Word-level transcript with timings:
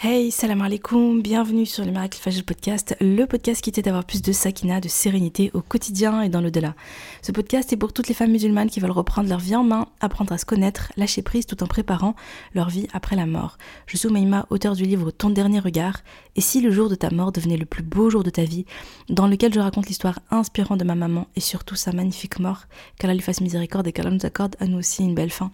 Hey, 0.00 0.30
salam 0.30 0.62
alaikum, 0.62 1.22
bienvenue 1.22 1.66
sur 1.66 1.84
le 1.84 1.90
Miracle 1.90 2.20
Fajr 2.20 2.44
Podcast, 2.44 2.94
le 3.00 3.24
podcast 3.24 3.60
qui 3.60 3.72
t'aide 3.72 3.88
à 3.88 3.90
avoir 3.90 4.04
plus 4.04 4.22
de 4.22 4.30
sakina, 4.30 4.80
de 4.80 4.86
sérénité 4.86 5.50
au 5.54 5.60
quotidien 5.60 6.22
et 6.22 6.28
dans 6.28 6.40
le-delà. 6.40 6.76
Ce 7.20 7.32
podcast 7.32 7.72
est 7.72 7.76
pour 7.76 7.92
toutes 7.92 8.06
les 8.06 8.14
femmes 8.14 8.30
musulmanes 8.30 8.70
qui 8.70 8.78
veulent 8.78 8.92
reprendre 8.92 9.28
leur 9.28 9.40
vie 9.40 9.56
en 9.56 9.64
main, 9.64 9.88
apprendre 9.98 10.32
à 10.32 10.38
se 10.38 10.44
connaître, 10.44 10.92
lâcher 10.96 11.22
prise 11.22 11.46
tout 11.46 11.64
en 11.64 11.66
préparant 11.66 12.14
leur 12.54 12.68
vie 12.68 12.86
après 12.92 13.16
la 13.16 13.26
mort. 13.26 13.58
Je 13.86 13.96
suis 13.96 14.06
Oumaima, 14.06 14.46
auteur 14.50 14.76
du 14.76 14.84
livre 14.84 15.10
Ton 15.10 15.30
dernier 15.30 15.58
regard, 15.58 16.02
et 16.36 16.40
si 16.40 16.60
le 16.60 16.70
jour 16.70 16.88
de 16.88 16.94
ta 16.94 17.10
mort 17.10 17.32
devenait 17.32 17.56
le 17.56 17.66
plus 17.66 17.82
beau 17.82 18.08
jour 18.08 18.22
de 18.22 18.30
ta 18.30 18.44
vie, 18.44 18.66
dans 19.08 19.26
lequel 19.26 19.52
je 19.52 19.58
raconte 19.58 19.88
l'histoire 19.88 20.20
inspirante 20.30 20.78
de 20.78 20.84
ma 20.84 20.94
maman 20.94 21.26
et 21.34 21.40
surtout 21.40 21.74
sa 21.74 21.90
magnifique 21.90 22.38
mort, 22.38 22.66
qu'Allah 23.00 23.14
lui 23.14 23.20
fasse 23.20 23.40
miséricorde 23.40 23.88
et 23.88 23.92
qu'Allah 23.92 24.12
nous 24.12 24.24
accorde 24.24 24.54
à 24.60 24.66
nous 24.66 24.78
aussi 24.78 25.02
une 25.02 25.16
belle 25.16 25.32
fin. 25.32 25.50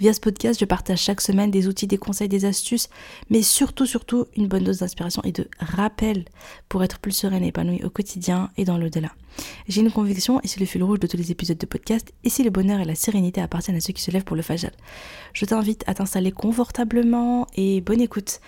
Via 0.00 0.14
ce 0.14 0.20
podcast, 0.20 0.58
je 0.58 0.64
partage 0.64 1.02
chaque 1.02 1.20
semaine 1.20 1.50
des 1.50 1.68
outils, 1.68 1.86
des 1.86 1.98
conseils, 1.98 2.30
des 2.30 2.46
astuces, 2.46 2.88
mais 3.28 3.42
surtout 3.42 3.81
surtout, 3.86 4.26
une 4.36 4.48
bonne 4.48 4.64
dose 4.64 4.78
d'inspiration 4.78 5.22
et 5.24 5.32
de 5.32 5.48
rappel 5.58 6.24
pour 6.68 6.82
être 6.82 6.98
plus 6.98 7.12
sereine 7.12 7.44
et 7.44 7.48
épanouie 7.48 7.84
au 7.84 7.90
quotidien 7.90 8.50
et 8.56 8.64
dans 8.64 8.78
l'au-delà. 8.78 9.10
J'ai 9.68 9.80
une 9.80 9.90
conviction, 9.90 10.40
et 10.42 10.48
c'est 10.48 10.60
le 10.60 10.66
fil 10.66 10.82
rouge 10.82 11.00
de 11.00 11.06
tous 11.06 11.16
les 11.16 11.30
épisodes 11.30 11.58
de 11.58 11.66
podcast, 11.66 12.12
et 12.24 12.28
si 12.28 12.42
le 12.42 12.50
bonheur 12.50 12.80
et 12.80 12.84
la 12.84 12.94
sérénité 12.94 13.40
appartiennent 13.40 13.76
à 13.76 13.80
ceux 13.80 13.92
qui 13.92 14.02
se 14.02 14.10
lèvent 14.10 14.24
pour 14.24 14.36
le 14.36 14.42
fajal. 14.42 14.72
Je 15.32 15.44
t'invite 15.44 15.84
à 15.86 15.94
t'installer 15.94 16.32
confortablement 16.32 17.46
et 17.54 17.80
bonne 17.80 18.00
écoute. 18.00 18.40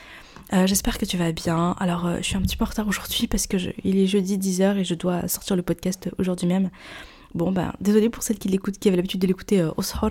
Euh, 0.52 0.66
j'espère 0.66 0.98
que 0.98 1.04
tu 1.04 1.16
vas 1.16 1.32
bien. 1.32 1.74
Alors, 1.78 2.06
euh, 2.06 2.18
je 2.18 2.24
suis 2.24 2.37
un 2.37 2.42
petit 2.42 2.56
peu 2.56 2.64
en 2.64 2.68
retard 2.68 2.87
aujourd'hui 2.87 3.26
parce 3.26 3.46
que 3.46 3.56
il 3.82 3.98
est 3.98 4.06
jeudi 4.06 4.38
10h 4.38 4.76
et 4.76 4.84
je 4.84 4.95
dois 4.95 5.26
sortir 5.26 5.56
le 5.56 5.62
podcast 5.62 6.10
aujourd'hui 6.18 6.46
même. 6.46 6.70
Bon, 7.34 7.51
ben, 7.51 7.73
désolé 7.80 8.10
pour 8.10 8.23
celles 8.23 8.38
qui 8.38 8.48
l'écoutent, 8.48 8.78
qui 8.78 8.88
avaient 8.88 8.96
l'habitude 8.96 9.20
de 9.20 9.26
l'écouter 9.26 9.60
euh, 9.60 9.70
au 9.76 9.82
soir. 9.82 10.10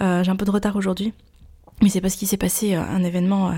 J'ai 0.00 0.30
un 0.30 0.36
peu 0.36 0.46
de 0.46 0.50
retard 0.50 0.76
aujourd'hui. 0.76 1.12
Mais 1.82 1.90
c'est 1.90 2.00
parce 2.00 2.14
qu'il 2.14 2.26
s'est 2.26 2.38
passé 2.38 2.74
un 2.74 3.04
événement 3.04 3.52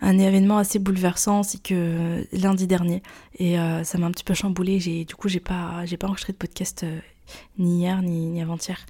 un 0.00 0.18
événement 0.18 0.58
assez 0.58 0.78
bouleversant, 0.78 1.42
c'est 1.42 1.62
que 1.62 2.26
lundi 2.32 2.66
dernier, 2.66 3.02
et 3.38 3.58
euh, 3.58 3.84
ça 3.84 3.98
m'a 3.98 4.06
un 4.06 4.10
petit 4.10 4.24
peu 4.24 4.34
chamboulé. 4.34 4.80
J'ai 4.80 5.04
du 5.04 5.14
coup 5.14 5.28
j'ai 5.28 5.40
pas 5.40 5.84
j'ai 5.86 5.96
pas 5.96 6.06
enregistré 6.06 6.32
de 6.32 6.38
podcast 6.38 6.84
euh, 6.84 6.98
ni 7.58 7.80
hier 7.80 8.02
ni, 8.02 8.40
avant-hier, 8.40 8.84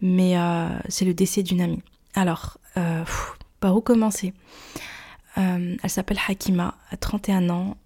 mais 0.00 0.36
euh, 0.36 0.68
c'est 0.88 1.04
le 1.04 1.14
décès 1.14 1.42
d'une 1.42 1.60
amie. 1.60 1.82
Alors 2.14 2.58
par 3.60 3.76
où 3.76 3.80
commencer? 3.80 4.32
Elle 5.36 5.78
s'appelle 5.88 6.18
Hakima, 6.28 6.76
à 6.90 6.96
31 6.96 7.48
ans. 7.50 7.76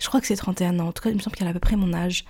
Je 0.00 0.08
crois 0.08 0.20
que 0.20 0.26
c'est 0.26 0.36
31 0.36 0.80
ans. 0.80 0.88
En 0.88 0.92
tout 0.92 1.02
cas, 1.02 1.10
il 1.10 1.16
me 1.16 1.20
semble 1.20 1.36
qu'elle 1.36 1.46
a 1.46 1.50
à 1.50 1.52
peu 1.52 1.60
près 1.60 1.76
mon 1.76 1.92
âge. 1.92 2.24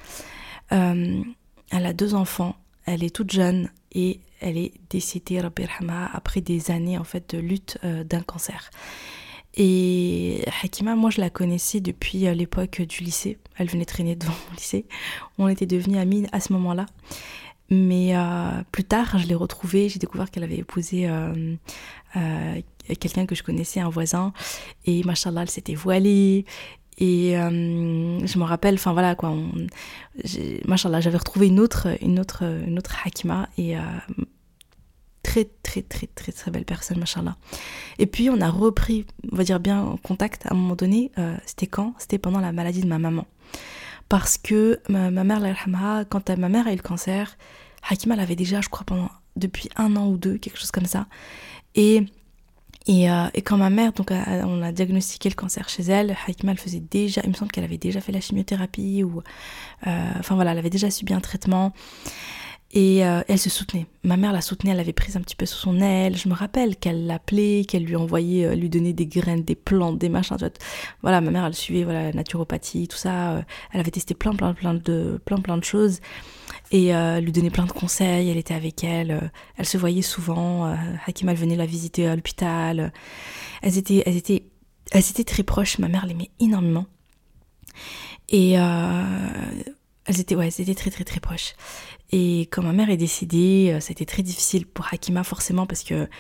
elle 0.71 1.25
a 1.71 1.93
deux 1.93 2.15
enfants. 2.15 2.57
Elle 2.85 3.03
est 3.03 3.15
toute 3.15 3.33
jeune 3.33 3.71
et 3.93 4.21
elle 4.41 4.59
est 4.59 4.75
décédée, 4.91 5.41
après 6.13 6.41
des 6.43 6.71
années 6.71 6.99
en 6.99 7.05
fait 7.05 7.35
de 7.35 7.41
lutte 7.41 7.79
d'un 7.83 8.21
cancer. 8.21 8.71
Et 9.57 10.45
Hakima, 10.63 10.97
moi 10.97 11.11
je 11.11 11.21
la 11.21 11.31
connaissais 11.31 11.81
depuis 11.81 12.27
euh, 12.27 12.35
l'époque 12.35 12.83
du 12.83 13.05
lycée. 13.05 13.39
Elle 13.57 13.69
venait 13.69 13.85
traîner 13.85 14.17
devant 14.17 14.33
mon 14.33 14.57
lycée. 14.57 14.85
On 15.39 15.49
était 15.49 15.67
devenus 15.67 15.99
amis 15.99 16.27
à 16.33 16.41
ce 16.41 16.53
moment-là. 16.55 16.87
Mais 17.71 18.17
euh, 18.17 18.63
plus 18.73 18.85
tard, 18.85 19.19
je 19.19 19.27
l'ai 19.27 19.35
retrouvée. 19.35 19.89
J'ai 19.89 19.99
découvert 20.01 20.31
qu'elle 20.31 20.43
avait 20.43 20.59
épousé 20.59 21.09
euh, 21.09 21.57
quelqu'un 23.01 23.27
que 23.27 23.35
je 23.35 23.43
connaissais, 23.43 23.81
un 23.81 23.89
voisin. 23.89 24.33
Et 24.87 25.03
machallah, 25.05 25.43
elle 25.43 25.51
s'était 25.51 25.75
voilée. 25.75 26.45
Et 26.99 27.33
je 27.33 28.39
me 28.39 28.45
rappelle, 28.45 28.75
enfin 28.75 28.93
voilà 28.93 29.17
quoi, 29.17 29.35
machallah, 30.65 31.01
j'avais 31.01 31.17
retrouvé 31.19 31.49
une 31.49 31.59
autre, 31.59 31.89
une 32.01 32.21
autre, 32.21 32.45
une 32.45 32.79
autre 32.79 32.95
Hakima. 33.05 33.49
Et 33.59 33.75
très 35.25 35.49
très 35.65 35.83
très 35.83 36.07
très 36.07 36.31
très 36.31 36.51
belle 36.53 36.65
personne, 36.65 36.99
machallah. 36.99 37.37
Et 37.99 38.07
puis 38.07 38.31
on 38.31 38.41
a 38.41 38.49
repris, 38.49 39.07
on 39.33 39.37
va 39.37 39.43
dire 39.43 39.59
bien 39.59 39.97
contact 40.05 40.47
à 40.47 40.53
un 40.53 40.57
moment 40.57 40.77
donné. 40.77 41.11
Euh, 41.19 41.37
c'était 41.47 41.67
quand? 41.67 41.95
C'était 41.99 42.19
pendant 42.19 42.41
la 42.41 42.53
maladie 42.53 42.83
de 42.83 42.87
ma 42.87 43.01
maman. 43.01 43.27
Parce 44.09 44.39
que 44.39 44.79
ma, 44.89 45.11
mère, 45.11 45.57
quand 46.09 46.31
ma 46.31 46.49
mère 46.49 46.69
a 46.69 46.73
eu 46.73 46.77
le 46.77 46.83
cancer, 46.83 47.37
Hakima 47.89 48.15
l'avait 48.15 48.37
déjà, 48.37 48.61
je 48.61 48.69
crois, 48.69 48.85
pendant 48.85 49.11
depuis 49.35 49.71
un 49.77 49.97
an 49.97 50.07
ou 50.09 50.19
deux, 50.19 50.37
quelque 50.37 50.59
chose 50.59 50.71
comme 50.71 50.87
ça. 50.87 51.07
Et 51.75 52.05
et, 52.87 53.11
euh, 53.11 53.29
et, 53.33 53.41
quand 53.41 53.57
ma 53.57 53.71
mère, 53.71 53.93
donc, 53.93 54.11
on 54.11 54.63
a 54.63 54.71
diagnostiqué 54.71 55.31
le 55.31 55.35
cancer 55.35 55.71
chez 55.71 55.85
elle, 55.85 56.15
Hakima, 56.29 56.53
elle 56.53 56.59
faisait 56.59 56.81
déjà, 56.81 57.23
il 57.25 57.31
me 57.31 57.35
semble 57.35 57.51
qu'elle 57.51 57.65
avait 57.65 57.79
déjà 57.79 58.03
fait 58.03 58.13
la 58.13 58.21
chimiothérapie, 58.21 59.03
ou, 59.03 59.23
euh, 59.87 60.11
enfin 60.19 60.35
voilà, 60.35 60.53
elle 60.53 60.59
avait 60.59 60.69
déjà 60.69 60.91
subi 60.91 61.15
un 61.15 61.21
traitement. 61.21 61.73
Et 62.77 63.07
euh, 63.07 63.23
elle 63.29 63.39
se 63.39 63.51
soutenait. 63.51 63.87
Ma 64.03 64.17
mère 64.17 64.33
la 64.33 64.41
soutenait, 64.41 64.73
elle 64.73 64.81
avait 64.81 64.93
prise 64.93 65.17
un 65.17 65.21
petit 65.21 65.37
peu 65.37 65.47
sous 65.47 65.59
son 65.59 65.81
aile. 65.81 66.17
Je 66.17 66.29
me 66.29 66.35
rappelle 66.35 66.75
qu'elle 66.75 67.07
l'appelait, 67.07 67.65
qu'elle 67.65 67.85
lui 67.85 67.95
envoyait, 67.95 68.47
euh, 68.47 68.57
lui 68.57 68.69
donnait 68.69 68.93
des 68.93 69.07
graines, 69.07 69.45
des 69.45 69.55
plantes, 69.55 69.99
des 69.99 70.09
machins. 70.09 70.37
Voilà, 71.01 71.21
ma 71.21 71.31
mère, 71.31 71.45
elle 71.47 71.55
suivait 71.55 71.85
voilà, 71.85 72.03
la 72.07 72.13
naturopathie, 72.13 72.89
tout 72.89 72.97
ça. 72.97 73.31
Euh, 73.31 73.43
elle 73.73 73.79
avait 73.79 73.93
testé 73.93 74.15
plein, 74.15 74.35
plein, 74.35 74.55
plein 74.55 74.75
de, 74.75 75.21
plein, 75.25 75.39
plein 75.39 75.57
de 75.57 75.63
choses. 75.63 76.01
Et 76.73 76.93
lui 77.21 77.31
donnait 77.31 77.51
plein 77.51 77.67
de 77.67 77.73
conseils. 77.73 78.29
Elle 78.29 78.37
était 78.37 78.55
avec 78.55 78.83
elle. 78.83 79.31
elle 79.57 79.67
se 79.67 79.79
voyait 79.79 80.03
souvent. 80.03 80.75
Hakim, 81.07 81.33
venait 81.33 81.55
la 81.55 81.67
visiter 81.67 82.09
à 82.09 82.17
l'hôpital. 82.17 82.93
Elles 83.63 83.79
étaient, 83.79 84.03
elles, 84.07 84.17
étaient, 84.17 84.47
elles 84.91 85.09
étaient 85.09 85.23
très 85.23 85.45
proches. 85.45 85.79
Ma 85.79 85.87
mère 85.87 86.05
l'aimait 86.05 86.31
énormément. 86.41 86.87
Et 88.29 88.57
elles 90.07 90.21
étaient, 90.21 90.35
ouais, 90.35 90.49
elles 90.49 90.63
étaient 90.63 90.75
très, 90.75 90.91
très, 90.91 91.05
très 91.05 91.21
proches. 91.21 91.55
Et 92.13 92.43
quand 92.51 92.63
ma 92.63 92.73
mère 92.73 92.91
est 92.91 92.97
décédée, 92.97 93.73
euh, 93.73 93.81
ça 93.81 93.91
a 93.91 93.93
été 93.93 94.07
très 94.07 94.23
difficile 94.23 94.67
pour 94.67 94.87
Hakima 94.93 95.25
forcément 95.25 95.67
parce 95.67 95.83
que 95.83 96.05
tu 96.05 96.11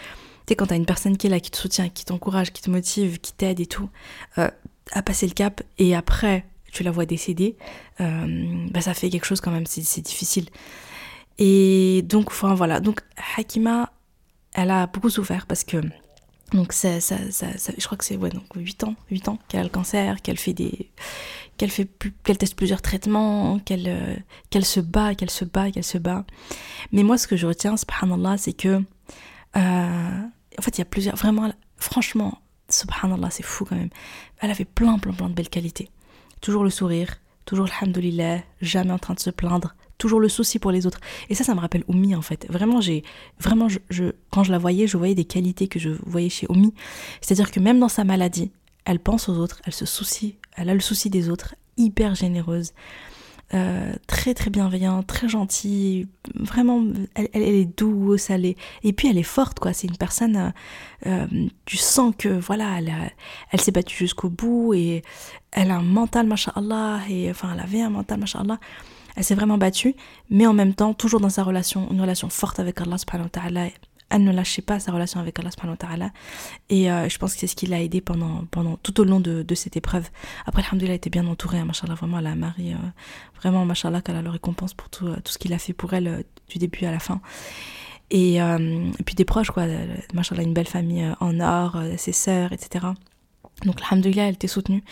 sais 0.48 0.56
quand 0.56 0.66
t'as 0.66 0.76
une 0.76 0.86
personne 0.86 1.16
qui 1.16 1.26
est 1.26 1.30
là, 1.30 1.40
qui 1.40 1.50
te 1.50 1.56
soutient, 1.56 1.88
qui 1.88 2.04
t'encourage, 2.04 2.52
qui 2.52 2.62
te 2.62 2.70
motive, 2.70 3.18
qui 3.20 3.32
t'aide 3.32 3.60
et 3.60 3.66
tout, 3.66 3.88
euh, 4.38 4.50
à 4.92 5.02
passer 5.02 5.26
le 5.26 5.32
cap 5.32 5.62
et 5.78 5.94
après 5.94 6.44
tu 6.72 6.82
la 6.82 6.90
vois 6.90 7.06
décéder, 7.06 7.56
euh, 8.00 8.66
bah 8.72 8.80
ça 8.80 8.94
fait 8.94 9.08
quelque 9.08 9.26
chose 9.26 9.40
quand 9.40 9.52
même, 9.52 9.66
c'est 9.66 10.00
difficile. 10.00 10.46
Et 11.38 12.02
donc 12.02 12.28
enfin 12.28 12.54
voilà, 12.54 12.80
donc 12.80 13.00
Hakima, 13.36 13.92
elle 14.54 14.70
a 14.70 14.88
beaucoup 14.88 15.10
souffert 15.10 15.46
parce 15.46 15.62
que 15.62 15.80
donc 16.52 16.72
ça, 16.72 17.00
ça, 17.00 17.16
ça, 17.30 17.46
je 17.76 17.84
crois 17.84 17.96
que 17.96 18.04
c'est 18.04 18.16
ouais, 18.16 18.30
donc 18.30 18.44
8 18.54 18.84
ans, 18.84 18.94
8 19.10 19.28
ans 19.28 19.38
qu'elle 19.48 19.60
a 19.60 19.64
le 19.64 19.68
cancer, 19.68 20.20
qu'elle 20.22 20.38
fait 20.38 20.52
des 20.52 20.90
qu'elle 21.56 21.70
fait 21.70 21.88
qu'elle 22.22 22.38
teste 22.38 22.56
plusieurs 22.56 22.82
traitements, 22.82 23.59
qu'elle 23.60 23.88
euh, 23.88 24.16
qu'elle 24.50 24.65
se 24.65 24.81
bat, 24.81 25.15
qu'elle 25.15 25.31
se 25.31 25.44
bat, 25.44 25.70
qu'elle 25.70 25.84
se 25.84 25.98
bat. 25.98 26.25
Mais 26.92 27.03
moi 27.03 27.19
ce 27.19 27.26
que 27.26 27.37
je 27.37 27.47
retiens 27.47 27.76
subhanallah 27.76 28.38
c'est 28.38 28.53
que 28.53 28.82
euh, 29.56 30.20
en 30.59 30.62
fait 30.62 30.76
il 30.76 30.81
y 30.81 30.82
a 30.82 30.87
plusieurs 30.87 31.16
vraiment 31.16 31.53
franchement 31.76 32.41
subhanallah 32.69 33.31
c'est 33.31 33.44
fou 33.44 33.64
quand 33.64 33.76
même. 33.76 33.91
Elle 34.38 34.50
avait 34.50 34.64
plein 34.64 34.98
plein 34.98 35.12
plein 35.12 35.28
de 35.28 35.34
belles 35.34 35.48
qualités. 35.48 35.91
Toujours 36.41 36.64
le 36.64 36.70
sourire, 36.70 37.16
toujours 37.44 37.69
alhamdoulilah, 37.81 38.41
jamais 38.60 38.93
en 38.93 38.98
train 38.98 39.14
de 39.14 39.20
se 39.20 39.31
plaindre, 39.31 39.75
toujours 39.98 40.20
le 40.20 40.28
souci 40.28 40.59
pour 40.59 40.70
les 40.70 40.87
autres. 40.87 41.00
Et 41.28 41.34
ça, 41.34 41.44
ça 41.44 41.54
me 41.54 41.60
rappelle 41.60 41.84
Oumi 41.88 42.14
en 42.14 42.22
fait. 42.22 42.47
Vraiment, 42.50 42.81
j'ai 42.81 43.04
vraiment, 43.38 43.69
je, 43.69 44.12
quand 44.31 44.44
je 44.44 44.53
la 44.53 44.59
voyais, 44.59 44.87
je 44.87 44.97
voyais 44.97 45.14
des 45.14 45.25
qualités 45.25 45.69
que 45.69 45.78
je 45.78 45.91
voyais 46.04 46.28
chez 46.28 46.47
Oumi. 46.48 46.75
C'est-à-dire 47.20 47.50
que 47.50 47.60
même 47.60 47.78
dans 47.78 47.88
sa 47.88 48.04
maladie, 48.04 48.50
elle 48.84 48.98
pense 48.98 49.28
aux 49.28 49.37
autres, 49.38 49.60
elle 49.64 49.72
se 49.72 49.87
soucie, 49.87 50.37
elle 50.56 50.69
a 50.69 50.75
le 50.75 50.81
souci 50.81 51.10
des 51.10 51.28
autres, 51.28 51.54
hyper 51.76 52.15
généreuse. 52.15 52.72
Euh, 53.53 53.92
très 54.06 54.34
très 54.34 54.50
bienveillante, 54.50 55.06
très 55.06 55.28
gentille, 55.28 56.09
vraiment, 56.34 56.82
elle, 57.15 57.28
est 57.34 57.78
douce, 57.78 58.31
elle 58.31 58.47
est, 58.47 58.56
et 58.82 58.93
puis 58.93 59.09
elle 59.09 59.19
est 59.19 59.22
forte 59.22 59.60
quoi. 59.60 59.72
C'est 59.72 59.87
une 59.87 59.98
personne, 59.98 60.37
euh, 60.37 60.50
euh, 61.06 61.26
tu 61.66 61.76
sens 61.76 62.14
que 62.19 62.28
voilà, 62.28 62.81
elle, 63.53 63.60
s'est 63.60 63.70
battue 63.70 63.97
jusqu'au 63.97 64.31
bout 64.31 64.75
et 64.75 65.03
elle 65.53 65.70
a 65.70 65.76
un 65.76 65.82
mental, 65.82 66.26
mashallah, 66.26 67.00
et 67.09 67.31
enfin 67.31 67.50
elle 67.53 67.60
avait 67.60 67.82
un 67.82 67.91
mental, 67.91 68.19
mashallah. 68.19 68.59
Elle 69.14 69.22
s'est 69.25 69.37
vraiment 69.37 69.59
battue, 69.59 69.94
mais 70.31 70.47
en 70.47 70.54
même 70.54 70.75
temps, 70.75 70.94
toujours 70.94 71.20
dans 71.20 71.28
sa 71.28 71.44
relation, 71.44 71.88
une 71.93 72.00
relation 72.00 72.31
forte 72.31 72.59
avec 72.59 72.81
Allah 72.81 72.98
subhanahu 72.98 73.28
wa 73.37 73.69
Elle 74.10 74.25
ne 74.25 74.32
lâchait 74.32 74.62
pas 74.62 74.78
sa 74.78 74.92
relation 74.92 75.20
avec 75.20 75.38
Allah 75.38 75.50
subhanahu. 75.50 75.76
Et 76.69 76.91
euh, 76.91 77.09
je 77.09 77.19
pense 77.19 77.34
que 77.34 77.41
c'est 77.41 77.47
ce 77.47 77.56
qui 77.56 77.66
l'a 77.66 77.81
aidé 77.81 78.00
pendant, 78.00 78.44
tout 78.82 79.00
au 79.00 79.04
long 79.04 79.20
de, 79.20 79.55
cette 79.55 79.76
épreuve. 79.76 80.08
Après, 80.46 80.62
alhamdoulilah, 80.62 80.93
elle 80.93 80.96
était 80.96 81.11
bien 81.11 81.26
entourée, 81.26 81.58
hein, 81.58 81.67
vraiment, 81.88 82.19
elle 82.19 82.26
a 82.26 82.34
Marie, 82.34 82.75
euh, 82.75 82.76
vraiment, 83.40 83.64
machallah, 83.64 84.02
qu'elle 84.02 84.17
a 84.17 84.23
le 84.23 84.31
récompense 84.31 84.75
pour 84.75 84.88
tout, 84.88 85.06
euh, 85.06 85.17
tout 85.25 85.32
ce 85.32 85.38
qu'il 85.38 85.52
a 85.52 85.58
fait 85.58 85.73
pour 85.73 85.94
elle 85.94 86.25
du 86.49 86.58
début 86.58 86.84
à 86.84 86.93
la 86.93 86.99
fin. 86.99 87.20
Et, 88.11 88.38
puis 89.06 89.14
des 89.17 89.25
proches, 89.25 89.50
quoi, 89.50 89.64
machallah, 90.12 90.43
une 90.43 90.55
belle 90.55 90.69
famille 90.69 91.05
en 91.20 91.40
or, 91.40 91.78
ses 91.96 92.12
sœurs, 92.12 92.52
etc. 92.52 92.87
Donc, 93.64 93.81
alhamdoulilah, 93.82 94.28
elle 94.28 94.34
était 94.34 94.46
soutenue. 94.46 94.84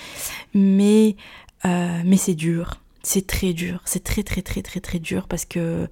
Mais, 0.54 1.16
mais 1.64 2.16
c'est 2.16 2.34
dur 2.34 2.82
c'est 3.02 3.26
très 3.26 3.52
dur, 3.52 3.80
c'est 3.84 4.04
très 4.04 4.22
très 4.22 4.42
très 4.42 4.62
très 4.62 4.80
très 4.80 4.98
dur 4.98 5.26
parce 5.26 5.44
que 5.44 5.88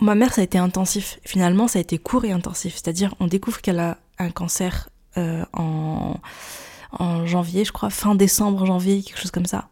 ma 0.00 0.14
mère 0.14 0.32
ça 0.32 0.40
a 0.40 0.44
été 0.44 0.58
intensif. 0.58 1.18
Finalement 1.24 1.68
ça 1.68 1.78
a 1.78 1.82
été 1.82 1.98
court 1.98 2.24
et 2.24 2.32
intensif, 2.32 2.74
c'est-à-dire 2.74 3.14
on 3.20 3.26
découvre 3.26 3.60
qu'elle 3.60 3.80
a 3.80 3.98
un 4.18 4.30
cancer 4.30 4.88
euh, 5.16 5.44
en, 5.52 6.16
janvier, 7.24 7.64
je 7.64 7.72
crois, 7.72 7.88
fin 7.88 8.14
décembre, 8.14 8.66
janvier, 8.66 9.02
quelque 9.02 9.20
chose 9.20 9.30
comme 9.30 9.46
ça. 9.46 9.68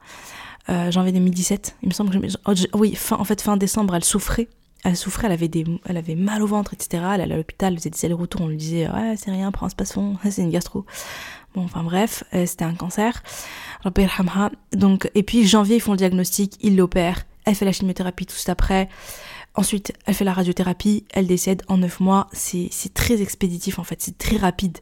Euh, 0.69 0.90
janvier 0.90 1.12
2017, 1.12 1.76
il 1.82 1.88
me 1.88 1.94
semble 1.94 2.10
que 2.10 2.28
je... 2.28 2.37
oh, 2.46 2.52
oui, 2.75 2.96
en 3.10 3.25
fait 3.25 3.40
fin 3.40 3.56
décembre 3.56 3.94
elle 3.94 4.05
souffrait 4.05 4.49
elle 4.84 4.96
souffrait, 4.96 5.26
elle 5.26 5.32
avait, 5.32 5.49
des, 5.49 5.64
elle 5.87 5.96
avait 5.96 6.14
mal 6.14 6.43
au 6.43 6.46
ventre, 6.46 6.72
etc. 6.72 7.02
Elle 7.14 7.20
allait 7.20 7.34
à 7.34 7.37
l'hôpital, 7.37 7.72
elle 7.72 7.78
faisait 7.78 7.90
des 7.90 8.04
allers-retours, 8.04 8.43
on 8.43 8.49
lui 8.49 8.56
disait 8.56 8.88
Ouais, 8.88 9.14
c'est 9.16 9.31
rien, 9.31 9.50
prends 9.50 9.66
un 9.66 9.70
spasfon, 9.70 10.16
c'est 10.31 10.43
une 10.43 10.50
gastro. 10.50 10.84
Bon, 11.54 11.64
enfin 11.64 11.82
bref, 11.82 12.25
euh, 12.34 12.46
c'était 12.46 12.64
un 12.64 12.75
cancer. 12.75 13.22
Donc, 14.72 15.11
et 15.14 15.22
puis 15.22 15.46
janvier, 15.46 15.76
ils 15.76 15.81
font 15.81 15.93
le 15.93 15.99
diagnostic, 15.99 16.56
ils 16.61 16.76
l'opèrent, 16.76 17.25
elle 17.44 17.54
fait 17.54 17.64
la 17.64 17.72
chimiothérapie 17.72 18.26
tout 18.26 18.34
suite 18.34 18.50
après. 18.50 18.88
Ensuite, 19.54 19.92
elle 20.06 20.14
fait 20.14 20.24
la 20.24 20.32
radiothérapie, 20.32 21.04
elle 21.12 21.26
décède 21.26 21.62
en 21.68 21.78
9 21.78 22.00
mois. 22.00 22.28
C'est 22.32 22.70
très 22.94 23.20
expéditif 23.20 23.78
en 23.78 23.84
fait, 23.84 24.00
c'est 24.00 24.16
très 24.16 24.36
rapide. 24.36 24.78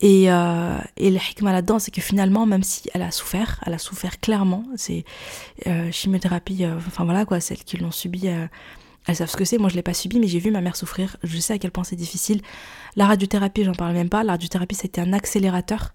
Et, 0.00 0.32
euh, 0.32 0.78
et 0.96 1.10
le 1.10 1.16
hikmah 1.16 1.52
là-dedans, 1.52 1.78
c'est 1.78 1.90
que 1.90 2.00
finalement, 2.00 2.46
même 2.46 2.62
si 2.62 2.88
elle 2.94 3.02
a 3.02 3.10
souffert, 3.10 3.60
elle 3.66 3.74
a 3.74 3.78
souffert 3.78 4.18
clairement, 4.18 4.64
c'est 4.76 5.04
euh, 5.66 5.92
chimiothérapie, 5.92 6.64
euh, 6.64 6.76
enfin 6.78 7.04
voilà 7.04 7.26
quoi, 7.26 7.40
celles 7.40 7.62
qui 7.62 7.76
l'ont 7.76 7.90
subi, 7.90 8.28
euh, 8.28 8.46
elles 9.10 9.16
savent 9.16 9.30
ce 9.30 9.36
que 9.36 9.44
c'est. 9.44 9.58
Moi, 9.58 9.68
je 9.68 9.76
l'ai 9.76 9.82
pas 9.82 9.94
subi, 9.94 10.18
mais 10.18 10.26
j'ai 10.26 10.38
vu 10.38 10.50
ma 10.50 10.60
mère 10.60 10.76
souffrir. 10.76 11.16
Je 11.22 11.38
sais 11.38 11.54
à 11.54 11.58
quel 11.58 11.70
point 11.70 11.84
c'est 11.84 11.96
difficile. 11.96 12.40
La 12.96 13.06
radiothérapie, 13.06 13.64
j'en 13.64 13.72
parle 13.72 13.92
même 13.92 14.08
pas. 14.08 14.24
La 14.24 14.32
radiothérapie, 14.32 14.74
c'était 14.74 15.00
un 15.00 15.12
accélérateur. 15.12 15.94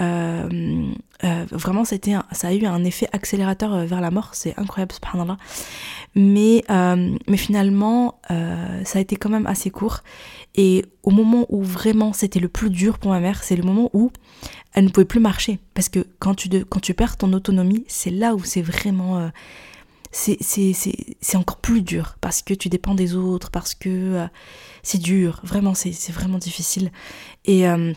Euh, 0.00 0.92
euh, 1.24 1.44
vraiment, 1.50 1.84
ça 1.84 1.96
a 2.42 2.52
eu 2.52 2.64
un 2.66 2.84
effet 2.84 3.08
accélérateur 3.12 3.74
euh, 3.74 3.84
vers 3.86 4.00
la 4.00 4.10
mort. 4.10 4.30
C'est 4.32 4.58
incroyable, 4.58 4.92
subhanallah. 4.92 5.36
Mais, 6.14 6.64
mais 6.68 7.36
finalement, 7.36 8.20
ça 8.28 8.98
a 8.98 9.00
été 9.00 9.16
quand 9.16 9.30
même 9.30 9.46
assez 9.46 9.70
court. 9.70 10.00
Et 10.54 10.84
au 11.02 11.10
moment 11.10 11.46
où 11.48 11.62
vraiment 11.62 12.12
c'était 12.12 12.40
le 12.40 12.48
plus 12.48 12.70
dur 12.70 12.98
pour 12.98 13.12
ma 13.12 13.20
mère, 13.20 13.42
c'est 13.44 13.54
le 13.54 13.62
moment 13.62 13.90
où 13.92 14.10
elle 14.74 14.84
ne 14.84 14.90
pouvait 14.90 15.04
plus 15.04 15.20
marcher. 15.20 15.58
Parce 15.74 15.88
que 15.88 16.06
quand 16.18 16.34
tu, 16.34 16.48
quand 16.64 16.80
tu 16.80 16.94
perds 16.94 17.16
ton 17.16 17.32
autonomie, 17.32 17.84
c'est 17.88 18.10
là 18.10 18.34
où 18.34 18.42
c'est 18.42 18.62
vraiment 18.62 19.30
c'est 20.10 21.36
encore 21.36 21.58
plus 21.58 21.82
dur 21.82 22.16
parce 22.20 22.42
que 22.42 22.54
tu 22.54 22.68
dépends 22.68 22.94
des 22.94 23.14
autres, 23.14 23.50
parce 23.50 23.74
que 23.74 23.88
euh, 23.88 24.26
c'est 24.82 24.98
dur, 24.98 25.40
vraiment, 25.44 25.74
c'est 25.74 26.12
vraiment 26.12 26.38
difficile. 26.38 26.90
Et, 27.44 27.68
euh, 27.68 27.92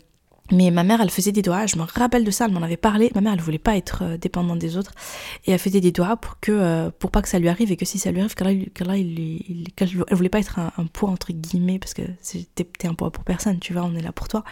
mais 0.51 0.69
ma 0.71 0.83
mère, 0.83 1.01
elle 1.01 1.09
faisait 1.09 1.31
des 1.31 1.42
doigts, 1.42 1.65
je 1.65 1.77
me 1.77 1.83
rappelle 1.83 2.24
de 2.24 2.31
ça, 2.31 2.45
elle 2.45 2.51
m'en 2.51 2.62
avait 2.62 2.77
parlé. 2.77 3.12
Ma 3.15 3.21
mère, 3.21 3.33
elle 3.33 3.42
voulait 3.42 3.57
pas 3.57 3.77
être 3.77 4.03
euh, 4.03 4.18
dépendante 4.18 4.59
des 4.59 4.77
autres. 4.77 4.92
Et 5.45 5.51
elle 5.51 5.59
faisait 5.59 5.81
des 5.81 5.92
doigts 5.92 6.18
pour 6.18 6.39
que, 6.39 6.51
euh, 6.51 6.92
pour 7.00 7.12
pas 7.12 7.21
que 7.21 7.30
ça 7.30 7.39
lui 7.39 7.50
arrive 7.50 7.71
et 7.71 7.77
que 7.77 7.86
si 7.86 8.00
ça 8.00 8.12
lui 8.12 8.19
arrive, 8.19 8.36
qu'elle 8.36 8.98
il, 8.98 9.65
elle 9.77 10.15
voulait 10.15 10.30
pas 10.30 10.39
être 10.39 10.59
un, 10.59 10.86
poids 10.92 11.09
entre 11.09 11.31
guillemets 11.31 11.80
parce 11.80 11.94
que 11.94 12.01
t'es 12.56 12.88
un 12.88 12.94
poids 12.94 13.12
pour 13.12 13.24
personne, 13.24 13.59
tu 13.59 13.74
vois, 13.74 13.83
on 13.83 13.95
est 13.95 14.01
là 14.01 14.12
pour 14.12 14.27
toi. 14.27 14.44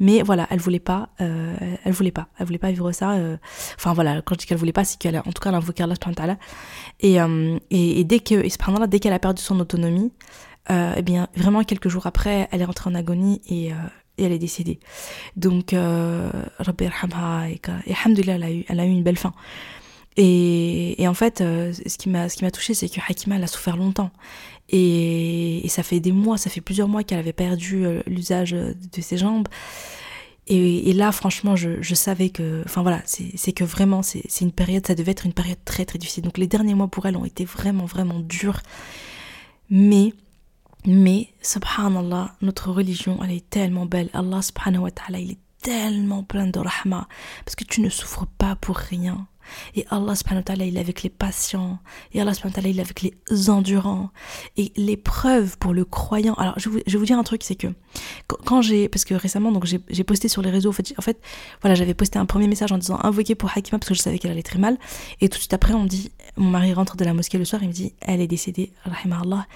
Mais 0.00 0.22
voilà, 0.22 0.46
elle 0.50 0.58
voulait 0.58 0.80
pas, 0.80 1.10
euh, 1.20 1.54
elle 1.84 1.92
voulait 1.92 2.10
pas, 2.10 2.28
elle 2.38 2.46
voulait 2.46 2.58
pas 2.58 2.70
vivre 2.70 2.90
ça. 2.92 3.16
enfin 3.76 3.92
voilà, 3.92 4.22
quand 4.22 4.34
je 4.34 4.40
dis 4.40 4.46
qu'elle 4.46 4.58
voulait 4.58 4.72
pas, 4.72 4.84
c'est 4.84 4.98
qu'elle, 4.98 5.18
en 5.18 5.22
tout 5.22 5.40
cas, 5.40 5.50
elle 5.50 5.56
invoquait 5.56 5.82
Allah 5.82 6.36
et, 7.00 7.16
et, 7.70 8.00
et 8.00 8.04
dès 8.04 8.20
que, 8.20 8.34
et 8.34 8.88
dès 8.88 9.00
qu'elle 9.00 9.12
a 9.12 9.18
perdu 9.18 9.42
son 9.42 9.60
autonomie, 9.60 10.12
eh 10.70 11.02
bien, 11.02 11.28
vraiment 11.36 11.62
quelques 11.62 11.88
jours 11.88 12.06
après, 12.06 12.48
elle 12.50 12.62
est 12.62 12.64
rentrée 12.64 12.90
en 12.90 12.94
agonie 12.94 13.40
et 13.48 13.72
et 14.18 14.24
elle 14.24 14.32
est 14.32 14.38
décédée. 14.38 14.78
Donc, 15.36 15.72
euh, 15.72 16.30
Rabbi 16.58 16.84
et 16.84 17.60
Alhamdulillah, 17.92 18.34
elle 18.34 18.42
a, 18.42 18.50
eu, 18.50 18.64
elle 18.68 18.80
a 18.80 18.86
eu 18.86 18.90
une 18.90 19.02
belle 19.02 19.18
fin. 19.18 19.34
Et, 20.16 21.00
et 21.00 21.08
en 21.08 21.14
fait, 21.14 21.40
euh, 21.40 21.72
ce 21.72 21.98
qui 21.98 22.08
m'a 22.08 22.50
touché, 22.50 22.74
c'est 22.74 22.88
que 22.88 23.00
Hakima, 23.06 23.36
elle 23.36 23.44
a 23.44 23.48
souffert 23.48 23.76
longtemps. 23.76 24.10
Et, 24.68 25.64
et, 25.64 25.68
ça 25.68 25.82
fait 25.82 26.00
des 26.00 26.12
mois, 26.12 26.38
ça 26.38 26.50
fait 26.50 26.60
plusieurs 26.60 26.88
mois 26.88 27.04
qu'elle 27.04 27.18
avait 27.18 27.32
perdu 27.32 27.84
euh, 27.84 28.00
l'usage 28.06 28.52
de 28.52 29.00
ses 29.00 29.18
jambes. 29.18 29.48
Et, 30.48 30.90
et 30.90 30.92
là, 30.92 31.12
franchement, 31.12 31.56
je, 31.56 31.82
je, 31.82 31.94
savais 31.94 32.30
que, 32.30 32.62
enfin 32.64 32.82
voilà, 32.82 33.02
c'est 33.04 33.52
que 33.52 33.64
vraiment, 33.64 34.02
c'est 34.02 34.40
une 34.40 34.52
période, 34.52 34.86
ça 34.86 34.94
devait 34.94 35.12
être 35.12 35.26
une 35.26 35.32
période 35.32 35.58
très 35.64 35.84
très 35.84 35.98
difficile. 35.98 36.22
Donc 36.22 36.38
les 36.38 36.46
derniers 36.46 36.74
mois 36.74 36.88
pour 36.88 37.06
elle 37.06 37.16
ont 37.16 37.24
été 37.24 37.44
vraiment 37.44 37.84
vraiment 37.84 38.20
durs. 38.20 38.60
Mais 39.70 40.12
mais, 40.86 41.28
subhanallah, 41.42 42.36
notre 42.42 42.70
religion, 42.70 43.18
elle 43.24 43.32
est 43.32 43.50
tellement 43.50 43.86
belle. 43.86 44.08
Allah 44.12 44.40
subhanahu 44.40 44.82
wa 44.82 44.90
ta'ala, 44.92 45.18
il 45.18 45.32
est 45.32 45.38
tellement 45.60 46.22
plein 46.22 46.46
de 46.46 46.60
rahma. 46.60 47.08
Parce 47.44 47.56
que 47.56 47.64
tu 47.64 47.80
ne 47.80 47.88
souffres 47.88 48.26
pas 48.38 48.54
pour 48.54 48.76
rien. 48.76 49.26
Et 49.74 49.84
Allah 49.90 50.14
subhanahu 50.14 50.40
wa 50.40 50.44
ta'ala, 50.44 50.64
il 50.64 50.76
est 50.76 50.80
avec 50.80 51.02
les 51.02 51.10
patients. 51.10 51.80
Et 52.12 52.20
Allah 52.20 52.34
subhanahu 52.34 52.52
wa 52.52 52.54
ta'ala, 52.54 52.68
il 52.68 52.78
est 52.78 52.82
avec 52.82 53.02
les 53.02 53.50
endurants. 53.50 54.10
Et 54.56 54.72
l'épreuve 54.76 55.58
pour 55.58 55.74
le 55.74 55.84
croyant. 55.84 56.34
Alors, 56.34 56.56
je 56.56 56.68
vais, 56.68 56.82
vous, 56.86 57.04
dire 57.04 57.18
un 57.18 57.24
truc, 57.24 57.42
c'est 57.42 57.56
que 57.56 57.66
quand 58.44 58.62
j'ai, 58.62 58.88
parce 58.88 59.04
que 59.04 59.14
récemment, 59.14 59.50
donc 59.50 59.64
j'ai 59.64 60.04
posté 60.04 60.28
sur 60.28 60.42
les 60.42 60.50
réseaux, 60.50 60.70
en 60.70 60.72
fait, 60.72 60.94
en 60.98 61.02
fait 61.02 61.20
voilà, 61.62 61.74
j'avais 61.74 61.94
posté 61.94 62.18
un 62.18 62.26
premier 62.26 62.46
message 62.46 62.70
en 62.70 62.78
disant 62.78 62.98
invoquer 63.02 63.34
pour 63.34 63.50
Hakima 63.50 63.78
parce 63.78 63.88
que 63.88 63.94
je 63.94 64.02
savais 64.02 64.20
qu'elle 64.20 64.30
allait 64.30 64.42
très 64.42 64.58
mal. 64.60 64.78
Et 65.20 65.28
tout 65.28 65.36
de 65.36 65.40
suite 65.40 65.54
après, 65.54 65.74
on 65.74 65.84
dit, 65.84 66.12
mon 66.36 66.50
mari 66.50 66.72
rentre 66.74 66.96
de 66.96 67.04
la 67.04 67.12
mosquée 67.12 67.38
le 67.38 67.44
soir, 67.44 67.62
il 67.62 67.68
me 67.68 67.72
dit, 67.72 67.92
elle 68.00 68.20
est 68.20 68.28
décédée, 68.28 68.72
Allah. 68.84 69.46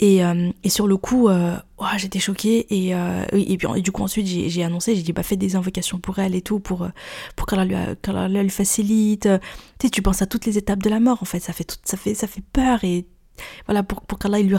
Et, 0.00 0.24
euh, 0.24 0.50
et, 0.64 0.68
sur 0.70 0.86
le 0.86 0.96
coup, 0.96 1.28
euh, 1.28 1.56
j'étais 1.96 2.18
choquée. 2.18 2.66
Et, 2.70 2.94
euh, 2.94 3.24
et, 3.32 3.56
puis, 3.56 3.82
du 3.82 3.92
coup, 3.92 4.02
ensuite, 4.02 4.26
j'ai 4.26 4.64
annoncé, 4.64 4.96
j'ai 4.96 5.02
dit, 5.02 5.12
bah, 5.12 5.22
faites 5.22 5.38
des 5.38 5.56
invocations 5.56 5.98
pour 5.98 6.18
elle 6.18 6.34
et 6.34 6.42
tout, 6.42 6.58
pour, 6.60 6.88
pour 7.36 7.46
qu'elle 7.46 7.68
lui, 7.68 7.76
qu 8.02 8.10
lui 8.10 8.50
facilite. 8.50 9.28
Tu 9.78 9.86
sais, 9.86 9.90
tu 9.90 10.02
penses 10.02 10.22
à 10.22 10.26
toutes 10.26 10.46
les 10.46 10.58
étapes 10.58 10.82
de 10.82 10.90
la 10.90 11.00
mort, 11.00 11.18
en 11.22 11.26
fait. 11.26 11.40
Ça 11.40 11.52
fait, 11.52 11.78
ça 11.84 11.96
fait, 11.96 12.14
ça 12.14 12.26
fait 12.26 12.42
peur 12.52 12.82
et 12.82 13.06
voilà, 13.66 13.82
pour, 13.82 14.02
pour 14.02 14.18
qu'Allah 14.18 14.40
lui 14.40 14.54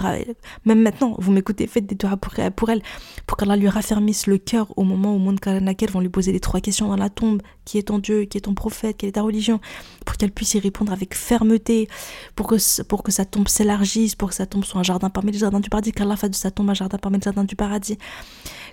même 0.66 0.82
maintenant, 0.82 1.16
vous 1.20 1.32
m'écoutez, 1.32 1.68
faites 1.68 1.86
des 1.86 1.96
doigts 1.96 2.18
pour, 2.18 2.70
elle, 2.70 2.82
pour 3.26 3.38
qu'Allah 3.38 3.56
lui 3.56 3.70
raffermisse 3.70 4.28
le 4.28 4.38
cœur 4.38 4.68
au 4.78 4.84
moment 4.84 5.16
où 5.16 5.20
Munkar 5.20 5.62
Nakir 5.62 5.90
vont 5.92 6.02
lui 6.02 6.10
poser 6.10 6.32
les 6.32 6.40
trois 6.40 6.62
questions 6.62 6.88
dans 6.88 6.96
la 6.96 7.10
tombe. 7.10 7.42
Qui 7.66 7.80
est 7.80 7.84
ton 7.84 7.98
Dieu, 7.98 8.26
qui 8.26 8.38
est 8.38 8.42
ton 8.42 8.54
prophète, 8.54 8.98
quelle 8.98 9.10
est 9.10 9.14
ta 9.14 9.24
religion, 9.24 9.60
pour 10.06 10.18
qu'elle 10.18 10.32
puisse 10.32 10.54
y 10.54 10.60
répondre 10.60 10.94
avec 10.94 11.16
fermeté, 11.16 11.88
pour 12.36 12.46
que, 12.46 12.84
pour 12.84 13.02
que 13.02 13.12
sa 13.12 13.26
tombe 13.26 13.48
s'élargisse, 13.48 14.14
pour 14.14 14.30
que 14.30 14.36
sa 14.36 14.46
tombe 14.46 14.64
soit 14.64 14.82
un 14.82 14.84
jardin 14.84 15.10
parmi 15.10 15.32
les 15.32 15.40
jardins 15.40 15.60
du 15.60 15.70
paradis, 15.70 15.92
qu'Allah 15.92 16.16
fasse 16.16 16.30
de 16.30 16.36
sa 16.36 16.52
tombe 16.52 16.70
un 16.70 16.76
jardin 16.76 17.00
parmi 17.00 17.18
les 17.18 17.24
jardins 17.24 17.44
du 17.44 17.56
paradis, 17.56 17.98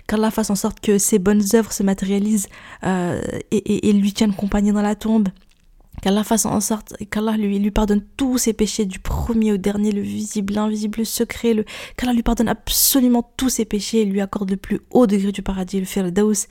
qu'Allah 0.07 0.29
fasse 0.29 0.51
en 0.51 0.55
sorte 0.55 0.79
que 0.79 0.99
ses 0.99 1.17
bonnes 1.17 1.41
œuvres 1.55 1.71
se 1.71 1.81
matérialisent 1.81 2.49
euh, 2.83 3.19
et, 3.49 3.57
et, 3.57 3.89
et 3.89 3.93
lui 3.93 4.13
tiennent 4.13 4.35
compagnie 4.35 4.71
dans 4.71 4.83
la 4.83 4.95
tombe 4.95 5.29
qu'Allah 6.03 6.25
fasse 6.25 6.45
en 6.45 6.59
sorte 6.59 6.93
qu'Allah 7.09 7.37
lui, 7.37 7.59
lui 7.59 7.71
pardonne 7.71 8.03
tous 8.17 8.37
ses 8.37 8.51
péchés 8.51 8.83
du 8.83 8.99
premier 8.99 9.53
au 9.53 9.57
dernier, 9.57 9.93
le 9.93 10.01
visible, 10.01 10.53
l'invisible, 10.53 10.99
le 10.99 11.05
secret, 11.05 11.53
le, 11.53 11.63
qu'Allah 11.95 12.11
lui 12.11 12.23
pardonne 12.23 12.49
absolument 12.49 13.31
tous 13.37 13.47
ses 13.47 13.63
péchés 13.63 14.01
et 14.01 14.05
lui 14.05 14.19
accorde 14.19 14.51
le 14.51 14.57
plus 14.57 14.81
haut 14.91 15.07
degré 15.07 15.31
du 15.31 15.41
paradis, 15.41 15.79
le 15.79 15.85
Firdaus, 15.85 16.47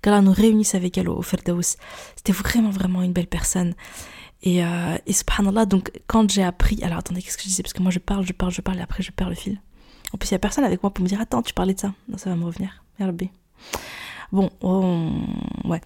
qu'Allah 0.00 0.22
nous 0.22 0.32
réunisse 0.32 0.74
avec 0.74 0.96
elle 0.96 1.10
au 1.10 1.20
Firdaus. 1.20 1.76
C'était 2.16 2.32
vraiment, 2.32 2.70
vraiment 2.70 3.02
une 3.02 3.12
belle 3.12 3.26
personne. 3.26 3.74
Et, 4.42 4.64
euh, 4.64 4.96
et 5.06 5.12
subhanallah, 5.12 5.66
donc 5.66 5.90
quand 6.06 6.30
j'ai 6.30 6.42
appris, 6.42 6.82
alors 6.82 6.98
attendez, 6.98 7.20
qu'est-ce 7.20 7.36
que 7.36 7.42
je 7.42 7.48
disais? 7.48 7.62
Parce 7.62 7.74
que 7.74 7.82
moi 7.82 7.90
je 7.90 7.98
parle, 7.98 8.24
je 8.26 8.32
parle, 8.32 8.52
je 8.52 8.62
parle 8.62 8.78
et 8.78 8.82
après 8.82 9.02
je 9.02 9.12
perds 9.12 9.28
le 9.28 9.34
fil. 9.34 9.60
En 10.14 10.16
plus, 10.16 10.30
il 10.30 10.32
n'y 10.32 10.36
a 10.36 10.38
personne 10.38 10.64
avec 10.64 10.82
moi 10.82 10.90
pour 10.90 11.02
me 11.02 11.08
dire 11.08 11.20
Attends, 11.20 11.42
tu 11.42 11.52
parlais 11.52 11.74
de 11.74 11.80
ça. 11.80 11.92
Non, 12.08 12.16
ça 12.16 12.30
va 12.30 12.36
me 12.36 12.44
revenir. 12.46 12.82
Bon, 14.32 14.50
oh, 14.62 15.10
ouais. 15.64 15.82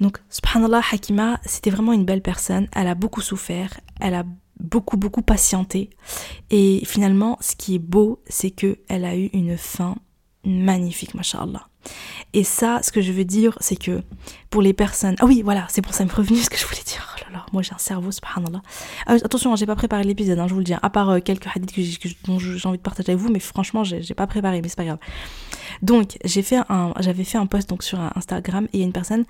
Donc, 0.00 0.18
subhanallah, 0.28 0.82
Hakima, 0.92 1.40
c'était 1.44 1.70
vraiment 1.70 1.92
une 1.92 2.04
belle 2.04 2.22
personne. 2.22 2.68
Elle 2.72 2.86
a 2.86 2.94
beaucoup 2.94 3.20
souffert, 3.20 3.80
elle 4.00 4.14
a 4.14 4.24
beaucoup, 4.60 4.96
beaucoup 4.96 5.22
patienté. 5.22 5.90
Et 6.50 6.82
finalement, 6.84 7.38
ce 7.40 7.56
qui 7.56 7.74
est 7.76 7.80
beau, 7.80 8.22
c'est 8.28 8.50
qu'elle 8.50 9.04
a 9.04 9.16
eu 9.16 9.26
une 9.32 9.56
fin 9.56 9.96
magnifique, 10.44 11.14
mashallah. 11.14 11.68
Et 12.32 12.44
ça, 12.44 12.80
ce 12.82 12.90
que 12.90 13.00
je 13.00 13.12
veux 13.12 13.24
dire, 13.24 13.56
c'est 13.60 13.76
que 13.76 14.02
pour 14.50 14.62
les 14.62 14.72
personnes. 14.72 15.16
Ah 15.20 15.26
oui, 15.26 15.42
voilà, 15.42 15.66
c'est 15.70 15.82
pour 15.82 15.94
ça 15.94 16.04
me 16.04 16.12
revenu 16.12 16.38
ce 16.38 16.50
que 16.50 16.56
je 16.56 16.66
voulais 16.66 16.82
dire. 16.84 17.05
Là 17.36 17.46
moi 17.52 17.62
j'ai 17.62 17.74
un 17.74 17.78
cerveau, 17.78 18.10
subhanallah. 18.10 18.62
Ah, 19.06 19.14
attention, 19.14 19.52
hein, 19.52 19.56
j'ai 19.56 19.66
pas 19.66 19.76
préparé 19.76 20.04
l'épisode, 20.04 20.38
hein, 20.38 20.46
je 20.48 20.54
vous 20.54 20.60
le 20.60 20.64
dis, 20.64 20.74
hein, 20.74 20.80
à 20.82 20.90
part 20.90 21.10
euh, 21.10 21.20
quelques 21.20 21.46
hadiths 21.54 21.72
que 21.72 22.08
dont 22.24 22.38
j'ai 22.38 22.66
envie 22.66 22.78
de 22.78 22.82
partager 22.82 23.12
avec 23.12 23.22
vous, 23.22 23.30
mais 23.30 23.40
franchement, 23.40 23.84
j'ai 23.84 24.14
pas 24.14 24.26
préparé, 24.26 24.62
mais 24.62 24.68
c'est 24.68 24.76
pas 24.76 24.84
grave. 24.84 24.98
Donc, 25.82 26.18
j'avais 26.24 27.24
fait 27.24 27.38
un 27.38 27.46
post 27.46 27.68
donc 27.68 27.82
sur 27.82 28.00
Instagram 28.14 28.66
et 28.72 28.78
il 28.78 28.80
y 28.80 28.82
a 28.82 28.86
une 28.86 28.92
personne 28.92 29.24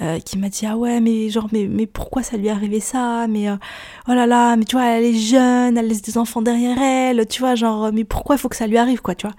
euh, 0.00 0.18
qui 0.18 0.38
m'a 0.38 0.48
dit 0.48 0.66
ah 0.66 0.76
ouais 0.76 1.00
mais 1.00 1.30
genre 1.30 1.48
mais, 1.52 1.68
mais 1.68 1.86
pourquoi 1.86 2.24
ça 2.24 2.36
lui 2.36 2.48
est 2.48 2.50
arrivé 2.50 2.80
ça? 2.80 3.26
Mais 3.28 3.48
oh 3.50 4.12
là 4.12 4.26
là 4.26 4.56
mais 4.56 4.64
tu 4.64 4.74
vois 4.74 4.86
elle 4.86 5.04
est 5.04 5.14
jeune 5.14 5.78
elle 5.78 5.86
laisse 5.86 6.02
des 6.02 6.18
enfants 6.18 6.42
derrière 6.42 6.76
elle 6.82 7.26
tu 7.28 7.40
vois 7.40 7.54
genre 7.54 7.92
mais 7.92 8.02
pourquoi 8.02 8.34
il 8.34 8.38
faut 8.38 8.48
que 8.48 8.56
ça 8.56 8.66
lui 8.66 8.76
arrive 8.76 9.02
quoi 9.02 9.14
tu 9.14 9.26
vois? 9.28 9.36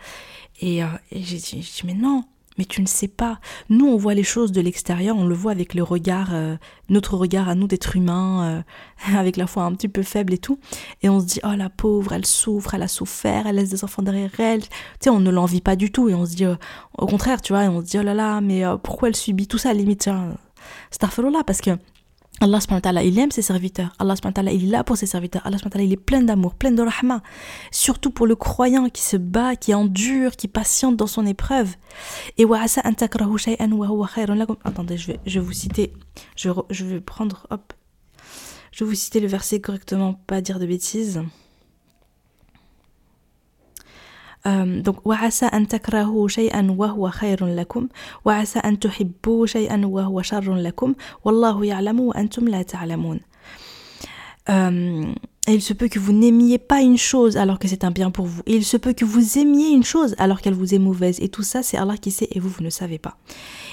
Et 0.62 0.82
j'ai 1.12 1.38
dit 1.38 1.82
mais 1.84 1.94
non 1.94 2.24
mais 2.58 2.66
tu 2.66 2.82
ne 2.82 2.88
sais 2.88 3.08
pas. 3.08 3.40
Nous, 3.70 3.86
on 3.86 3.98
voit 3.98 4.14
les 4.14 4.24
choses 4.24 4.52
de 4.52 4.62
l'extérieur, 4.62 5.16
on 5.18 5.26
le 5.26 5.36
voit 5.36 5.52
avec 5.52 5.74
le 5.74 5.84
regard, 5.84 6.30
euh, 6.34 6.56
notre 6.90 7.18
regard 7.18 7.50
à 7.50 7.56
nous 7.56 7.68
d'être 7.68 7.96
humains, 7.96 8.64
euh, 9.10 9.16
avec 9.18 9.38
la 9.38 9.48
foi 9.48 9.64
un 9.64 9.74
petit 9.74 9.88
peu 9.90 10.04
faible 10.04 10.34
et 10.34 10.38
tout. 10.38 10.60
Et 11.04 11.10
on 11.10 11.20
se 11.20 11.26
dit, 11.26 11.40
oh 11.44 11.56
la 11.58 11.70
pauvre, 11.70 12.14
elle 12.14 12.26
souffre, 12.26 12.74
elle 12.74 12.84
a 12.84 12.88
souffert, 12.88 13.48
elle 13.48 13.56
laisse 13.56 13.70
des 13.70 13.84
enfants 13.84 14.02
derrière 14.02 14.32
elle. 14.40 14.62
Tu 14.62 14.70
sais, 15.02 15.10
on 15.10 15.20
ne 15.20 15.32
l'envie 15.32 15.62
pas 15.62 15.76
du 15.76 15.92
tout. 15.92 16.10
Et 16.10 16.16
on 16.16 16.26
se 16.26 16.36
dit, 16.36 16.46
euh, 16.46 16.56
au 16.98 17.06
contraire, 17.06 17.42
tu 17.42 17.54
vois, 17.54 17.66
et 17.66 17.68
on 17.68 17.82
se 17.82 17.86
dit, 17.86 18.00
oh 18.00 18.04
là 18.04 18.14
là, 18.14 18.42
mais 18.42 18.64
pourquoi 18.84 19.10
elle 19.10 19.16
subit 19.16 19.48
tout 19.48 19.58
ça, 19.58 19.74
limite, 19.74 20.08
là 21.32 21.44
parce 21.46 21.62
que 21.62 21.72
Allah 22.42 22.60
il 23.04 23.18
aime 23.18 23.32
ses 23.32 23.42
serviteurs. 23.42 23.94
Allah 23.98 24.16
il 24.52 24.66
est 24.66 24.68
là 24.68 24.84
pour 24.84 24.98
ses 24.98 25.06
serviteurs. 25.06 25.42
Allah 25.46 25.58
il 25.80 25.94
est 25.94 25.98
plein 25.98 26.22
d'amour, 26.22 26.56
plein 26.56 26.72
de 26.72 26.82
rahma. 26.82 27.22
Surtout 27.72 28.12
pour 28.12 28.28
le 28.28 28.36
croyant 28.36 28.90
qui 28.90 29.02
se 29.02 29.18
bat, 29.18 29.56
qui 29.56 29.74
endure, 29.74 30.36
qui 30.36 30.48
patiente 30.48 30.98
dans 30.98 31.08
son 31.08 31.26
épreuve. 31.26 31.76
Et 32.38 32.46
Attendez, 34.64 34.98
je 34.98 35.08
vais, 35.08 35.20
je 35.26 35.40
vais 35.40 35.46
vous 35.46 35.54
citer. 35.54 35.94
Je, 36.36 36.50
je 36.70 36.86
vais 36.86 37.02
prendre, 37.02 37.48
hop. 37.50 37.74
Je 38.72 38.84
vais 38.84 38.90
vous 38.90 38.96
citer 38.96 39.22
le 39.22 39.28
verset 39.28 39.62
correctement, 39.62 40.16
pas 40.28 40.42
dire 40.42 40.60
de 40.60 40.66
bêtises. 40.66 41.22
Euh, 44.47 44.81
donc, 44.81 44.97
وعسى 45.05 45.47
أن 45.47 45.69
تكرهوا 45.69 46.29
شيئا 46.29 46.75
وهو 46.79 47.11
خير 47.11 47.47
لكم 47.47 47.89
وعسى 48.25 48.59
أن 48.59 48.79
تحبوا 48.79 49.47
شيئا 49.47 49.87
وهو 49.87 50.23
شر 50.23 50.55
لكم 50.55 50.95
والله 51.25 51.65
يعلم 51.65 52.01
وأنتم 52.01 52.49
لا 52.49 52.63
تعلمون. 52.63 53.21
Euh, 54.49 55.05
et 55.47 55.55
il 55.55 55.63
se 55.63 55.73
peut 55.73 55.89
que 55.89 55.99
vous 55.99 56.13
n'aimiez 56.13 56.59
pas 56.59 56.81
une 56.81 56.99
chose 56.99 57.37
alors 57.37 57.59
que 57.59 57.69
c'est 57.69 57.85
un 57.85 57.91
bien 57.91 58.11
pour 58.11 58.27
vous. 58.27 58.43
Et 58.47 58.57
il 58.57 58.65
se 58.65 58.77
peut 58.77 58.93
que 58.93 59.05
vous 59.05 59.39
aimiez 59.39 59.71
une 59.71 59.85
chose 59.85 60.15
alors 60.19 60.41
qu'elle 60.41 60.55
vous 60.55 60.75
est 60.75 60.79
mauvaise. 60.79 61.19
Et 61.21 61.29
tout 61.29 61.43
ça, 61.43 61.63
c'est 61.63 61.77
Allah 61.77 61.97
qui 61.97 62.11
sait 62.11 62.29
et 62.31 62.41
vous, 62.41 62.49
vous 62.49 62.63
ne 62.63 62.71
savez 62.71 62.99
pas. 62.99 63.17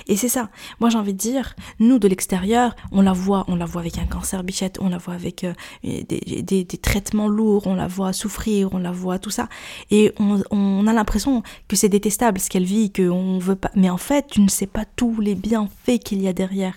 Et 0.09 0.17
c'est 0.17 0.29
ça. 0.29 0.51
Moi, 0.81 0.91
j'ai 0.91 0.99
envie 0.99 1.13
de 1.13 1.19
dire, 1.19 1.55
nous, 1.79 1.99
de 1.99 2.09
l'extérieur, 2.09 2.75
on 2.91 3.03
la 3.03 3.13
voit. 3.13 3.45
On 3.49 3.57
la 3.57 3.65
voit 3.65 3.81
avec 3.81 3.99
un 3.99 4.07
cancer 4.07 4.43
bichette, 4.45 4.79
on 4.81 4.89
la 4.89 4.99
voit 4.99 5.15
avec 5.15 5.45
euh, 5.45 5.53
des, 5.83 6.03
des, 6.05 6.65
des, 6.65 6.79
traitements 6.79 7.29
lourds, 7.29 7.67
on 7.67 7.75
la 7.75 7.87
voit 7.87 8.13
souffrir, 8.13 8.73
on 8.73 8.79
la 8.79 8.93
voit 8.93 9.19
tout 9.19 9.31
ça. 9.31 9.49
Et 9.91 10.13
on, 10.19 10.43
on 10.51 10.87
a 10.87 10.93
l'impression 10.93 11.43
que 11.69 11.77
c'est 11.77 11.89
détestable 11.89 12.41
ce 12.41 12.49
qu'elle 12.49 12.65
vit, 12.65 12.93
qu'on 12.93 13.39
veut 13.39 13.57
pas. 13.57 13.71
Mais 13.75 13.91
en 13.91 13.97
fait, 13.97 14.27
tu 14.29 14.41
ne 14.41 14.49
sais 14.49 14.67
pas 14.67 14.85
tous 14.85 15.21
les 15.21 15.35
bienfaits 15.35 15.99
qu'il 16.05 16.23
y 16.23 16.29
a 16.29 16.33
derrière. 16.33 16.75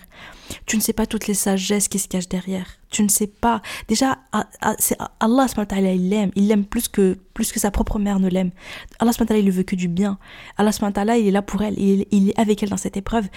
Tu 0.66 0.76
ne 0.76 0.82
sais 0.82 0.92
pas 0.92 1.06
toutes 1.06 1.26
les 1.26 1.34
sagesses 1.34 1.88
qui 1.88 1.98
se 1.98 2.08
cachent 2.08 2.28
derrière. 2.28 2.66
Tu 2.90 3.02
ne 3.02 3.08
sais 3.08 3.26
pas. 3.26 3.62
Déjà, 3.88 4.18
ah, 4.32 4.46
ah, 4.60 4.76
Allah, 5.20 5.46
il 5.72 6.08
l'aime. 6.08 6.30
Il 6.36 6.48
l'aime 6.48 6.64
plus 6.64 6.88
que, 6.88 7.18
plus 7.36 7.52
que 7.52 7.60
sa 7.60 7.70
propre 7.70 7.98
mère 7.98 8.18
ne 8.18 8.30
l'aime. 8.30 8.50
Allah, 8.98 9.12
il 9.30 9.44
ne 9.44 9.50
veut 9.50 9.62
que 9.62 9.76
du 9.76 9.88
bien. 9.88 10.18
Allah, 10.56 10.70
il 11.18 11.28
est 11.28 11.30
là 11.30 11.42
pour 11.42 11.62
elle. 11.62 11.78
Il, 11.78 12.06
il 12.10 12.30
est 12.30 12.40
avec 12.40 12.62
elle 12.62 12.70
dans 12.70 12.78
cette 12.78 12.96
épreuve. 12.96 13.28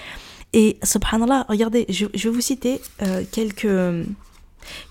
Et 0.53 0.79
subhanallah, 0.84 1.46
regardez, 1.50 1.86
je, 1.89 2.06
vais 2.06 2.29
vous 2.29 2.41
citer 2.41 2.82
euh, 3.01 3.24
quelques, 3.29 4.08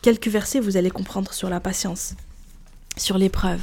quelques 0.03 0.29
versets, 0.29 0.61
vous 0.61 0.77
allez 0.77 0.91
comprendre 0.91 1.33
sur 1.33 1.49
la 1.49 1.59
patience, 1.59 2.15
sur 2.99 3.17
l'épreuve. 3.17 3.62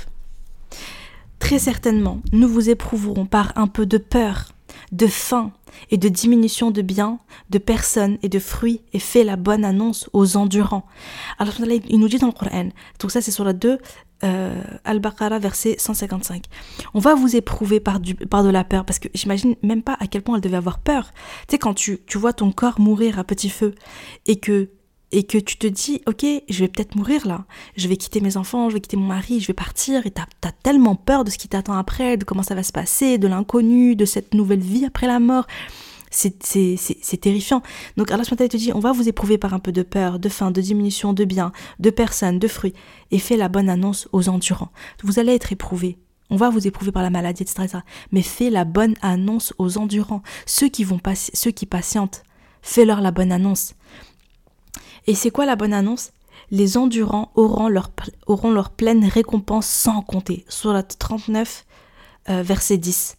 Très 1.37 1.59
certainement, 1.59 2.21
nous 2.31 2.49
vous 2.49 2.71
éprouverons 2.71 3.27
par 3.27 3.53
un 3.55 3.67
peu 3.67 3.85
de 3.85 3.99
peur, 3.99 4.49
de 4.91 5.05
faim 5.05 5.51
et 5.91 5.97
de 5.97 6.09
diminution 6.09 6.71
de 6.71 6.81
biens, 6.81 7.19
de 7.49 7.57
personnes 7.57 8.17
et 8.23 8.29
de 8.29 8.39
fruits 8.39 8.81
et 8.93 8.99
fait 8.99 9.23
la 9.23 9.35
bonne 9.35 9.65
annonce 9.65 10.09
aux 10.13 10.37
endurants. 10.37 10.85
Alors 11.39 11.55
il 11.59 11.99
nous 11.99 12.07
dit 12.07 12.17
dans 12.17 12.27
le 12.27 12.33
Coran, 12.33 12.69
tout 12.99 13.09
ça 13.09 13.21
c'est 13.21 13.31
sur 13.31 13.43
la 13.43 13.53
2, 13.53 13.77
euh, 14.23 14.61
Al-Baqarah 14.85 15.39
verset 15.39 15.75
155. 15.77 16.45
On 16.93 16.99
va 16.99 17.15
vous 17.15 17.35
éprouver 17.35 17.79
par, 17.79 17.99
du, 17.99 18.15
par 18.15 18.43
de 18.43 18.49
la 18.49 18.63
peur 18.63 18.85
parce 18.85 18.99
que 18.99 19.09
j'imagine 19.13 19.55
même 19.61 19.83
pas 19.83 19.97
à 19.99 20.07
quel 20.07 20.21
point 20.21 20.35
elle 20.35 20.41
devait 20.41 20.57
avoir 20.57 20.79
peur. 20.79 21.11
Tu 21.47 21.51
sais 21.51 21.57
quand 21.59 21.73
tu, 21.73 21.99
tu 22.07 22.17
vois 22.17 22.33
ton 22.33 22.51
corps 22.51 22.79
mourir 22.79 23.19
à 23.19 23.23
petit 23.23 23.49
feu 23.49 23.75
et 24.25 24.37
que 24.37 24.69
et 25.11 25.23
que 25.23 25.37
tu 25.37 25.57
te 25.57 25.67
dis, 25.67 26.01
ok, 26.07 26.25
je 26.49 26.59
vais 26.59 26.67
peut-être 26.67 26.95
mourir 26.95 27.25
là, 27.27 27.45
je 27.77 27.87
vais 27.87 27.97
quitter 27.97 28.21
mes 28.21 28.37
enfants, 28.37 28.69
je 28.69 28.75
vais 28.75 28.81
quitter 28.81 28.97
mon 28.97 29.07
mari, 29.07 29.39
je 29.39 29.47
vais 29.47 29.53
partir, 29.53 30.05
et 30.05 30.11
t'as 30.11 30.25
as 30.43 30.51
tellement 30.51 30.95
peur 30.95 31.23
de 31.23 31.29
ce 31.29 31.37
qui 31.37 31.47
t'attend 31.47 31.77
après, 31.77 32.17
de 32.17 32.23
comment 32.23 32.43
ça 32.43 32.55
va 32.55 32.63
se 32.63 32.71
passer, 32.71 33.17
de 33.17 33.27
l'inconnu, 33.27 33.95
de 33.95 34.05
cette 34.05 34.33
nouvelle 34.33 34.59
vie 34.59 34.85
après 34.85 35.07
la 35.07 35.19
mort. 35.19 35.47
C'est 36.11 37.19
terrifiant. 37.19 37.61
Donc 37.97 38.09
Allah 38.09 38.23
te 38.23 38.57
dit, 38.57 38.71
on 38.73 38.79
va 38.79 38.93
vous 38.93 39.09
éprouver 39.09 39.37
par 39.37 39.53
un 39.53 39.59
peu 39.59 39.73
de 39.73 39.83
peur, 39.83 40.17
de 40.17 40.29
faim, 40.29 40.49
de 40.51 40.61
diminution 40.61 41.11
de 41.11 41.25
biens, 41.25 41.51
de 41.79 41.89
personnes, 41.89 42.39
de 42.39 42.47
fruits, 42.47 42.73
et 43.11 43.19
fais 43.19 43.35
la 43.35 43.49
bonne 43.49 43.69
annonce 43.69 44.07
aux 44.13 44.29
endurants. 44.29 44.71
Vous 45.03 45.19
allez 45.19 45.33
être 45.33 45.51
éprouvés. 45.51 45.97
On 46.29 46.37
va 46.37 46.49
vous 46.49 46.65
éprouver 46.67 46.91
par 46.91 47.03
la 47.03 47.09
maladie, 47.09 47.43
etc. 47.43 47.79
Mais 48.11 48.21
fais 48.21 48.49
la 48.49 48.63
bonne 48.63 48.95
annonce 49.01 49.53
aux 49.57 49.77
endurants, 49.77 50.23
ceux 50.45 50.69
qui 50.69 50.83
vont 50.83 50.99
ceux 51.33 51.51
qui 51.51 51.65
patientent. 51.65 52.23
Fais-leur 52.61 53.01
la 53.01 53.11
bonne 53.11 53.31
annonce. 53.31 53.75
Et 55.07 55.15
c'est 55.15 55.31
quoi 55.31 55.45
la 55.45 55.55
bonne 55.55 55.73
annonce? 55.73 56.11
Les 56.51 56.77
endurants 56.77 57.31
auront 57.35 57.69
leur, 57.69 58.69
pleine 58.69 59.05
récompense 59.05 59.67
sans 59.67 60.01
compter. 60.01 60.45
Surat 60.47 60.83
39, 60.83 61.65
euh, 62.29 62.43
verset 62.43 62.77
10. 62.77 63.17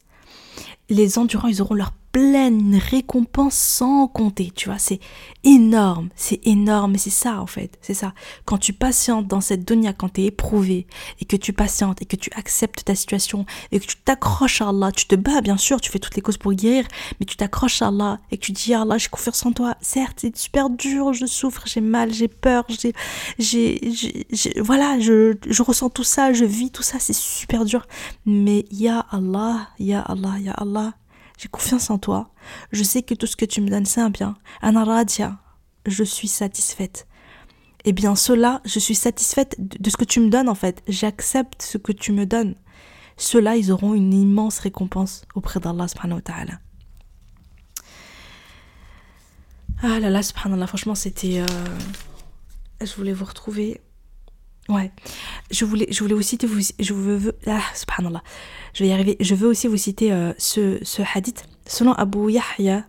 Les 0.88 1.18
endurants, 1.18 1.48
ils 1.48 1.62
auront 1.62 1.74
leur 1.74 1.92
pleine 2.16 2.80
récompense 2.90 3.52
sans 3.52 4.08
compter, 4.08 4.50
tu 4.50 4.70
vois, 4.70 4.78
c'est 4.78 5.00
énorme, 5.44 6.08
c'est 6.16 6.40
énorme, 6.46 6.94
et 6.94 6.98
c'est 6.98 7.10
ça 7.10 7.42
en 7.42 7.46
fait, 7.46 7.76
c'est 7.82 7.92
ça. 7.92 8.14
Quand 8.46 8.56
tu 8.56 8.72
patientes 8.72 9.26
dans 9.26 9.42
cette 9.42 9.68
dunya, 9.68 9.92
quand 9.92 10.14
tu 10.14 10.22
es 10.22 10.24
éprouvé, 10.24 10.86
et 11.20 11.26
que 11.26 11.36
tu 11.36 11.52
patientes, 11.52 12.00
et 12.00 12.06
que 12.06 12.16
tu 12.16 12.30
acceptes 12.34 12.86
ta 12.86 12.94
situation, 12.94 13.44
et 13.70 13.80
que 13.80 13.84
tu 13.84 13.96
t'accroches 13.96 14.62
à 14.62 14.70
Allah, 14.70 14.92
tu 14.92 15.04
te 15.04 15.14
bats 15.14 15.42
bien 15.42 15.58
sûr, 15.58 15.78
tu 15.78 15.90
fais 15.90 15.98
toutes 15.98 16.16
les 16.16 16.22
causes 16.22 16.38
pour 16.38 16.54
guérir, 16.54 16.86
mais 17.20 17.26
tu 17.26 17.36
t'accroches 17.36 17.82
à 17.82 17.88
Allah, 17.88 18.18
et 18.30 18.38
que 18.38 18.46
tu 18.46 18.52
dis 18.52 18.72
Allah, 18.72 18.96
j'ai 18.96 19.08
confiance 19.08 19.44
en 19.44 19.52
toi, 19.52 19.76
certes, 19.82 20.16
c'est 20.22 20.34
super 20.34 20.70
dur, 20.70 21.12
je 21.12 21.26
souffre, 21.26 21.64
j'ai 21.66 21.82
mal, 21.82 22.14
j'ai 22.14 22.28
peur, 22.28 22.64
j'ai, 22.70 22.94
j'ai, 23.38 24.60
voilà, 24.62 24.98
je, 25.00 25.34
je 25.46 25.62
ressens 25.62 25.90
tout 25.90 26.02
ça, 26.02 26.32
je 26.32 26.46
vis 26.46 26.70
tout 26.70 26.82
ça, 26.82 26.98
c'est 26.98 27.12
super 27.12 27.66
dur, 27.66 27.86
mais 28.24 28.64
ya 28.70 29.04
Allah, 29.10 29.68
ya 29.78 30.00
Allah, 30.00 30.38
ya 30.40 30.52
Allah, 30.52 30.94
j'ai 31.36 31.48
confiance 31.48 31.90
en 31.90 31.98
toi. 31.98 32.30
Je 32.72 32.82
sais 32.82 33.02
que 33.02 33.14
tout 33.14 33.26
ce 33.26 33.36
que 33.36 33.44
tu 33.44 33.60
me 33.60 33.68
donnes, 33.68 33.86
c'est 33.86 34.00
un 34.00 34.10
bien. 34.10 34.36
Anaradia, 34.62 35.38
je 35.86 36.04
suis 36.04 36.28
satisfaite. 36.28 37.06
Eh 37.84 37.92
bien, 37.92 38.16
cela, 38.16 38.60
je 38.64 38.78
suis 38.78 38.94
satisfaite 38.94 39.54
de 39.58 39.90
ce 39.90 39.96
que 39.96 40.04
tu 40.04 40.20
me 40.20 40.28
donnes 40.28 40.48
en 40.48 40.54
fait. 40.54 40.82
J'accepte 40.88 41.62
ce 41.62 41.78
que 41.78 41.92
tu 41.92 42.12
me 42.12 42.26
donnes. 42.26 42.56
Ceux-là, 43.16 43.56
ils 43.56 43.72
auront 43.72 43.94
une 43.94 44.12
immense 44.12 44.58
récompense 44.58 45.22
auprès 45.34 45.60
d'Allah 45.60 45.88
subhanahu. 45.88 46.20
Ah 49.82 50.00
là 50.00 50.10
là, 50.10 50.22
subhanallah, 50.22 50.66
franchement, 50.66 50.94
c'était. 50.94 51.40
Euh, 51.40 51.46
je 52.80 52.94
voulais 52.94 53.12
vous 53.12 53.24
retrouver. 53.24 53.80
Ouais, 54.68 54.90
je 55.50 55.64
voulais, 55.64 55.86
je 55.90 56.02
voulais 56.02 56.14
vous 56.14 56.22
je 56.22 56.92
veux, 56.92 57.36
ah, 57.46 57.60
subhanallah, 57.74 58.22
je 58.74 59.34
veux 59.34 59.48
aussi 59.48 59.68
vous 59.68 59.76
citer 59.76 60.12
euh, 60.12 60.32
ce, 60.38 60.78
ce 60.82 61.02
hadith. 61.14 61.44
Selon 61.66 61.92
Abu 61.92 62.32
Yahya, 62.32 62.84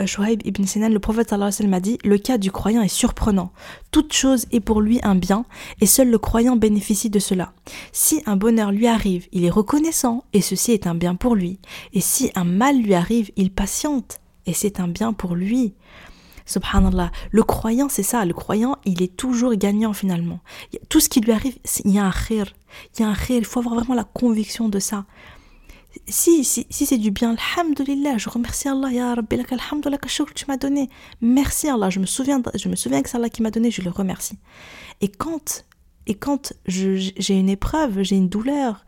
euh, 0.00 0.06
Shuhaib 0.06 0.42
ibn 0.44 0.64
Sinan, 0.64 0.88
le 0.88 0.98
prophète 0.98 1.30
sallallahu 1.30 1.48
alayhi 1.48 1.54
wa 1.54 1.58
sallam 1.58 1.74
a 1.74 1.80
dit 1.80 1.98
Le 2.04 2.18
cas 2.18 2.38
du 2.38 2.50
croyant 2.50 2.82
est 2.82 2.88
surprenant. 2.88 3.52
Toute 3.90 4.12
chose 4.12 4.46
est 4.52 4.60
pour 4.60 4.80
lui 4.80 5.00
un 5.02 5.14
bien, 5.14 5.44
et 5.80 5.86
seul 5.86 6.08
le 6.08 6.18
croyant 6.18 6.56
bénéficie 6.56 7.10
de 7.10 7.18
cela. 7.18 7.52
Si 7.92 8.22
un 8.26 8.36
bonheur 8.36 8.72
lui 8.72 8.86
arrive, 8.86 9.26
il 9.32 9.44
est 9.44 9.50
reconnaissant, 9.50 10.24
et 10.32 10.40
ceci 10.40 10.72
est 10.72 10.86
un 10.86 10.94
bien 10.94 11.14
pour 11.14 11.34
lui. 11.34 11.58
Et 11.92 12.00
si 12.00 12.30
un 12.34 12.44
mal 12.44 12.80
lui 12.80 12.94
arrive, 12.94 13.30
il 13.36 13.50
patiente, 13.52 14.20
et 14.46 14.52
c'est 14.52 14.80
un 14.80 14.88
bien 14.88 15.12
pour 15.12 15.34
lui. 15.34 15.74
Subhanallah. 16.46 17.10
Le 17.30 17.42
croyant, 17.42 17.88
c'est 17.88 18.02
ça. 18.02 18.24
Le 18.24 18.34
croyant, 18.34 18.76
il 18.84 19.02
est 19.02 19.16
toujours 19.16 19.54
gagnant 19.54 19.92
finalement. 19.92 20.40
Tout 20.88 21.00
ce 21.00 21.08
qui 21.08 21.20
lui 21.20 21.32
arrive, 21.32 21.56
il 21.84 21.92
y 21.92 21.98
a 21.98 22.04
un 22.04 22.12
khir. 22.12 22.52
Il 22.94 23.02
y 23.02 23.04
a 23.04 23.08
un 23.08 23.14
khir. 23.14 23.38
Il 23.38 23.44
faut 23.44 23.60
avoir 23.60 23.74
vraiment 23.74 23.94
la 23.94 24.04
conviction 24.04 24.68
de 24.68 24.78
ça. 24.78 25.04
Si, 26.08 26.42
si, 26.44 26.66
si 26.70 26.86
c'est 26.86 26.96
du 26.96 27.10
bien, 27.10 27.36
alhamdulillah, 27.56 28.16
je 28.16 28.30
remercie 28.30 28.66
Allah, 28.66 28.90
ya 28.90 29.14
Rabbi, 29.14 29.36
alhamdulillah, 29.50 29.98
que 29.98 30.32
tu 30.32 30.44
m'as 30.48 30.56
donné. 30.56 30.88
Merci 31.20 31.68
Allah, 31.68 31.90
je 31.90 32.00
me 32.00 32.06
souviens, 32.06 32.42
je 32.54 32.68
me 32.70 32.76
souviens 32.76 33.02
que 33.02 33.10
c'est 33.10 33.18
Allah 33.18 33.28
qui 33.28 33.42
m'a 33.42 33.50
donné, 33.50 33.70
je 33.70 33.82
le 33.82 33.90
remercie. 33.90 34.38
Et 35.02 35.08
quand, 35.08 35.66
et 36.06 36.14
quand 36.14 36.54
j'ai 36.66 37.38
une 37.38 37.50
épreuve, 37.50 38.02
j'ai 38.02 38.16
une 38.16 38.30
douleur, 38.30 38.86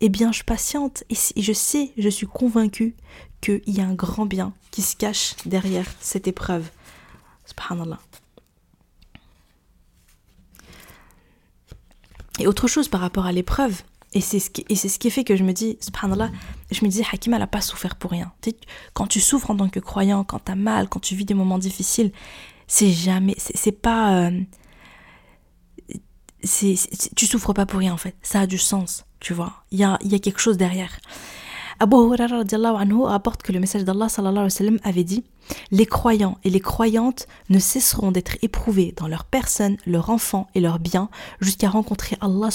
eh 0.00 0.08
bien 0.08 0.32
je 0.32 0.42
patiente 0.42 1.04
et 1.10 1.40
je 1.40 1.52
sais, 1.52 1.92
je 1.96 2.08
suis 2.08 2.26
convaincue 2.26 2.96
qu'il 3.40 3.62
y 3.66 3.80
a 3.80 3.84
un 3.84 3.94
grand 3.94 4.26
bien 4.26 4.52
qui 4.72 4.82
se 4.82 4.96
cache 4.96 5.36
derrière 5.46 5.86
cette 6.00 6.26
épreuve. 6.26 6.68
Subhanallah. 7.46 7.98
Et 12.38 12.46
autre 12.46 12.66
chose 12.66 12.88
par 12.88 13.00
rapport 13.00 13.26
à 13.26 13.32
l'épreuve, 13.32 13.82
et 14.14 14.20
c'est 14.20 14.40
ce, 14.40 14.50
qui, 14.50 14.64
ce 14.76 14.98
qui 14.98 15.10
fait 15.10 15.24
que 15.24 15.36
je 15.36 15.44
me 15.44 15.52
dis, 15.52 15.78
subhanallah, 15.80 16.30
je 16.70 16.84
me 16.84 16.90
dis, 16.90 17.02
Hakim, 17.12 17.32
elle 17.32 17.40
n'a 17.40 17.46
pas 17.46 17.60
souffert 17.60 17.96
pour 17.96 18.10
rien. 18.10 18.32
quand 18.92 19.06
tu 19.06 19.20
souffres 19.20 19.50
en 19.50 19.56
tant 19.56 19.68
que 19.68 19.80
croyant, 19.80 20.24
quand 20.24 20.44
tu 20.44 20.52
as 20.52 20.56
mal, 20.56 20.88
quand 20.88 21.00
tu 21.00 21.14
vis 21.14 21.24
des 21.24 21.34
moments 21.34 21.58
difficiles, 21.58 22.12
c'est 22.66 22.90
jamais, 22.90 23.34
c'est 23.38 23.72
pas. 23.72 24.26
Euh, 24.26 24.40
tu 27.16 27.26
souffres 27.26 27.52
pas 27.52 27.66
pour 27.66 27.78
rien 27.78 27.92
en 27.92 27.96
fait, 27.96 28.16
ça 28.22 28.40
a 28.40 28.46
du 28.46 28.58
sens, 28.58 29.04
tu 29.20 29.32
vois. 29.32 29.64
Il 29.70 29.78
y 29.78 29.84
a, 29.84 29.98
y 30.02 30.14
a 30.14 30.18
quelque 30.18 30.40
chose 30.40 30.56
derrière. 30.56 30.98
Abu 31.82 31.96
Huraira 31.96 32.44
anhu 32.78 33.02
rapporte 33.02 33.42
que 33.42 33.50
le 33.50 33.58
message 33.58 33.82
d'Allah 33.82 34.06
avait 34.84 35.02
dit 35.02 35.24
Les 35.72 35.84
croyants 35.84 36.38
et 36.44 36.50
les 36.50 36.60
croyantes 36.60 37.26
ne 37.48 37.58
cesseront 37.58 38.12
d'être 38.12 38.36
éprouvés 38.40 38.94
dans 38.96 39.08
leur 39.08 39.24
personne, 39.24 39.76
leur 39.84 40.08
enfant 40.08 40.46
et 40.54 40.60
leurs 40.60 40.78
biens 40.78 41.08
jusqu'à 41.40 41.68
rencontrer 41.68 42.16
Allah 42.20 42.50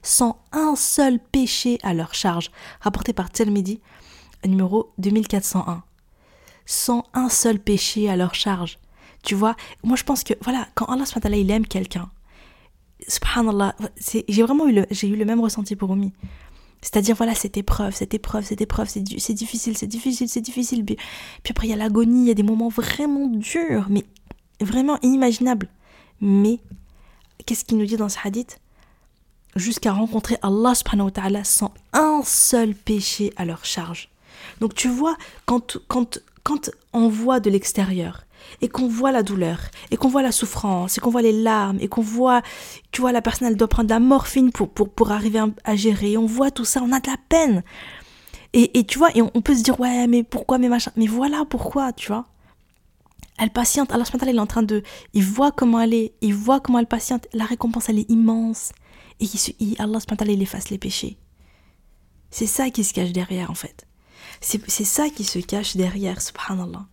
sans 0.00 0.38
un 0.52 0.74
seul 0.74 1.18
péché 1.18 1.78
à 1.82 1.92
leur 1.92 2.14
charge. 2.14 2.50
Rapporté 2.80 3.12
par 3.12 3.28
Tirmidhi, 3.28 3.78
numéro 4.46 4.90
2401. 4.96 5.82
Sans 6.64 7.04
un 7.12 7.28
seul 7.28 7.58
péché 7.58 8.08
à 8.08 8.16
leur 8.16 8.34
charge. 8.34 8.78
Tu 9.22 9.34
vois, 9.34 9.54
moi 9.84 9.96
je 9.96 10.04
pense 10.04 10.24
que 10.24 10.32
voilà, 10.40 10.66
quand 10.74 10.86
Allah 10.86 11.04
il 11.36 11.50
aime 11.50 11.66
quelqu'un, 11.66 12.08
subhanallah, 13.06 13.76
j'ai 14.28 14.42
vraiment 14.42 14.66
eu 14.66 14.72
le, 14.72 15.04
eu 15.04 15.16
le 15.16 15.24
même 15.26 15.40
ressenti 15.40 15.76
pour 15.76 15.90
Omi. 15.90 16.14
C'est-à-dire, 16.86 17.16
voilà, 17.16 17.34
cette 17.34 17.56
épreuve, 17.56 17.96
cette 17.96 18.14
épreuve, 18.14 18.44
cette 18.44 18.60
épreuve, 18.60 18.88
c'est 18.88 19.00
difficile, 19.00 19.76
c'est 19.76 19.88
difficile, 19.88 20.28
c'est 20.28 20.40
difficile. 20.40 20.84
Puis, 20.84 20.96
après, 21.50 21.66
il 21.66 21.70
y 21.70 21.72
a 21.72 21.76
l'agonie, 21.76 22.22
il 22.22 22.28
y 22.28 22.30
a 22.30 22.34
des 22.34 22.44
moments 22.44 22.68
vraiment 22.68 23.26
durs, 23.26 23.86
mais 23.90 24.04
vraiment 24.60 24.96
inimaginables. 25.02 25.66
Mais, 26.20 26.60
qu'est-ce 27.44 27.64
qu'il 27.64 27.78
nous 27.78 27.86
dit 27.86 27.96
dans 27.96 28.08
ce 28.08 28.18
hadith? 28.22 28.60
Jusqu'à 29.56 29.92
rencontrer 29.92 30.36
Allah 30.42 30.76
subhanahu 30.76 31.10
sans 31.42 31.74
un 31.92 32.22
seul 32.24 32.72
péché 32.72 33.32
à 33.36 33.44
leur 33.44 33.64
charge. 33.64 34.08
Donc 34.60 34.74
tu 34.74 34.88
vois, 34.88 35.16
quand, 35.44 35.78
quand, 35.88 36.20
quand 36.44 36.70
on 36.92 37.08
voit 37.08 37.40
de 37.40 37.50
l'extérieur 37.50 38.25
et 38.60 38.68
qu'on 38.68 38.88
voit 38.88 39.12
la 39.12 39.22
douleur 39.22 39.58
et 39.90 39.96
qu'on 39.96 40.08
voit 40.08 40.22
la 40.22 40.32
souffrance 40.32 40.98
et 40.98 41.00
qu'on 41.00 41.10
voit 41.10 41.22
les 41.22 41.32
larmes 41.32 41.78
et 41.80 41.88
qu'on 41.88 42.02
voit, 42.02 42.42
tu 42.92 43.00
vois, 43.00 43.12
la 43.12 43.22
personne 43.22 43.48
elle 43.48 43.56
doit 43.56 43.68
prendre 43.68 43.88
de 43.88 43.94
la 43.94 44.00
morphine 44.00 44.50
pour, 44.52 44.70
pour, 44.70 44.88
pour 44.88 45.10
arriver 45.12 45.40
à, 45.64 45.76
gérer, 45.76 46.16
on 46.16 46.26
voit 46.26 46.50
tout 46.50 46.64
ça, 46.64 46.82
on 46.82 46.92
a 46.92 47.00
de 47.00 47.10
la 47.10 47.16
peine. 47.28 47.62
Et, 48.52 48.78
et 48.78 48.84
tu 48.84 48.98
vois, 48.98 49.14
et 49.16 49.22
on, 49.22 49.42
peut 49.42 49.54
se 49.54 49.62
dire, 49.62 49.78
ouais, 49.80 50.06
mais 50.06 50.22
pourquoi, 50.22 50.58
mais 50.58 50.68
machin, 50.68 50.90
mais 50.96 51.06
voilà 51.06 51.44
pourquoi, 51.44 51.92
tu 51.92 52.08
vois. 52.08 52.26
Elle 53.38 53.50
patiente, 53.50 53.92
Allah 53.92 54.04
il 54.22 54.36
est 54.36 54.38
en 54.38 54.46
train 54.46 54.62
de, 54.62 54.82
il 55.12 55.22
voit 55.22 55.52
comment 55.52 55.80
elle 55.80 55.92
est, 55.92 56.14
il 56.22 56.34
voit 56.34 56.60
comment 56.60 56.78
elle 56.78 56.86
patiente, 56.86 57.26
la 57.34 57.44
récompense 57.44 57.88
elle 57.90 57.98
est 57.98 58.10
immense. 58.10 58.72
Et 59.20 59.26
il, 59.60 59.76
Allah 59.78 59.98
il 60.26 60.42
efface 60.42 60.70
les 60.70 60.78
péchés. 60.78 61.18
C'est 62.30 62.46
ça 62.46 62.70
qui 62.70 62.84
se 62.84 62.94
cache 62.94 63.12
derrière 63.12 63.50
en 63.50 63.54
fait. 63.54 63.86
C'est 64.40 64.84
ça 64.84 65.08
qui 65.08 65.24
se 65.24 65.38
cache 65.38 65.76
derrière, 65.76 66.20
subhanallah. 66.20 66.86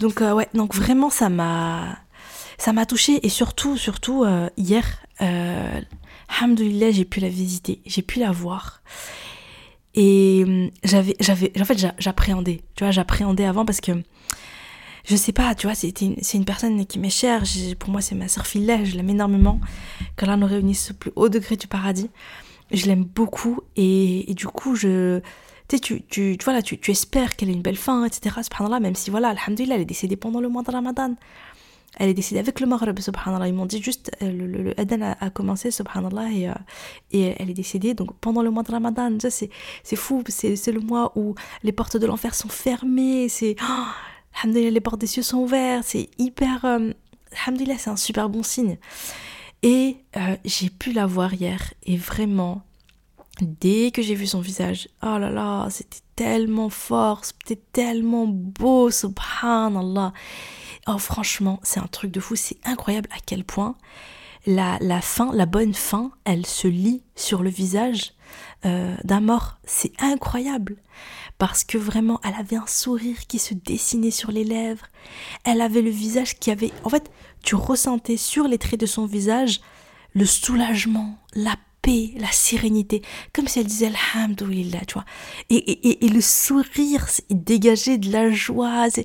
Donc 0.00 0.20
euh, 0.20 0.32
ouais, 0.34 0.48
donc 0.54 0.74
vraiment 0.74 1.10
ça 1.10 1.28
m'a 1.28 1.98
ça 2.58 2.72
m'a 2.72 2.86
touché 2.86 3.24
et 3.24 3.28
surtout 3.28 3.76
surtout 3.76 4.24
euh, 4.24 4.48
hier 4.56 4.84
euh, 5.22 5.80
j'ai 6.90 7.04
pu 7.04 7.20
la 7.20 7.28
visiter, 7.28 7.80
j'ai 7.86 8.02
pu 8.02 8.18
la 8.20 8.32
voir. 8.32 8.82
Et 9.94 10.44
hum, 10.46 10.70
j'avais 10.84 11.16
j'avais 11.20 11.52
en 11.60 11.64
fait 11.64 11.78
j'appréhendais, 11.98 12.62
tu 12.74 12.84
vois, 12.84 12.90
j'appréhendais 12.90 13.46
avant 13.46 13.64
parce 13.64 13.80
que 13.80 13.92
je 15.08 15.14
sais 15.14 15.32
pas, 15.32 15.54
tu 15.54 15.66
vois, 15.68 15.76
c'est 15.76 16.00
une, 16.00 16.16
une, 16.34 16.44
personne 16.44 16.84
qui 16.84 16.98
m'est 16.98 17.10
chère. 17.10 17.44
Pour 17.78 17.90
moi, 17.90 18.00
c'est 18.00 18.16
ma 18.16 18.26
sœur 18.26 18.44
filet, 18.44 18.84
je 18.84 18.96
l'aime 18.96 19.10
énormément. 19.10 19.60
Qu'Allah 20.16 20.36
nous 20.36 20.48
réunisse 20.48 20.90
au 20.90 20.94
plus 20.94 21.12
haut 21.14 21.28
degré 21.28 21.56
du 21.56 21.68
paradis. 21.68 22.10
Je 22.72 22.86
l'aime 22.86 23.04
beaucoup 23.04 23.60
et, 23.76 24.34
du 24.34 24.48
coup, 24.48 24.74
je, 24.74 25.20
tu, 25.68 25.80
tu, 25.80 26.02
tu, 26.08 26.38
voilà, 26.44 26.62
tu, 26.62 26.78
tu 26.78 26.90
espères 26.90 27.36
qu'elle 27.36 27.50
ait 27.50 27.54
une 27.54 27.62
belle 27.62 27.76
fin, 27.76 28.04
etc. 28.04 28.36
Subhanallah, 28.42 28.80
même 28.80 28.94
si, 28.94 29.10
voilà, 29.10 29.28
Alhamdulillah, 29.30 29.76
elle 29.76 29.82
est 29.82 29.86
décédée 29.86 30.16
pendant 30.16 30.40
le 30.40 30.48
mois 30.48 30.62
de 30.62 30.70
Ramadan. 30.70 31.14
Elle 31.98 32.10
est 32.10 32.14
décédée 32.14 32.40
avec 32.40 32.60
le 32.60 32.66
Maghreb, 32.66 32.98
subhanallah. 32.98 33.48
Ils 33.48 33.54
m'ont 33.54 33.66
dit 33.66 33.82
juste, 33.82 34.10
euh, 34.22 34.30
le, 34.30 34.46
le, 34.46 34.62
le 34.62 34.80
Aden 34.80 35.02
a, 35.02 35.30
commencé, 35.30 35.70
subhanallah, 35.70 36.30
et, 36.30 36.48
euh, 36.48 36.54
et 37.10 37.34
elle 37.38 37.48
est 37.50 37.54
décédée. 37.54 37.94
Donc 37.94 38.14
pendant 38.20 38.42
le 38.42 38.50
mois 38.50 38.62
de 38.62 38.70
Ramadan, 38.70 39.16
c'est, 39.18 39.50
c'est 39.82 39.96
fou, 39.96 40.22
c'est, 40.28 40.56
c'est 40.56 40.72
le 40.72 40.80
mois 40.80 41.12
où 41.16 41.34
les 41.62 41.72
portes 41.72 41.96
de 41.96 42.06
l'enfer 42.06 42.34
sont 42.34 42.48
fermées. 42.48 43.28
C'est, 43.28 43.56
oh, 43.62 43.84
alhamdulillah, 44.42 44.70
les 44.70 44.80
portes 44.80 45.00
des 45.00 45.06
cieux 45.06 45.22
sont 45.22 45.38
ouvertes. 45.38 45.86
C'est 45.86 46.10
hyper, 46.18 46.64
euh, 46.66 46.92
alhamdulillah, 47.46 47.78
c'est 47.78 47.90
un 47.90 47.96
super 47.96 48.28
bon 48.28 48.42
signe. 48.42 48.76
Et 49.62 49.96
euh, 50.16 50.36
j'ai 50.44 50.68
pu 50.68 50.92
la 50.92 51.06
voir 51.06 51.32
hier, 51.32 51.72
et 51.84 51.96
vraiment, 51.96 52.62
Dès 53.40 53.90
que 53.90 54.02
j'ai 54.02 54.14
vu 54.14 54.26
son 54.26 54.40
visage, 54.40 54.88
oh 55.02 55.18
là 55.18 55.30
là, 55.30 55.68
c'était 55.70 56.00
tellement 56.14 56.70
fort, 56.70 57.24
c'était 57.24 57.60
tellement 57.72 58.26
beau, 58.26 58.90
subhanallah. 58.90 60.12
Oh 60.86 60.98
franchement, 60.98 61.60
c'est 61.62 61.80
un 61.80 61.86
truc 61.86 62.10
de 62.12 62.20
fou, 62.20 62.36
c'est 62.36 62.58
incroyable 62.64 63.08
à 63.12 63.18
quel 63.24 63.44
point 63.44 63.76
la, 64.46 64.78
la 64.80 65.00
fin, 65.00 65.32
la 65.32 65.46
bonne 65.46 65.74
fin, 65.74 66.12
elle 66.24 66.46
se 66.46 66.68
lit 66.68 67.02
sur 67.16 67.42
le 67.42 67.50
visage 67.50 68.12
euh, 68.64 68.96
d'un 69.04 69.20
mort. 69.20 69.58
C'est 69.64 69.92
incroyable. 70.00 70.76
Parce 71.38 71.64
que 71.64 71.76
vraiment, 71.76 72.20
elle 72.24 72.34
avait 72.34 72.56
un 72.56 72.66
sourire 72.66 73.26
qui 73.26 73.38
se 73.38 73.54
dessinait 73.54 74.10
sur 74.10 74.30
les 74.30 74.44
lèvres. 74.44 74.86
Elle 75.44 75.60
avait 75.60 75.82
le 75.82 75.90
visage 75.90 76.38
qui 76.38 76.50
avait... 76.50 76.72
En 76.84 76.88
fait, 76.88 77.10
tu 77.42 77.56
ressentais 77.56 78.16
sur 78.16 78.48
les 78.48 78.58
traits 78.58 78.80
de 78.80 78.86
son 78.86 79.04
visage 79.04 79.60
le 80.14 80.24
soulagement, 80.24 81.18
la 81.34 81.56
la 82.18 82.30
sérénité, 82.30 83.02
comme 83.32 83.48
si 83.48 83.60
elle 83.60 83.66
disait 83.66 83.90
Alhamdulillah, 84.14 84.84
tu 84.86 84.94
vois. 84.94 85.04
Et, 85.50 86.04
et, 86.04 86.08
le 86.08 86.20
sourire, 86.20 87.06
dégageait 87.30 87.98
de 87.98 88.10
la 88.10 88.30
joie. 88.30 88.86
Oh 88.96 89.02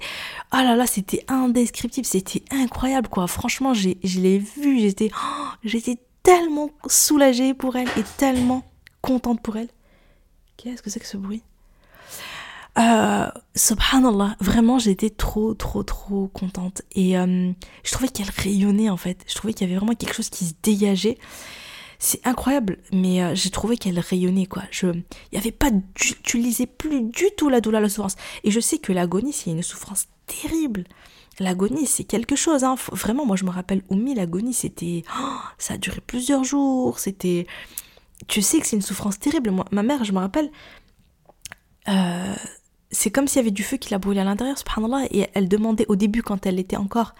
là 0.51 0.75
là, 0.75 0.87
c'était 0.87 1.23
indescriptible, 1.27 2.05
c'était 2.05 2.43
incroyable, 2.51 3.07
quoi. 3.07 3.27
Franchement, 3.27 3.73
je 3.73 3.89
l'ai 4.19 4.39
vu, 4.39 4.79
j'étais 4.79 5.11
oh, 5.13 5.47
j'étais 5.63 5.97
tellement 6.23 6.69
soulagée 6.87 7.53
pour 7.53 7.75
elle 7.75 7.89
et 7.97 8.03
tellement 8.17 8.63
contente 9.01 9.41
pour 9.41 9.57
elle. 9.57 9.69
Qu'est-ce 10.57 10.81
que 10.81 10.89
c'est 10.89 10.99
que 10.99 11.07
ce 11.07 11.17
bruit? 11.17 11.43
Euh, 12.79 13.27
subhanallah, 13.53 14.37
vraiment 14.39 14.79
j'étais 14.79 15.09
trop 15.09 15.53
trop 15.53 15.83
trop 15.83 16.29
contente 16.29 16.83
et 16.93 17.17
euh, 17.17 17.51
je 17.83 17.91
trouvais 17.91 18.07
qu'elle 18.07 18.29
rayonnait 18.29 18.89
en 18.89 18.95
fait, 18.95 19.25
je 19.27 19.35
trouvais 19.35 19.53
qu'il 19.53 19.67
y 19.67 19.69
avait 19.69 19.77
vraiment 19.77 19.93
quelque 19.93 20.13
chose 20.13 20.29
qui 20.29 20.45
se 20.45 20.53
dégageait 20.63 21.17
c'est 22.03 22.25
incroyable, 22.25 22.79
mais 22.91 23.21
euh, 23.21 23.35
j'ai 23.35 23.51
trouvé 23.51 23.77
qu'elle 23.77 23.99
rayonnait, 23.99 24.47
quoi. 24.47 24.63
Je, 24.71 24.87
pas, 25.51 25.69
tu 26.23 26.39
lisais 26.39 26.65
plus 26.65 27.01
du 27.03 27.25
tout 27.37 27.47
la 27.47 27.61
douleur, 27.61 27.79
la 27.79 27.89
souffrance. 27.89 28.15
Et 28.43 28.49
je 28.49 28.59
sais 28.59 28.79
que 28.79 28.91
l'agonie, 28.91 29.31
c'est 29.31 29.51
une 29.51 29.61
souffrance 29.61 30.07
terrible. 30.25 30.85
L'agonie, 31.39 31.85
c'est 31.85 32.03
quelque 32.03 32.35
chose, 32.35 32.63
hein. 32.63 32.73
Vraiment, 32.91 33.27
moi, 33.27 33.35
je 33.35 33.45
me 33.45 33.51
rappelle, 33.51 33.83
Oumi, 33.89 34.15
l'agonie, 34.15 34.55
c'était, 34.55 35.03
oh, 35.15 35.37
ça 35.59 35.75
a 35.75 35.77
duré 35.77 36.01
plusieurs 36.01 36.43
jours, 36.43 36.97
c'était, 36.97 37.45
tu 38.27 38.41
sais 38.41 38.59
que 38.59 38.65
c'est 38.65 38.77
une 38.77 38.81
souffrance 38.81 39.19
terrible. 39.19 39.51
Moi, 39.51 39.65
ma 39.71 39.83
mère, 39.83 40.03
je 40.03 40.11
me 40.11 40.19
rappelle, 40.19 40.51
euh, 41.87 42.33
c'est 42.89 43.11
comme 43.11 43.27
s'il 43.27 43.37
y 43.37 43.41
avait 43.41 43.51
du 43.51 43.61
feu 43.61 43.77
qui 43.77 43.91
la 43.91 43.99
brûlait 43.99 44.21
à 44.21 44.23
l'intérieur, 44.23 44.57
subhanallah, 44.57 45.05
et 45.11 45.27
elle 45.35 45.47
demandait 45.47 45.85
au 45.87 45.95
début, 45.95 46.23
quand 46.23 46.47
elle 46.47 46.57
était 46.57 46.77
encore 46.77 47.13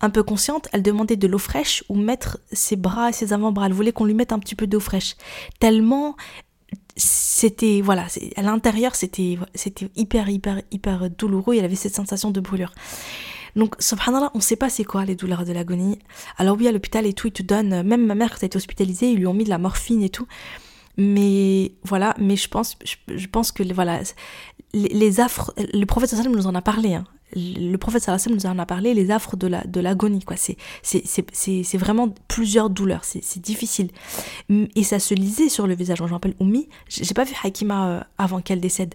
un 0.00 0.10
peu 0.10 0.22
consciente, 0.22 0.68
elle 0.72 0.82
demandait 0.82 1.16
de 1.16 1.26
l'eau 1.26 1.38
fraîche 1.38 1.84
ou 1.88 1.96
mettre 1.96 2.38
ses 2.52 2.76
bras 2.76 3.10
et 3.10 3.12
ses 3.12 3.32
avant-bras. 3.32 3.66
Elle 3.66 3.72
voulait 3.72 3.92
qu'on 3.92 4.04
lui 4.04 4.14
mette 4.14 4.32
un 4.32 4.38
petit 4.38 4.54
peu 4.54 4.66
d'eau 4.66 4.80
fraîche. 4.80 5.16
Tellement 5.58 6.16
c'était 6.96 7.80
voilà, 7.80 8.06
à 8.36 8.42
l'intérieur 8.42 8.94
c'était 8.94 9.38
c'était 9.54 9.88
hyper 9.94 10.28
hyper 10.28 10.60
hyper 10.72 11.08
douloureux, 11.08 11.54
il 11.54 11.64
avait 11.64 11.76
cette 11.76 11.94
sensation 11.94 12.30
de 12.30 12.40
brûlure. 12.40 12.72
Donc 13.56 13.74
subhanallah, 13.78 14.30
on 14.34 14.40
sait 14.40 14.56
pas 14.56 14.68
c'est 14.68 14.84
quoi 14.84 15.04
les 15.04 15.14
douleurs 15.14 15.44
de 15.44 15.52
l'agonie. 15.52 15.98
Alors 16.36 16.56
oui, 16.56 16.68
à 16.68 16.72
l'hôpital 16.72 17.06
et 17.06 17.12
tout, 17.12 17.28
ils 17.28 17.32
te 17.32 17.42
donnent 17.42 17.82
même 17.82 18.06
ma 18.06 18.14
mère 18.14 18.30
quand 18.30 18.38
elle 18.40 18.46
été 18.46 18.56
hospitalisée, 18.56 19.10
ils 19.12 19.18
lui 19.18 19.26
ont 19.26 19.34
mis 19.34 19.44
de 19.44 19.48
la 19.48 19.58
morphine 19.58 20.02
et 20.02 20.10
tout. 20.10 20.26
Mais 20.96 21.72
voilà, 21.84 22.14
mais 22.18 22.36
je 22.36 22.48
pense 22.48 22.76
je, 22.84 23.26
pense 23.28 23.52
que 23.52 23.62
voilà 23.72 24.00
les, 24.72 25.20
affres 25.20 25.52
le 25.56 25.84
prophète 25.84 26.12
nous 26.26 26.46
en 26.46 26.54
a 26.56 26.62
parlé 26.62 26.94
hein 26.94 27.04
le 27.34 27.76
prophète 27.76 28.02
sallallahu 28.02 28.34
nous 28.34 28.46
en 28.46 28.58
a 28.58 28.66
parlé, 28.66 28.94
les 28.94 29.10
affres 29.10 29.36
de 29.36 29.46
la 29.46 29.64
de 29.64 29.80
l'agonie 29.80 30.24
quoi. 30.24 30.36
C'est 30.36 30.56
c'est 30.82 31.78
vraiment 31.78 32.14
plusieurs 32.28 32.70
douleurs, 32.70 33.04
c'est 33.04 33.40
difficile. 33.40 33.90
Et 34.48 34.82
ça 34.82 34.98
se 34.98 35.14
lisait 35.14 35.48
sur 35.48 35.66
le 35.66 35.74
visage. 35.74 35.98
Je 35.98 36.04
me 36.04 36.08
rappelle 36.08 36.34
Oumi, 36.40 36.68
j'ai 36.88 37.14
pas 37.14 37.24
vu 37.24 37.34
Hakima 37.42 37.88
euh, 37.88 38.00
avant 38.16 38.40
qu'elle 38.40 38.60
décède, 38.60 38.94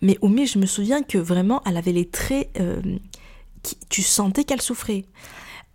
mais 0.00 0.18
Oumi, 0.22 0.46
je 0.46 0.58
me 0.58 0.66
souviens 0.66 1.02
que 1.02 1.18
vraiment 1.18 1.62
elle 1.66 1.76
avait 1.76 1.92
les 1.92 2.08
traits 2.08 2.50
euh, 2.60 2.80
tu 3.88 4.02
sentais 4.02 4.44
qu'elle 4.44 4.62
souffrait. 4.62 5.04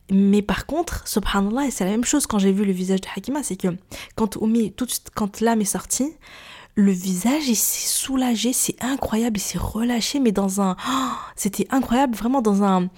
Mais 0.10 0.42
par 0.42 0.66
contre, 0.66 1.08
subhanallah, 1.08 1.72
c'est 1.72 1.86
la 1.86 1.92
même 1.92 2.04
chose 2.04 2.28
quand 2.28 2.40
j'ai 2.40 2.52
vu 2.52 2.66
le 2.66 2.74
visage 2.74 3.02
de 3.02 3.08
Hakima, 3.16 3.44
c'est 3.44 3.56
que 3.56 3.70
quand 4.16 4.36
Oumi, 4.38 4.74
tout, 4.74 4.88
quand 5.16 5.40
l'âme 5.40 5.62
est 5.62 5.66
sortie, 5.66 6.12
le 6.76 6.92
visage 6.92 7.48
il 7.48 7.56
s'est 7.56 7.88
soulagé, 7.88 8.54
c'est 8.54 8.82
incroyable, 8.82 9.38
il 9.38 9.42
s'est 9.42 9.58
relâché, 9.58 10.20
mais 10.20 10.32
dans 10.32 10.62
un... 10.62 10.76
Oh, 10.88 11.12
c'était 11.36 11.68
incroyable, 11.70 12.16
vraiment 12.16 12.42
dans 12.42 12.64
un... 12.64 12.90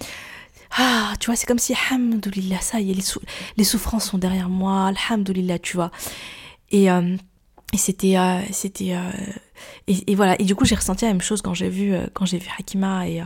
Ah, 0.76 1.14
tu 1.20 1.26
vois, 1.26 1.36
c'est 1.36 1.46
comme 1.46 1.58
si, 1.58 1.74
alhamdoulilah, 1.90 2.60
ça 2.60 2.80
y 2.80 2.90
est, 2.90 2.94
les, 2.94 3.04
les, 3.56 3.64
souffrances 3.64 4.10
sont 4.10 4.18
derrière 4.18 4.48
moi, 4.48 4.88
alhamdoulilah, 4.88 5.60
tu 5.60 5.76
vois. 5.76 5.90
Et, 6.70 6.90
euh, 6.90 7.16
et 7.72 7.76
c'était... 7.76 8.16
Euh, 8.18 8.40
c'était 8.50 8.94
euh, 8.94 9.10
et, 9.86 10.14
voilà, 10.14 10.38
et 10.40 10.44
du 10.44 10.54
coup 10.54 10.64
j'ai 10.64 10.74
ressenti 10.74 11.04
la 11.04 11.12
même 11.12 11.22
chose 11.22 11.40
quand 11.40 11.54
j'ai 11.54 11.68
vu, 11.68 11.94
quand 12.12 12.26
j'ai 12.26 12.38
vu 12.38 12.48
Hakima, 12.58 13.08
et, 13.08 13.22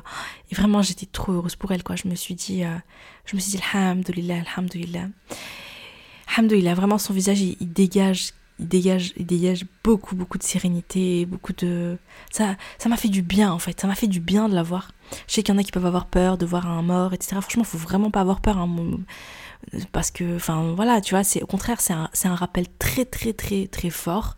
vraiment 0.53 0.83
j'étais 0.83 1.07
trop 1.07 1.33
heureuse 1.33 1.57
pour 1.57 1.73
elle, 1.73 1.83
quoi. 1.83 1.97
Je 1.97 2.07
me 2.07 2.15
suis 2.15 2.35
dit, 2.35 2.63
je 3.25 3.37
me 3.37 3.41
suis 3.41 3.53
dit, 3.53 3.61
alhamdoulilah, 3.73 4.43
alhamdoulilah. 4.55 5.07
Alhamdoulilah, 6.31 6.75
vraiment 6.75 6.99
son 6.99 7.15
visage 7.15 7.41
il 7.41 7.57
dégage 7.73 8.33
il 8.59 8.69
dégage, 8.69 9.13
il 9.17 9.27
dégage 9.27 9.65
beaucoup, 9.85 10.17
beaucoup 10.17 10.39
de 10.39 10.43
sérénité, 10.43 11.27
beaucoup 11.27 11.53
de... 11.53 11.97
Ça 12.31 12.57
ça 12.79 12.89
m'a 12.89 12.97
fait 12.97 13.09
du 13.09 13.23
bien, 13.23 13.53
en 13.53 13.59
fait. 13.59 13.81
Ça 13.81 13.87
m'a 13.87 13.95
fait 13.95 14.07
du 14.07 14.21
bien 14.21 14.49
de 14.49 14.55
la 14.55 14.63
voir. 14.63 14.93
Je 15.27 15.35
sais 15.35 15.43
qu'il 15.43 15.55
y 15.55 15.57
en 15.57 15.61
a 15.61 15.65
qui 15.65 15.73
peuvent 15.73 15.87
avoir 15.87 16.07
peur 16.07 16.39
de 16.39 16.47
voir 16.47 16.67
un 16.67 16.83
mort, 16.83 17.15
etc. 17.15 17.37
Franchement, 17.41 17.65
faut 17.65 17.79
vraiment 17.79 18.11
pas 18.11 18.21
avoir 18.21 18.41
peur. 18.41 18.59
Hein, 18.59 18.69
parce 19.93 20.11
que, 20.11 20.37
enfin, 20.37 20.73
voilà, 20.75 21.01
tu 21.01 21.15
vois, 21.15 21.25
c'est 21.25 21.43
au 21.43 21.47
contraire, 21.47 21.81
c'est 21.81 21.93
un, 21.93 22.11
un 22.25 22.35
rappel 22.35 22.67
très, 22.79 23.05
très, 23.05 23.33
très, 23.33 23.67
très 23.67 23.91
fort. 23.91 24.37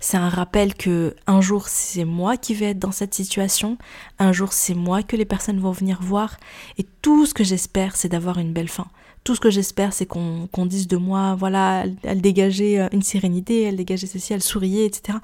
C'est 0.00 0.16
un 0.16 0.28
rappel 0.28 0.74
que 0.74 1.16
un 1.26 1.40
jour 1.40 1.68
c'est 1.68 2.04
moi 2.04 2.36
qui 2.36 2.54
vais 2.54 2.66
être 2.66 2.78
dans 2.78 2.92
cette 2.92 3.14
situation, 3.14 3.78
un 4.18 4.32
jour 4.32 4.52
c'est 4.52 4.74
moi 4.74 5.02
que 5.02 5.16
les 5.16 5.24
personnes 5.24 5.60
vont 5.60 5.72
venir 5.72 6.02
voir, 6.02 6.36
et 6.76 6.86
tout 7.00 7.26
ce 7.26 7.32
que 7.32 7.44
j'espère 7.44 7.96
c'est 7.96 8.08
d'avoir 8.08 8.38
une 8.38 8.52
belle 8.52 8.68
fin. 8.68 8.88
Tout 9.24 9.34
ce 9.34 9.40
que 9.40 9.50
j'espère, 9.50 9.92
c'est 9.92 10.06
qu'on 10.06 10.66
dise 10.66 10.88
de 10.88 10.96
moi, 10.96 11.34
voilà, 11.34 11.84
elle, 12.02 12.20
dégageait 12.20 12.80
euh, 12.80 12.88
une 12.92 13.02
sérénité, 13.02 13.62
elle 13.62 13.76
dégageait 13.76 14.06
ceci, 14.06 14.32
elle 14.32 14.42
souriait, 14.42 14.86
etc. 14.86 15.18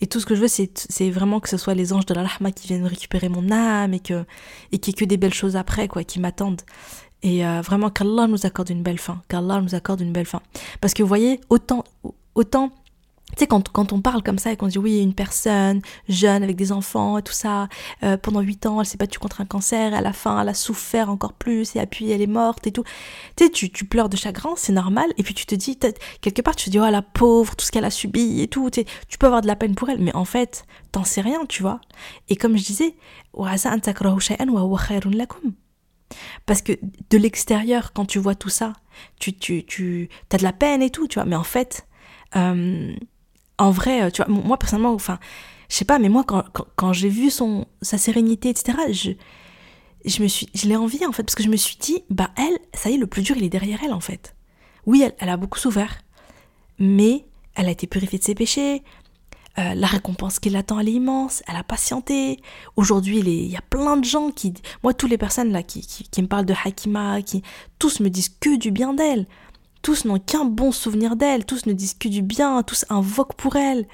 Et 0.00 0.06
tout 0.06 0.20
ce 0.20 0.26
que 0.26 0.34
je 0.34 0.40
veux, 0.40 0.48
c'est 0.48 1.10
vraiment 1.10 1.40
que 1.40 1.48
ce 1.48 1.56
soit 1.56 1.74
les 1.74 1.92
anges 1.92 2.06
de 2.06 2.14
la 2.14 2.24
rahma 2.24 2.50
qui 2.50 2.66
viennent 2.66 2.86
récupérer 2.86 3.28
mon 3.28 3.50
âme 3.50 3.94
et 3.94 4.00
que 4.00 4.24
et 4.72 4.78
qu'il 4.78 4.92
y 4.92 4.96
ait 4.96 4.98
que 4.98 5.04
des 5.04 5.16
belles 5.16 5.32
choses 5.32 5.56
après, 5.56 5.86
quoi, 5.88 6.02
qui 6.02 6.18
m'attendent. 6.18 6.62
Et 7.22 7.46
euh, 7.46 7.62
vraiment, 7.62 7.88
qu'Allah 7.88 8.26
nous 8.26 8.44
accorde 8.44 8.70
une 8.70 8.82
belle 8.82 8.98
fin. 8.98 9.22
Qu'Allah 9.28 9.60
nous 9.62 9.74
accorde 9.74 10.02
une 10.02 10.12
belle 10.12 10.26
fin. 10.26 10.42
Parce 10.80 10.92
que 10.92 11.02
vous 11.02 11.08
voyez, 11.08 11.40
autant, 11.48 11.84
autant 12.34 12.70
tu 13.36 13.40
sais, 13.40 13.46
quand, 13.46 13.68
quand 13.70 13.92
on 13.92 14.00
parle 14.00 14.22
comme 14.22 14.38
ça 14.38 14.52
et 14.52 14.56
qu'on 14.56 14.66
dit 14.66 14.78
oui, 14.78 15.00
une 15.00 15.14
personne 15.14 15.80
jeune 16.08 16.42
avec 16.42 16.56
des 16.56 16.72
enfants 16.72 17.18
et 17.18 17.22
tout 17.22 17.32
ça, 17.32 17.68
euh, 18.02 18.16
pendant 18.16 18.40
8 18.40 18.66
ans, 18.66 18.80
elle 18.80 18.86
s'est 18.86 18.98
battue 18.98 19.18
contre 19.18 19.40
un 19.40 19.46
cancer, 19.46 19.92
et 19.92 19.96
à 19.96 20.00
la 20.00 20.12
fin, 20.12 20.40
elle 20.40 20.48
a 20.48 20.54
souffert 20.54 21.10
encore 21.10 21.32
plus, 21.32 21.76
et 21.76 21.86
puis 21.86 22.10
elle 22.10 22.22
est 22.22 22.26
morte 22.26 22.66
et 22.66 22.72
tout. 22.72 22.84
Tu 23.36 23.44
sais, 23.44 23.50
tu, 23.50 23.70
tu 23.70 23.84
pleures 23.84 24.08
de 24.08 24.16
chagrin, 24.16 24.54
c'est 24.56 24.72
normal, 24.72 25.12
et 25.18 25.22
puis 25.22 25.34
tu 25.34 25.46
te 25.46 25.54
dis, 25.54 25.78
quelque 26.20 26.42
part, 26.42 26.56
tu 26.56 26.66
te 26.66 26.70
dis, 26.70 26.78
oh 26.78 26.90
la 26.90 27.02
pauvre, 27.02 27.56
tout 27.56 27.64
ce 27.64 27.72
qu'elle 27.72 27.84
a 27.84 27.90
subi 27.90 28.40
et 28.40 28.48
tout, 28.48 28.70
tu, 28.70 28.84
tu 29.08 29.18
peux 29.18 29.26
avoir 29.26 29.42
de 29.42 29.46
la 29.46 29.56
peine 29.56 29.74
pour 29.74 29.88
elle, 29.90 30.00
mais 30.00 30.14
en 30.14 30.24
fait, 30.24 30.64
t'en 30.92 31.04
sais 31.04 31.20
rien, 31.20 31.44
tu 31.46 31.62
vois. 31.62 31.80
Et 32.28 32.36
comme 32.36 32.56
je 32.56 32.64
disais, 32.64 32.94
parce 36.46 36.62
que 36.62 36.72
de 37.10 37.18
l'extérieur, 37.18 37.92
quand 37.92 38.04
tu 38.04 38.18
vois 38.18 38.34
tout 38.34 38.48
ça, 38.48 38.72
tu, 39.18 39.36
tu, 39.36 39.64
tu 39.64 40.08
as 40.32 40.36
de 40.36 40.42
la 40.42 40.52
peine 40.52 40.82
et 40.82 40.90
tout, 40.90 41.08
tu 41.08 41.14
vois, 41.14 41.24
mais 41.24 41.36
en 41.36 41.44
fait, 41.44 41.86
euh, 42.36 42.94
en 43.58 43.70
vrai, 43.70 44.02
euh, 44.02 44.10
tu 44.10 44.22
vois, 44.22 44.32
moi 44.32 44.58
personnellement, 44.58 44.92
enfin, 44.92 45.18
je 45.68 45.76
sais 45.76 45.84
pas, 45.84 45.98
mais 45.98 46.08
moi 46.08 46.24
quand, 46.24 46.44
quand, 46.76 46.92
j'ai 46.92 47.08
vu 47.08 47.30
son 47.30 47.66
sa 47.82 47.98
sérénité, 47.98 48.50
etc., 48.50 48.78
je 48.90 49.12
je 50.04 50.22
me 50.22 50.28
suis, 50.28 50.48
je 50.54 50.68
l'ai 50.68 50.76
envie 50.76 51.04
en 51.06 51.12
fait 51.12 51.22
parce 51.22 51.34
que 51.34 51.42
je 51.42 51.48
me 51.48 51.56
suis 51.56 51.76
dit, 51.78 52.04
bah 52.10 52.30
elle, 52.36 52.58
ça 52.74 52.90
y 52.90 52.94
est, 52.94 52.98
le 52.98 53.06
plus 53.06 53.22
dur 53.22 53.36
il 53.36 53.44
est 53.44 53.48
derrière 53.48 53.80
elle 53.82 53.92
en 53.92 54.00
fait. 54.00 54.34
Oui, 54.86 55.02
elle, 55.18 55.28
a 55.30 55.36
beaucoup 55.38 55.58
souffert, 55.58 56.02
mais 56.78 57.24
elle 57.54 57.68
a 57.68 57.70
été 57.70 57.86
purifiée 57.86 58.18
de 58.18 58.24
ses 58.24 58.34
péchés. 58.34 58.82
Euh, 59.56 59.74
la 59.74 59.86
récompense 59.86 60.40
qui 60.40 60.50
l'attend, 60.50 60.80
elle 60.80 60.88
est 60.88 60.94
immense. 60.94 61.42
Elle 61.46 61.56
a 61.56 61.62
patienté. 61.62 62.40
Aujourd'hui, 62.76 63.20
il 63.20 63.46
y 63.46 63.56
a 63.56 63.62
plein 63.62 63.96
de 63.96 64.04
gens 64.04 64.30
qui, 64.30 64.52
moi, 64.82 64.92
toutes 64.92 65.10
les 65.10 65.16
personnes 65.16 65.52
là 65.52 65.62
qui, 65.62 65.80
qui 65.86 66.22
me 66.22 66.26
parlent 66.26 66.44
de 66.44 66.54
Hakima, 66.64 67.22
qui 67.22 67.42
tous 67.78 68.00
me 68.00 68.10
disent 68.10 68.28
que 68.40 68.56
du 68.56 68.72
bien 68.72 68.92
d'elle 68.92 69.26
tous 69.84 70.06
n'ont 70.06 70.18
qu'un 70.18 70.46
bon 70.46 70.72
souvenir 70.72 71.14
d'elle, 71.14 71.44
tous 71.44 71.66
ne 71.66 71.74
disent 71.74 71.94
que 71.94 72.08
du 72.08 72.22
bien, 72.22 72.62
tous 72.62 72.86
invoquent 72.88 73.34
pour 73.34 73.56
elle, 73.56 73.86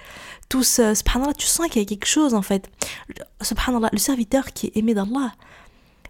tous, 0.49 0.79
euh, 0.79 0.95
subhanallah, 0.95 1.35
tu 1.35 1.47
sens 1.47 1.67
qu'il 1.67 1.83
y 1.83 1.85
a 1.85 1.89
quelque 1.89 2.07
chose 2.07 2.33
en 2.33 2.43
fait. 2.43 2.71
Subhanallah, 3.43 3.91
le 3.93 3.99
serviteur 3.99 4.53
qui 4.53 4.69
est 4.69 4.77
aimé 4.77 4.95
d'Allah, 4.95 5.33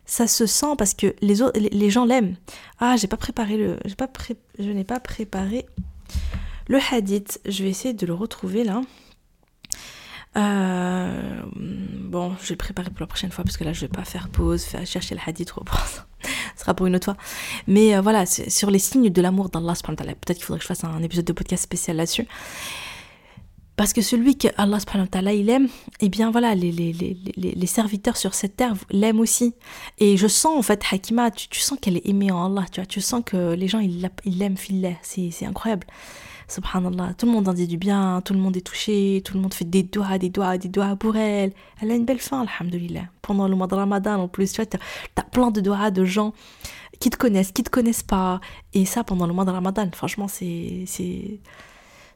ça 0.04 0.26
se 0.26 0.44
sent 0.44 0.74
parce 0.76 0.92
que 0.92 1.14
les, 1.22 1.40
autres, 1.40 1.58
les, 1.58 1.90
gens 1.90 2.04
l'aiment. 2.04 2.36
Ah, 2.78 2.96
j'ai 2.98 3.06
pas 3.06 3.16
préparé 3.16 3.56
le, 3.56 3.78
j'ai 3.86 3.94
pas 3.94 4.08
je 4.58 4.68
n'ai 4.68 4.84
pas 4.84 5.00
préparé 5.00 5.64
le 6.68 6.78
hadith. 6.92 7.40
Je 7.46 7.62
vais 7.62 7.70
essayer 7.70 7.94
de 7.94 8.04
le 8.04 8.12
retrouver 8.12 8.64
là. 8.64 8.82
Euh, 10.36 11.40
bon, 11.54 12.36
je 12.42 12.48
vais 12.48 12.54
le 12.54 12.56
préparer 12.56 12.90
pour 12.90 13.00
la 13.00 13.06
prochaine 13.06 13.30
fois 13.30 13.44
parce 13.44 13.56
que 13.56 13.64
là 13.64 13.72
je 13.72 13.80
vais 13.80 13.88
pas 13.88 14.04
faire 14.04 14.28
pause, 14.28 14.62
faire 14.62 14.86
chercher 14.86 15.14
le 15.14 15.22
hadith, 15.26 15.50
reprendre 15.52 16.06
ce 16.60 16.64
sera 16.64 16.74
pour 16.74 16.86
une 16.86 16.94
autre 16.94 17.06
fois. 17.06 17.16
Mais 17.66 17.96
euh, 17.96 18.02
voilà, 18.02 18.26
sur 18.26 18.70
les 18.70 18.78
signes 18.78 19.08
de 19.08 19.22
l'amour 19.22 19.48
d'Allah, 19.48 19.72
peut-être 19.82 20.36
qu'il 20.36 20.44
faudrait 20.44 20.58
que 20.58 20.62
je 20.62 20.68
fasse 20.68 20.84
un 20.84 21.02
épisode 21.02 21.24
de 21.24 21.32
podcast 21.32 21.62
spécial 21.62 21.96
là-dessus. 21.96 22.26
Parce 23.76 23.94
que 23.94 24.02
celui 24.02 24.36
que 24.36 24.48
Allah 24.58 24.78
il 25.32 25.48
aime, 25.48 25.68
eh 26.00 26.10
bien 26.10 26.30
voilà, 26.30 26.54
les, 26.54 26.70
les, 26.70 26.92
les, 26.92 27.16
les 27.34 27.66
serviteurs 27.66 28.18
sur 28.18 28.34
cette 28.34 28.56
terre 28.56 28.74
l'aiment 28.90 29.20
aussi. 29.20 29.54
Et 29.96 30.18
je 30.18 30.26
sens 30.26 30.54
en 30.58 30.60
fait, 30.60 30.82
Hakima, 30.92 31.30
tu, 31.30 31.48
tu 31.48 31.60
sens 31.60 31.78
qu'elle 31.80 31.96
est 31.96 32.06
aimée 32.06 32.30
en 32.30 32.44
Allah, 32.44 32.66
tu 32.70 32.80
vois, 32.80 32.86
tu 32.86 33.00
sens 33.00 33.22
que 33.24 33.54
les 33.54 33.68
gens 33.68 33.78
ils 33.78 34.06
l'aiment, 34.26 34.56
c'est, 35.00 35.30
c'est 35.30 35.46
incroyable. 35.46 35.86
Subhanallah, 36.50 37.14
tout 37.14 37.26
le 37.26 37.32
monde 37.32 37.46
en 37.46 37.52
dit 37.52 37.68
du 37.68 37.76
bien, 37.76 38.20
tout 38.24 38.34
le 38.34 38.40
monde 38.40 38.56
est 38.56 38.66
touché, 38.66 39.22
tout 39.24 39.34
le 39.34 39.40
monde 39.40 39.54
fait 39.54 39.64
des 39.64 39.84
doigts, 39.84 40.18
des 40.18 40.30
doigts, 40.30 40.58
des 40.58 40.68
doigts 40.68 40.96
pour 40.96 41.16
elle. 41.16 41.52
Elle 41.80 41.92
a 41.92 41.94
une 41.94 42.04
belle 42.04 42.18
fin, 42.18 42.44
alhamdulillah. 42.44 43.04
Pendant 43.22 43.46
le 43.46 43.54
mois 43.54 43.68
de 43.68 43.76
Ramadan, 43.76 44.16
en 44.16 44.26
plus, 44.26 44.50
tu 44.50 44.60
vois, 44.60 44.66
t'as 45.14 45.22
plein 45.22 45.52
de 45.52 45.60
doigts 45.60 45.92
de 45.92 46.04
gens 46.04 46.34
qui 46.98 47.08
te 47.08 47.16
connaissent, 47.16 47.52
qui 47.52 47.62
te 47.62 47.70
connaissent 47.70 48.02
pas. 48.02 48.40
Et 48.74 48.84
ça, 48.84 49.04
pendant 49.04 49.28
le 49.28 49.32
mois 49.32 49.44
de 49.44 49.50
Ramadan, 49.50 49.88
franchement, 49.92 50.26
c'est. 50.26 50.84
c'est 50.86 51.38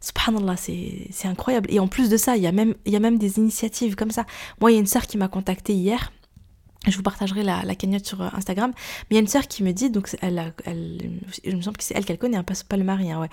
Subhanallah, 0.00 0.56
c'est 0.56 1.28
incroyable. 1.28 1.72
Et 1.72 1.78
en 1.78 1.86
plus 1.86 2.10
de 2.10 2.16
ça, 2.18 2.36
il 2.36 2.42
y, 2.42 2.46
a 2.46 2.52
même, 2.52 2.74
il 2.84 2.92
y 2.92 2.96
a 2.96 3.00
même 3.00 3.16
des 3.16 3.38
initiatives 3.38 3.94
comme 3.94 4.10
ça. 4.10 4.26
Moi, 4.60 4.70
il 4.70 4.74
y 4.74 4.76
a 4.76 4.80
une 4.80 4.86
sœur 4.86 5.06
qui 5.06 5.16
m'a 5.16 5.28
contacté 5.28 5.72
hier 5.72 6.12
je 6.90 6.96
vous 6.96 7.02
partagerai 7.02 7.42
la, 7.42 7.74
cagnotte 7.74 8.06
sur 8.06 8.22
euh, 8.22 8.28
Instagram. 8.34 8.72
Mais 8.74 9.06
il 9.12 9.14
y 9.14 9.18
a 9.18 9.20
une 9.20 9.28
sœur 9.28 9.46
qui 9.48 9.62
me 9.62 9.72
dit, 9.72 9.90
donc 9.90 10.14
elle, 10.20 10.52
je 11.44 11.56
me 11.56 11.62
semble 11.62 11.76
que 11.76 11.84
c'est 11.84 11.94
elle 11.94 12.04
qu'elle 12.04 12.18
connaît, 12.18 12.36
hein, 12.36 12.44
pas, 12.44 12.76
le 12.76 12.84
mari, 12.84 13.10
hein, 13.10 13.20
ouais. 13.20 13.28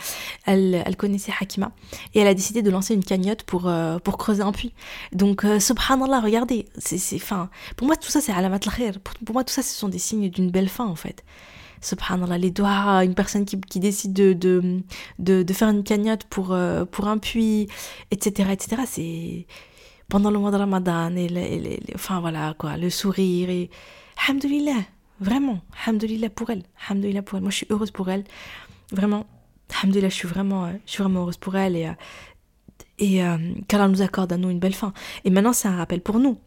Elle, 0.46 0.82
elle 0.86 0.96
connaissait 0.96 1.32
Hakima 1.40 1.72
et 2.14 2.20
elle 2.20 2.28
a 2.28 2.34
décidé 2.34 2.62
de 2.62 2.70
lancer 2.70 2.94
une 2.94 3.04
cagnotte 3.04 3.44
pour 3.44 3.68
euh, 3.68 4.00
pour 4.00 4.18
creuser 4.18 4.44
un 4.44 4.52
puits. 4.52 4.74
Donc 5.12 5.46
euh, 5.46 5.60
subhanallah, 5.60 6.20
regardez, 6.20 6.66
c'est 6.78 7.20
fin. 7.20 7.50
Pour 7.76 7.88
moi 7.88 7.96
tout 7.96 8.10
ça 8.10 8.22
c'est 8.22 8.32
alamat 8.32 8.60
al 8.80 9.00
pour, 9.00 9.14
pour 9.26 9.34
moi 9.34 9.44
tout 9.44 9.54
ça 9.54 9.62
ce 9.62 9.74
sont 9.74 9.90
des 9.90 10.00
signes 10.00 10.30
d'une 10.30 10.52
belle 10.52 10.70
fin 10.70 10.86
en 10.86 10.96
fait. 10.96 11.24
Subhanallah, 11.82 12.38
les 12.38 12.52
doigts, 12.52 13.04
une 13.04 13.16
personne 13.16 13.44
qui, 13.44 13.60
qui 13.60 13.80
décide 13.80 14.14
de, 14.14 14.34
de, 14.34 14.84
de, 15.18 15.54
faire 15.54 15.70
une 15.70 15.84
cagnotte 15.84 16.26
pour, 16.26 16.56
pour 16.92 17.08
un 17.08 17.18
puits, 17.18 17.70
etc., 18.12 18.50
etc. 18.52 18.84
C'est, 18.86 19.48
pendant 20.12 20.30
le 20.30 20.40
mois 20.40 20.52
de 20.52 20.58
Ramadan 20.58 21.16
et, 21.16 21.30
les, 21.30 21.80
enfin 21.96 22.20
voilà 22.20 22.54
quoi, 22.58 22.76
le 22.76 22.90
sourire 22.90 23.50
et 23.50 23.70
Alhamdulillah, 24.22 24.82
vraiment, 25.22 25.62
Alhamdulillah 25.86 26.30
pour 26.30 26.50
elle, 26.50 26.64
pour 27.24 27.38
elle. 27.38 27.42
Moi 27.42 27.50
je 27.50 27.56
suis 27.56 27.68
heureuse 27.70 27.92
pour 27.92 28.10
elle, 28.10 28.26
vraiment, 28.92 29.26
Alhamdulillah, 29.74 30.10
je 30.10 30.16
suis 30.16 30.28
vraiment, 30.28 30.66
euh, 30.66 30.74
je 30.86 30.92
suis 30.92 31.02
vraiment 31.02 31.22
heureuse 31.22 31.38
pour 31.38 31.56
elle 31.56 31.78
et, 31.78 31.88
euh, 31.88 31.94
et 33.00 33.24
euh, 33.24 33.88
nous 33.88 34.02
accorde 34.02 34.34
à 34.34 34.38
nous 34.38 34.50
une 34.50 34.60
belle 34.60 34.74
fin. 34.74 34.92
Et 35.24 35.30
maintenant 35.30 35.54
c'est 35.54 35.70
un 35.70 35.78
rappel 35.78 36.02
pour 36.02 36.20
nous. 36.20 36.38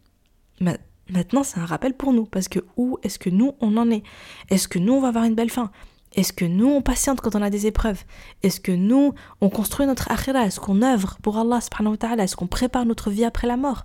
Maintenant 0.60 1.42
c'est 1.42 1.58
un 1.58 1.66
rappel 1.66 1.94
pour 1.94 2.12
nous 2.12 2.26
parce 2.26 2.48
que 2.48 2.58
où 2.76 2.98
est-ce 3.02 3.18
que 3.18 3.30
nous 3.30 3.54
on 3.62 3.78
en 3.78 3.90
est? 3.90 4.02
Est-ce 4.50 4.68
que 4.68 4.78
nous 4.78 4.92
on 4.92 5.00
va 5.00 5.08
avoir 5.08 5.24
une 5.24 5.34
belle 5.34 5.50
fin? 5.50 5.70
Est-ce 6.14 6.32
que 6.32 6.44
nous, 6.44 6.68
on 6.68 6.82
patiente 6.82 7.20
quand 7.20 7.34
on 7.34 7.42
a 7.42 7.50
des 7.50 7.66
épreuves? 7.66 8.04
Est-ce 8.42 8.60
que 8.60 8.72
nous, 8.72 9.14
on 9.40 9.50
construit 9.50 9.86
notre 9.86 10.10
akhira? 10.10 10.46
Est-ce 10.46 10.60
qu'on 10.60 10.82
œuvre 10.82 11.18
pour 11.22 11.38
Allah 11.38 11.60
subhanahu 11.60 11.96
wa 12.00 12.22
Est-ce 12.22 12.36
qu'on 12.36 12.46
prépare 12.46 12.86
notre 12.86 13.10
vie 13.10 13.24
après 13.24 13.48
la 13.48 13.56
mort? 13.56 13.84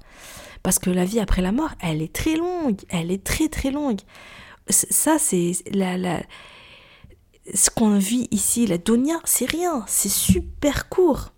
Parce 0.61 0.77
que 0.77 0.89
la 0.89 1.05
vie 1.05 1.19
après 1.19 1.41
la 1.41 1.51
mort, 1.51 1.71
elle 1.79 2.01
est 2.01 2.13
très 2.13 2.35
longue. 2.35 2.81
Elle 2.89 3.11
est 3.11 3.23
très 3.23 3.49
très 3.49 3.71
longue. 3.71 4.01
Ça, 4.69 5.17
c'est 5.17 5.53
la, 5.71 5.97
la... 5.97 6.21
Ce 7.53 7.71
qu'on 7.71 7.97
vit 7.97 8.27
ici, 8.29 8.67
la 8.67 8.77
dunya, 8.77 9.19
c'est 9.25 9.49
rien. 9.49 9.83
C'est 9.87 10.09
super 10.09 10.87
court. 10.89 11.31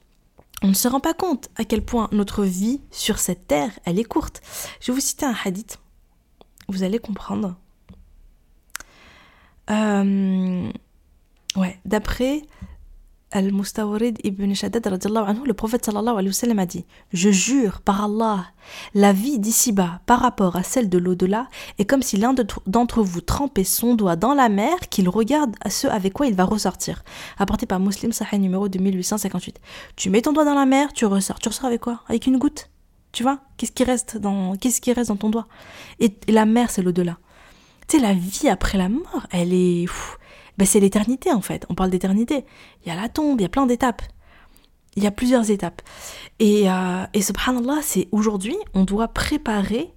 On 0.62 0.68
ne 0.68 0.74
se 0.74 0.88
rend 0.88 1.00
pas 1.00 1.14
compte 1.14 1.50
à 1.56 1.64
quel 1.64 1.84
point 1.84 2.10
notre 2.12 2.44
vie 2.44 2.82
sur 2.92 3.18
cette 3.18 3.48
terre, 3.48 3.72
elle 3.86 3.98
est 3.98 4.04
courte. 4.04 4.42
Je 4.80 4.92
vais 4.92 4.96
vous 4.96 5.02
citer 5.02 5.26
un 5.26 5.36
hadith. 5.46 5.80
Vous 6.68 6.84
allez 6.84 7.00
comprendre. 7.00 7.56
Euh, 9.70 10.72
ouais, 11.56 11.80
d'après 11.86 12.42
Al-Mustawrid 13.34 14.20
ibn 14.26 14.54
Shaddad, 14.54 14.86
le 15.46 15.54
prophète 15.54 15.86
sallallahu 15.86 16.16
alayhi 16.16 16.28
wa 16.28 16.34
sallam 16.34 16.60
a 16.60 16.66
dit 16.66 16.86
Je 17.14 17.30
jure 17.30 17.82
par 17.82 18.04
Allah, 18.04 18.46
la 18.94 19.14
vie 19.14 19.40
d'ici-bas 19.40 20.02
par 20.06 20.20
rapport 20.20 20.58
à 20.58 20.64
celle 20.64 20.90
de 20.90 20.98
l'au-delà 20.98 21.48
est 21.78 21.86
comme 21.86 22.02
si 22.02 22.18
l'un 22.18 22.36
d'entre 22.68 23.02
vous 23.02 23.22
trempait 23.22 23.64
son 23.64 23.96
doigt 23.96 24.18
dans 24.18 24.34
la 24.34 24.50
mer 24.50 24.90
qu'il 24.90 25.08
regarde 25.08 25.56
à 25.62 25.70
ce 25.70 25.88
avec 25.88 26.12
quoi 26.12 26.28
il 26.28 26.36
va 26.36 26.44
ressortir. 26.44 27.04
Apporté 27.38 27.66
par 27.66 27.80
Muslim 27.80 28.12
Sahih 28.12 28.40
numéro 28.40 28.68
2858. 28.68 29.62
Tu 29.96 30.10
mets 30.10 30.22
ton 30.22 30.34
doigt 30.34 30.46
dans 30.46 30.56
la 30.56 30.66
mer, 30.66 30.92
tu 30.92 31.06
ressors. 31.06 31.40
Tu 31.40 31.48
ressors 31.48 31.66
avec 31.66 31.82
quoi? 31.82 32.02
Avec 32.10 32.28
une 32.28 32.38
goutte? 32.38 32.70
Tu 33.14 33.24
vois? 33.24 33.40
Qu'est-ce 33.56 33.72
qui 33.72 33.86
reste 33.86 34.18
dans 34.18 34.56
qu'est-ce 34.56 34.82
qui 34.82 34.92
reste 34.92 35.10
dans 35.10 35.16
ton 35.16 35.30
doigt? 35.30 35.48
Et 36.00 36.14
la 36.28 36.46
mer, 36.46 36.70
c'est 36.70 36.82
l'au-delà 36.82 37.18
la 38.00 38.14
vie 38.14 38.50
après 38.50 38.78
la 38.78 38.90
mort, 38.90 39.28
elle 39.32 39.54
est. 39.54 39.86
Ben, 40.58 40.66
c'est 40.66 40.80
l'éternité 40.80 41.32
en 41.32 41.42
fait. 41.42 41.66
On 41.70 41.76
parle 41.76 41.90
d'éternité. 41.90 42.46
Il 42.84 42.90
y 42.90 42.92
a 42.92 42.96
la 42.96 43.10
tombe, 43.10 43.40
il 43.40 43.44
y 43.44 43.46
a 43.46 43.50
plein 43.50 43.66
d'étapes. 43.66 44.02
Il 44.96 45.04
y 45.04 45.08
a 45.08 45.12
plusieurs 45.12 45.50
étapes. 45.50 45.82
Et, 46.40 46.70
euh, 46.70 47.06
et 47.14 47.22
subhanallah, 47.22 47.80
c'est 47.82 48.10
aujourd'hui, 48.12 48.58
on 48.74 48.84
doit 48.84 49.08
préparer 49.08 49.94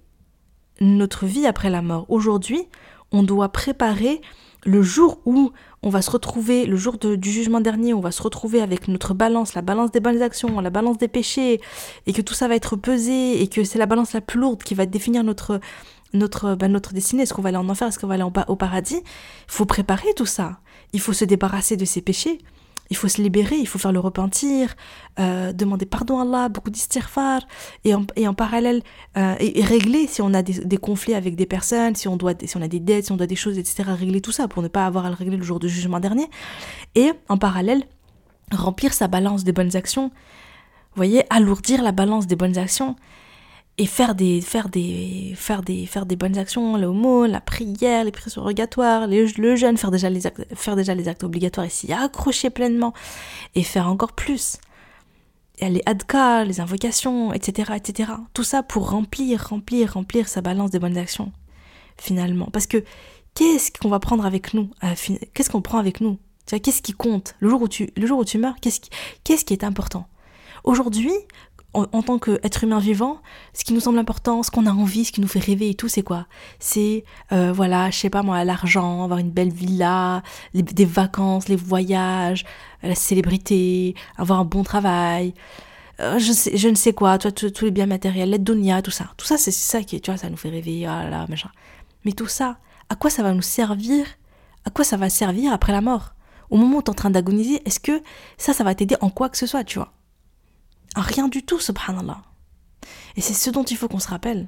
notre 0.79 1.25
vie 1.25 1.45
après 1.45 1.69
la 1.69 1.81
mort. 1.81 2.05
Aujourd'hui, 2.09 2.67
on 3.11 3.23
doit 3.23 3.49
préparer 3.49 4.21
le 4.65 4.81
jour 4.81 5.19
où 5.25 5.51
on 5.83 5.89
va 5.89 6.01
se 6.01 6.09
retrouver, 6.09 6.65
le 6.65 6.75
jour 6.75 6.97
du 6.97 7.31
jugement 7.31 7.61
dernier, 7.61 7.93
on 7.93 7.99
va 7.99 8.11
se 8.11 8.23
retrouver 8.23 8.61
avec 8.61 8.87
notre 8.87 9.13
balance, 9.13 9.53
la 9.53 9.61
balance 9.61 9.91
des 9.91 9.99
bonnes 9.99 10.23
actions, 10.23 10.59
la 10.59 10.71
balance 10.71 10.97
des 10.97 11.07
péchés, 11.07 11.61
et 12.07 12.13
que 12.13 12.21
tout 12.21 12.33
ça 12.33 12.47
va 12.47 12.55
être 12.55 12.75
pesé, 12.75 13.41
et 13.41 13.47
que 13.47 13.63
c'est 13.63 13.77
la 13.77 13.85
balance 13.85 14.13
la 14.13 14.21
plus 14.21 14.39
lourde 14.39 14.63
qui 14.63 14.73
va 14.73 14.87
définir 14.87 15.23
notre, 15.23 15.59
notre, 16.15 16.55
bah, 16.55 16.67
notre 16.67 16.93
destinée, 16.93 17.23
est-ce 17.23 17.33
qu'on 17.33 17.41
va 17.41 17.49
aller 17.49 17.57
en 17.57 17.69
enfer, 17.69 17.87
est-ce 17.87 17.99
qu'on 17.99 18.07
va 18.07 18.15
aller 18.15 18.23
au 18.23 18.55
paradis? 18.55 18.97
Il 18.97 19.51
faut 19.51 19.65
préparer 19.65 20.13
tout 20.15 20.25
ça. 20.25 20.59
Il 20.93 20.99
faut 20.99 21.13
se 21.13 21.25
débarrasser 21.25 21.77
de 21.77 21.85
ses 21.85 22.01
péchés. 22.01 22.39
Il 22.91 22.95
faut 22.95 23.07
se 23.07 23.19
libérer, 23.21 23.55
il 23.55 23.67
faut 23.67 23.79
faire 23.79 23.91
le 23.91 23.99
repentir, 23.99 24.75
euh, 25.19 25.53
demander 25.53 25.87
pardon 25.87 26.19
à 26.19 26.21
Allah, 26.21 26.49
beaucoup 26.49 26.69
en, 26.69 28.05
et 28.15 28.27
en 28.27 28.33
parallèle, 28.35 28.83
euh, 29.17 29.35
et, 29.39 29.63
régler 29.63 30.05
si 30.05 30.21
on 30.21 30.33
a 30.35 30.43
des, 30.43 30.77
conflits 30.77 31.15
avec 31.15 31.35
des 31.35 31.47
personnes, 31.47 31.95
si 31.95 32.07
on, 32.07 32.15
doit, 32.15 32.33
si 32.45 32.57
on 32.57 32.61
a 32.61 32.67
des 32.67 32.79
dettes, 32.79 33.05
si 33.05 33.11
on 33.11 33.17
doit 33.17 33.25
des 33.25 33.35
choses, 33.35 33.57
etc., 33.57 33.83
régler 33.87 34.21
tout 34.21 34.31
ça 34.31 34.47
pour 34.47 34.61
ne 34.61 34.67
pas 34.67 34.85
avoir 34.85 35.05
à 35.05 35.09
le 35.09 35.15
régler 35.15 35.37
le 35.37 35.43
jour 35.43 35.59
du 35.59 35.67
jugement 35.67 35.99
dernier. 35.99 36.29
Et 36.93 37.11
en 37.27 37.37
parallèle, 37.37 37.85
remplir 38.51 38.93
sa 38.93 39.07
balance 39.07 39.43
des 39.43 39.51
bonnes 39.51 39.75
actions. 39.75 40.09
Vous 40.09 40.97
voyez, 40.97 41.23
alourdir 41.31 41.81
la 41.81 41.91
balance 41.91 42.27
des 42.27 42.35
bonnes 42.35 42.59
actions. 42.59 42.95
Et 43.77 43.85
faire 43.85 44.15
des 44.15 44.39
faire 44.41 44.69
des 44.69 45.33
faire 45.35 45.61
des 45.61 45.85
faire 45.85 46.05
des 46.05 46.15
bonnes 46.15 46.37
actions 46.37 46.77
l'homo 46.77 47.25
la 47.25 47.41
prière 47.41 48.05
les 48.05 48.11
prières 48.11 48.31
surrogatoires 48.31 49.07
le 49.07 49.55
jeûne 49.55 49.77
faire 49.77 49.91
déjà 49.91 50.09
les 50.09 50.25
actes, 50.27 50.45
faire 50.55 50.75
déjà 50.77 50.95
les 50.95 51.09
actes 51.09 51.23
obligatoires 51.23 51.65
et 51.65 51.69
s'y 51.69 51.91
accrocher 51.91 52.49
pleinement 52.49 52.93
et 53.53 53.63
faire 53.63 53.89
encore 53.89 54.13
plus. 54.13 54.57
Les 55.61 55.81
adka 55.85 56.43
les 56.45 56.59
invocations 56.61 57.33
etc 57.33 57.73
etc 57.75 58.11
tout 58.33 58.43
ça 58.43 58.63
pour 58.63 58.89
remplir 58.91 59.49
remplir 59.49 59.93
remplir 59.93 60.27
sa 60.27 60.41
balance 60.41 60.71
des 60.71 60.79
bonnes 60.79 60.97
actions 60.97 61.31
finalement. 61.97 62.49
Parce 62.51 62.67
que 62.67 62.83
qu'est-ce 63.35 63.71
qu'on 63.71 63.89
va 63.89 63.99
prendre 63.99 64.25
avec 64.25 64.53
nous 64.53 64.69
qu'est-ce 65.33 65.49
qu'on 65.49 65.61
prend 65.61 65.79
avec 65.79 65.99
nous? 65.99 66.17
Qu'est-ce 66.45 66.81
qui 66.81 66.93
compte? 66.93 67.35
Le 67.39 67.49
jour 67.49 67.61
où 67.61 67.67
tu 67.67 67.89
le 67.97 68.07
jour 68.07 68.19
où 68.19 68.25
tu 68.25 68.37
meurs 68.37 68.55
qu'est-ce 68.61 68.79
qu'est-ce 69.25 69.43
qui 69.43 69.53
est 69.53 69.65
important? 69.65 70.07
Aujourd'hui 70.63 71.13
en, 71.75 72.01
tant 72.01 72.19
qu'être 72.19 72.63
humain 72.63 72.79
vivant, 72.79 73.19
ce 73.53 73.63
qui 73.63 73.73
nous 73.73 73.79
semble 73.79 73.99
important, 73.99 74.43
ce 74.43 74.51
qu'on 74.51 74.65
a 74.65 74.71
envie, 74.71 75.05
ce 75.05 75.11
qui 75.11 75.21
nous 75.21 75.27
fait 75.27 75.39
rêver 75.39 75.69
et 75.69 75.75
tout, 75.75 75.87
c'est 75.87 76.03
quoi? 76.03 76.25
C'est, 76.59 77.03
euh, 77.31 77.51
voilà, 77.53 77.89
je 77.91 77.97
sais 77.97 78.09
pas 78.09 78.23
moi, 78.23 78.43
l'argent, 78.43 79.03
avoir 79.03 79.19
une 79.19 79.31
belle 79.31 79.51
villa, 79.51 80.23
des 80.53 80.85
vacances, 80.85 81.49
les 81.49 81.55
voyages, 81.55 82.45
la 82.81 82.95
célébrité, 82.95 83.95
avoir 84.17 84.39
un 84.39 84.45
bon 84.45 84.63
travail, 84.63 85.33
euh, 86.01 86.19
je, 86.19 86.67
ne 86.67 86.75
sais 86.75 86.93
quoi, 86.93 87.17
toi, 87.17 87.31
tous 87.31 87.65
les 87.65 87.71
biens 87.71 87.85
matériels, 87.85 88.29
l'aide 88.29 88.43
d'Onia, 88.43 88.81
tout 88.81 88.91
ça. 88.91 89.11
Tout 89.17 89.25
ça, 89.25 89.37
c'est 89.37 89.51
ça 89.51 89.81
qui, 89.81 89.99
tu 90.01 90.11
vois, 90.11 90.17
ça 90.17 90.29
nous 90.29 90.37
fait 90.37 90.49
rêver, 90.49 90.85
ah 90.85 91.25
machin. 91.29 91.49
Mais 92.03 92.11
tout 92.11 92.27
ça, 92.27 92.57
à 92.89 92.95
quoi 92.95 93.09
ça 93.09 93.23
va 93.23 93.33
nous 93.33 93.41
servir? 93.41 94.05
À 94.65 94.69
quoi 94.69 94.83
ça 94.83 94.97
va 94.97 95.09
servir 95.09 95.53
après 95.53 95.71
la 95.71 95.81
mort? 95.81 96.13
Au 96.49 96.57
moment 96.57 96.77
où 96.77 96.81
tu 96.81 96.87
es 96.87 96.89
en 96.91 96.93
train 96.93 97.09
d'agoniser, 97.09 97.61
est-ce 97.65 97.79
que 97.79 98.01
ça, 98.37 98.53
ça 98.53 98.63
va 98.63 98.75
t'aider 98.75 98.95
en 99.01 99.09
quoi 99.09 99.29
que 99.29 99.37
ce 99.37 99.47
soit, 99.47 99.63
tu 99.63 99.79
vois? 99.79 99.93
Rien 100.95 101.27
du 101.27 101.43
tout, 101.43 101.59
subhanallah. 101.59 102.21
Et 103.15 103.21
c'est 103.21 103.33
ce 103.33 103.49
dont 103.49 103.63
il 103.63 103.77
faut 103.77 103.87
qu'on 103.87 103.99
se 103.99 104.07
rappelle. 104.07 104.47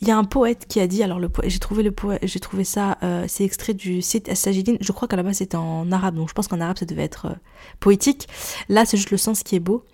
Il 0.00 0.08
y 0.08 0.10
a 0.10 0.16
un 0.16 0.24
poète 0.24 0.66
qui 0.66 0.80
a 0.80 0.86
dit, 0.86 1.02
alors 1.02 1.18
le 1.18 1.28
j'ai 1.44 1.58
trouvé 1.58 1.82
le 1.82 1.92
poète, 1.92 2.20
j'ai 2.22 2.40
trouvé 2.40 2.64
ça, 2.64 2.96
euh, 3.02 3.26
c'est 3.28 3.44
extrait 3.44 3.74
du 3.74 4.00
site 4.00 4.30
As-Sajidin, 4.30 4.76
je 4.80 4.92
crois 4.92 5.06
qu'à 5.06 5.16
la 5.16 5.22
base 5.22 5.36
c'était 5.36 5.56
en 5.56 5.92
arabe, 5.92 6.14
donc 6.14 6.30
je 6.30 6.32
pense 6.32 6.48
qu'en 6.48 6.60
arabe 6.60 6.78
ça 6.78 6.86
devait 6.86 7.04
être 7.04 7.26
euh, 7.26 7.34
poétique. 7.80 8.26
Là 8.70 8.86
c'est 8.86 8.96
juste 8.96 9.10
le 9.10 9.18
sens 9.18 9.42
qui 9.42 9.56
est 9.56 9.60
beau. 9.60 9.84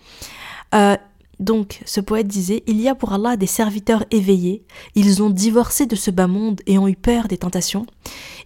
Euh, 0.76 0.96
donc, 1.38 1.82
ce 1.84 2.00
poète 2.00 2.26
disait 2.26 2.62
Il 2.66 2.80
y 2.80 2.88
a 2.88 2.94
pour 2.94 3.12
Allah 3.12 3.36
des 3.36 3.46
serviteurs 3.46 4.04
éveillés. 4.10 4.64
Ils 4.94 5.22
ont 5.22 5.28
divorcé 5.28 5.84
de 5.84 5.94
ce 5.94 6.10
bas 6.10 6.26
monde 6.26 6.62
et 6.66 6.78
ont 6.78 6.88
eu 6.88 6.96
peur 6.96 7.28
des 7.28 7.36
tentations. 7.36 7.86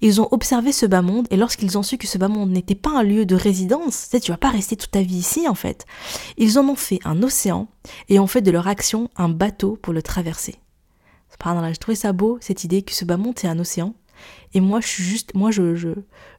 Ils 0.00 0.20
ont 0.20 0.29
observé 0.33 0.72
ce 0.72 0.87
bas 0.87 1.03
monde 1.03 1.29
et 1.31 1.37
lorsqu'ils 1.37 1.79
ont 1.79 1.85
su 1.85 1.98
que 1.98 2.09
ce 2.09 2.18
bas 2.18 2.29
monde 2.29 2.50
n'était 2.50 2.74
pas 2.74 2.98
un 2.98 3.03
lieu 3.05 3.26
de 3.26 3.37
résidence, 3.37 4.05
tu 4.05 4.11
sais, 4.11 4.20
tu 4.20 4.33
vas 4.33 4.38
pas 4.38 4.50
rester 4.50 4.76
toute 4.76 4.90
ta 4.90 5.03
vie 5.03 5.18
ici 5.18 5.46
en 5.46 5.55
fait, 5.55 5.87
ils 6.37 6.59
en 6.59 6.68
ont 6.68 6.74
fait 6.74 6.98
un 7.05 7.22
océan 7.22 7.68
et 8.09 8.18
ont 8.18 8.26
fait 8.26 8.42
de 8.42 8.50
leur 8.50 8.66
action 8.66 9.09
un 9.16 9.29
bateau 9.29 9.79
pour 9.81 9.92
le 9.92 10.03
traverser. 10.03 10.57
Pardon, 11.38 11.66
j'ai 11.68 11.76
trouvé 11.76 11.96
ça 11.96 12.12
beau 12.12 12.38
cette 12.40 12.64
idée 12.64 12.83
que 12.83 12.92
ce 12.92 13.05
bas 13.05 13.16
monde 13.16 13.38
est 13.42 13.46
un 13.46 13.59
océan. 13.59 13.94
Et 14.53 14.61
moi, 14.61 14.81
je 14.81 14.88
suis 14.88 15.05
juste, 15.05 15.35
moi, 15.35 15.50
je, 15.50 15.74
je, 15.74 15.88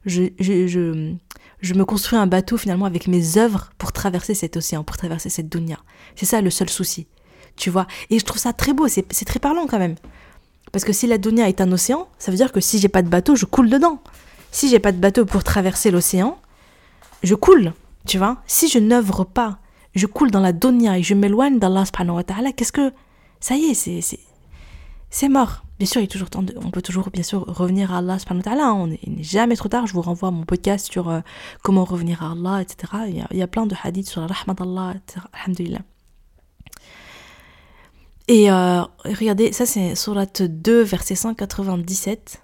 je, 0.06 0.28
je, 0.38 1.14
je 1.60 1.74
me 1.74 1.84
construis 1.84 2.18
un 2.18 2.26
bateau 2.26 2.56
finalement 2.56 2.86
avec 2.86 3.06
mes 3.06 3.38
œuvres 3.38 3.70
pour 3.78 3.92
traverser 3.92 4.34
cet 4.34 4.56
océan, 4.56 4.82
pour 4.84 4.96
traverser 4.96 5.30
cette 5.30 5.48
dunya. 5.48 5.78
C'est 6.16 6.26
ça 6.26 6.40
le 6.40 6.50
seul 6.50 6.68
souci. 6.68 7.06
Tu 7.56 7.70
vois? 7.70 7.86
Et 8.10 8.18
je 8.18 8.24
trouve 8.24 8.38
ça 8.38 8.52
très 8.52 8.72
beau, 8.72 8.88
c'est 8.88 9.24
très 9.24 9.38
parlant 9.38 9.66
quand 9.66 9.78
même. 9.78 9.96
Parce 10.72 10.84
que 10.84 10.92
si 10.92 11.06
la 11.06 11.18
dunya 11.18 11.48
est 11.48 11.60
un 11.60 11.70
océan, 11.70 12.08
ça 12.18 12.30
veut 12.30 12.36
dire 12.36 12.50
que 12.50 12.60
si 12.60 12.78
j'ai 12.78 12.88
pas 12.88 13.02
de 13.02 13.08
bateau, 13.08 13.36
je 13.36 13.44
coule 13.44 13.68
dedans. 13.68 14.02
Si 14.50 14.68
j'ai 14.68 14.78
pas 14.78 14.92
de 14.92 14.98
bateau 14.98 15.24
pour 15.24 15.44
traverser 15.44 15.90
l'océan, 15.90 16.38
je 17.22 17.34
coule. 17.34 17.72
Tu 18.06 18.18
vois? 18.18 18.42
Si 18.46 18.68
je 18.68 18.78
n'œuvre 18.78 19.24
pas, 19.24 19.58
je 19.94 20.06
coule 20.06 20.30
dans 20.30 20.40
la 20.40 20.52
dunya 20.52 20.98
et 20.98 21.02
je 21.02 21.14
m'éloigne 21.14 21.58
d'Allah 21.58 21.84
subhanahu 21.84 22.22
qu'est-ce 22.56 22.72
que. 22.72 22.92
Ça 23.40 23.54
y 23.54 23.64
est, 23.64 23.74
c'est. 23.74 24.00
C'est 25.10 25.28
mort. 25.28 25.64
Bien 25.82 25.88
sûr, 25.88 26.00
il 26.00 26.06
toujours 26.06 26.30
temps 26.30 26.44
on 26.64 26.70
peut 26.70 26.80
toujours 26.80 27.10
bien 27.10 27.24
sûr 27.24 27.44
revenir 27.44 27.92
à 27.92 27.98
Allah 27.98 28.16
subhanahu 28.16 28.44
wa 28.44 28.44
ta'ala. 28.44 28.72
On 28.72 28.86
n'est 28.86 29.00
jamais 29.18 29.56
trop 29.56 29.68
tard. 29.68 29.88
Je 29.88 29.94
vous 29.94 30.00
renvoie 30.00 30.28
à 30.28 30.30
mon 30.30 30.44
podcast 30.44 30.88
sur 30.88 31.08
euh, 31.08 31.22
comment 31.64 31.82
revenir 31.82 32.22
à 32.22 32.30
Allah, 32.30 32.62
etc. 32.62 32.92
Il 33.08 33.36
y, 33.36 33.42
a, 33.42 33.46
plein 33.48 33.66
de 33.66 33.74
hadiths 33.82 34.08
sur 34.08 34.20
la 34.20 34.28
rahmat 34.28 34.54
d'Allah, 34.54 34.94
etc. 34.94 35.26
Alhamdulillah. 35.32 35.80
Et 38.28 38.48
euh, 38.52 38.82
regardez, 39.04 39.50
ça 39.50 39.66
c'est 39.66 39.96
Surat 39.96 40.26
2, 40.26 40.82
verset 40.82 41.16
197. 41.16 42.40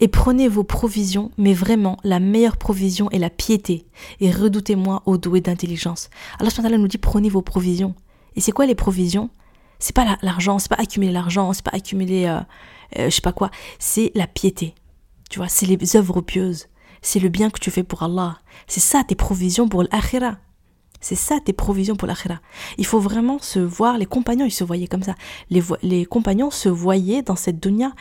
Et 0.00 0.08
prenez 0.08 0.48
vos 0.48 0.64
provisions, 0.64 1.30
mais 1.38 1.54
vraiment, 1.54 1.96
la 2.04 2.20
meilleure 2.20 2.58
provision 2.58 3.10
est 3.10 3.18
la 3.18 3.30
piété. 3.30 3.86
Et 4.20 4.30
redoutez-moi 4.30 5.02
au 5.06 5.16
doué 5.16 5.40
d'intelligence. 5.40 6.10
Allah 6.38 6.76
nous 6.76 6.88
dit 6.88 6.98
prenez 6.98 7.30
vos 7.30 7.40
provisions. 7.40 7.94
Et 8.36 8.42
c'est 8.42 8.52
quoi 8.52 8.66
les 8.66 8.74
provisions? 8.74 9.30
C'est 9.78 9.94
pas 9.94 10.18
l'argent, 10.22 10.58
c'est 10.58 10.68
pas 10.68 10.80
accumuler 10.80 11.12
l'argent, 11.12 11.52
c'est 11.52 11.64
pas 11.64 11.74
accumuler 11.74 12.26
euh, 12.26 12.40
euh, 12.98 13.10
je 13.10 13.14
sais 13.14 13.20
pas 13.20 13.32
quoi, 13.32 13.50
c'est 13.78 14.10
la 14.14 14.26
piété. 14.26 14.74
Tu 15.30 15.38
vois, 15.38 15.48
c'est 15.48 15.66
les 15.66 15.96
œuvres 15.96 16.20
pieuses, 16.20 16.68
c'est 17.02 17.20
le 17.20 17.28
bien 17.28 17.50
que 17.50 17.60
tu 17.60 17.70
fais 17.70 17.82
pour 17.82 18.02
Allah. 18.02 18.38
C'est 18.66 18.80
ça 18.80 19.04
tes 19.04 19.14
provisions 19.14 19.68
pour 19.68 19.82
l'akhira. 19.82 20.38
C'est 21.00 21.14
ça 21.14 21.38
tes 21.44 21.52
provisions 21.52 21.96
pour 21.96 22.08
l'akhira. 22.08 22.40
Il 22.76 22.86
faut 22.86 22.98
vraiment 22.98 23.38
se 23.38 23.58
voir, 23.60 23.98
les 23.98 24.06
compagnons, 24.06 24.46
ils 24.46 24.50
se 24.50 24.64
voyaient 24.64 24.88
comme 24.88 25.02
ça. 25.02 25.14
Les, 25.50 25.62
les 25.82 26.06
compagnons 26.06 26.50
se 26.50 26.68
voyaient 26.68 27.22
dans 27.22 27.36
cette 27.36 27.60
dunya 27.60 27.92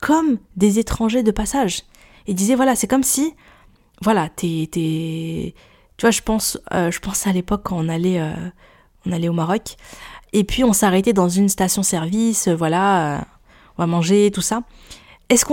comme 0.00 0.38
des 0.56 0.78
étrangers 0.78 1.22
de 1.22 1.32
passage. 1.32 1.82
Ils 2.26 2.34
disaient, 2.34 2.54
voilà, 2.54 2.76
c'est 2.76 2.86
comme 2.86 3.02
si, 3.02 3.34
voilà, 4.00 4.28
t'es, 4.28 4.68
tu 4.72 5.52
vois, 6.00 6.10
je 6.10 6.22
pense, 6.22 6.58
euh, 6.72 6.90
je 6.90 7.00
pense 7.00 7.26
à 7.26 7.32
l'époque 7.32 7.62
quand 7.64 7.78
on 7.78 7.88
allait, 7.88 8.22
on 9.04 9.12
allait 9.12 9.28
au 9.28 9.32
Maroc, 9.32 9.76
et 10.36 10.44
puis 10.44 10.64
on 10.64 10.74
s'arrêtait 10.74 11.14
dans 11.14 11.30
une 11.30 11.48
station-service, 11.48 12.48
euh, 12.48 12.54
voilà, 12.54 13.16
euh, 13.16 13.20
on 13.78 13.82
va 13.82 13.86
manger, 13.86 14.30
tout 14.30 14.42
ça. 14.42 14.60
Est-ce 15.30 15.46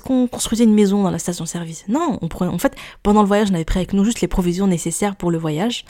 qu'on 0.00 0.26
construisait 0.26 0.64
une 0.64 0.72
maison 0.72 1.02
dans 1.02 1.10
la 1.10 1.18
station-service? 1.18 1.84
Non, 1.86 2.18
en 2.22 2.58
fait, 2.58 2.74
pendant 3.02 3.20
le 3.20 3.28
voyage, 3.28 3.48
on 3.50 3.54
avait 3.54 3.66
pris 3.66 3.78
avec 3.78 3.92
nous 3.92 4.02
juste 4.02 4.22
les 4.22 4.26
provisions 4.26 4.66
nécessaires 4.66 5.16
pour 5.16 5.30
le 5.30 5.36
voyage. 5.36 5.84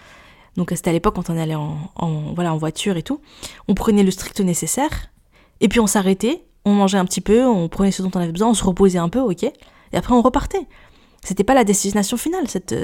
Donc 0.56 0.70
c'était 0.74 0.90
à 0.90 0.92
l'époque 0.92 1.14
quand 1.14 1.30
on 1.30 1.38
allait 1.38 1.54
en, 1.54 2.56
voiture 2.56 2.96
et 2.96 3.04
tout. 3.04 3.20
On 3.68 3.74
prenait 3.74 4.02
le 4.02 4.10
strict 4.10 4.40
nécessaire, 4.40 4.90
et 5.60 5.68
puis 5.68 5.78
on 5.78 5.86
s'arrêtait, 5.86 6.42
on 6.64 6.72
mangeait 6.72 6.98
un 6.98 7.04
petit 7.04 7.20
peu, 7.20 7.46
on 7.46 7.68
prenait 7.68 7.92
ce 7.92 8.02
dont 8.02 8.10
on 8.12 8.18
avait 8.20 8.32
besoin, 8.32 8.48
on 8.48 8.54
se 8.54 8.64
reposait 8.64 8.98
un 8.98 9.08
peu, 9.08 9.20
ok, 9.20 9.44
et 9.44 9.52
après 9.92 10.14
on 10.14 10.20
repartait. 10.20 10.66
C'était 11.22 11.44
pas 11.44 11.54
la 11.54 11.62
destination 11.62 12.16
finale, 12.16 12.48
cette, 12.48 12.74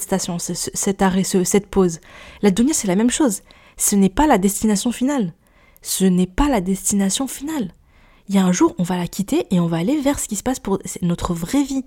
station, 0.00 0.38
cet 0.40 1.00
arrêt, 1.00 1.22
cette 1.22 1.66
pause. 1.68 2.00
La 2.42 2.50
dunya, 2.50 2.74
c'est 2.74 2.88
la 2.88 2.96
même 2.96 3.10
chose 3.10 3.42
ce 3.76 3.96
n'est 3.96 4.10
pas 4.10 4.26
la 4.26 4.38
destination 4.38 4.92
finale. 4.92 5.32
Ce 5.82 6.04
n'est 6.04 6.26
pas 6.26 6.48
la 6.48 6.60
destination 6.60 7.26
finale. 7.26 7.72
Il 8.28 8.34
y 8.34 8.38
a 8.38 8.44
un 8.44 8.52
jour, 8.52 8.74
on 8.78 8.82
va 8.82 8.96
la 8.96 9.06
quitter 9.06 9.46
et 9.50 9.60
on 9.60 9.66
va 9.66 9.76
aller 9.78 10.00
vers 10.00 10.18
ce 10.18 10.26
qui 10.26 10.36
se 10.36 10.42
passe 10.42 10.58
pour 10.58 10.78
notre 11.02 11.34
vraie 11.34 11.62
vie. 11.62 11.84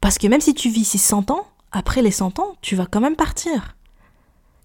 Parce 0.00 0.18
que 0.18 0.26
même 0.26 0.40
si 0.40 0.54
tu 0.54 0.68
vis 0.68 0.80
ici 0.80 0.98
100 0.98 1.30
ans, 1.30 1.46
après 1.70 2.02
les 2.02 2.10
100 2.10 2.38
ans, 2.38 2.56
tu 2.60 2.76
vas 2.76 2.86
quand 2.86 3.00
même 3.00 3.16
partir. 3.16 3.76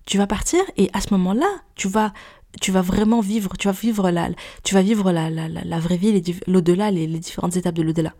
Tu 0.05 0.17
vas 0.17 0.27
partir 0.27 0.61
et 0.77 0.89
à 0.93 1.01
ce 1.01 1.13
moment-là, 1.13 1.47
tu 1.75 1.87
vas 1.89 2.13
tu 2.61 2.71
vas 2.71 2.81
vraiment 2.81 3.19
vivre, 3.19 3.55
tu 3.57 3.67
vas 3.67 3.73
vivre 3.73 4.09
la, 4.09 4.29
tu 4.63 4.73
vas 4.73 4.81
vivre 4.81 5.11
la, 5.11 5.29
la, 5.29 5.79
vraie 5.79 5.97
vie, 5.97 6.23
l'au-delà, 6.47 6.89
les, 6.89 7.05
différentes 7.07 7.55
étapes 7.55 7.75
de 7.75 7.83
l'au-delà. 7.83 8.13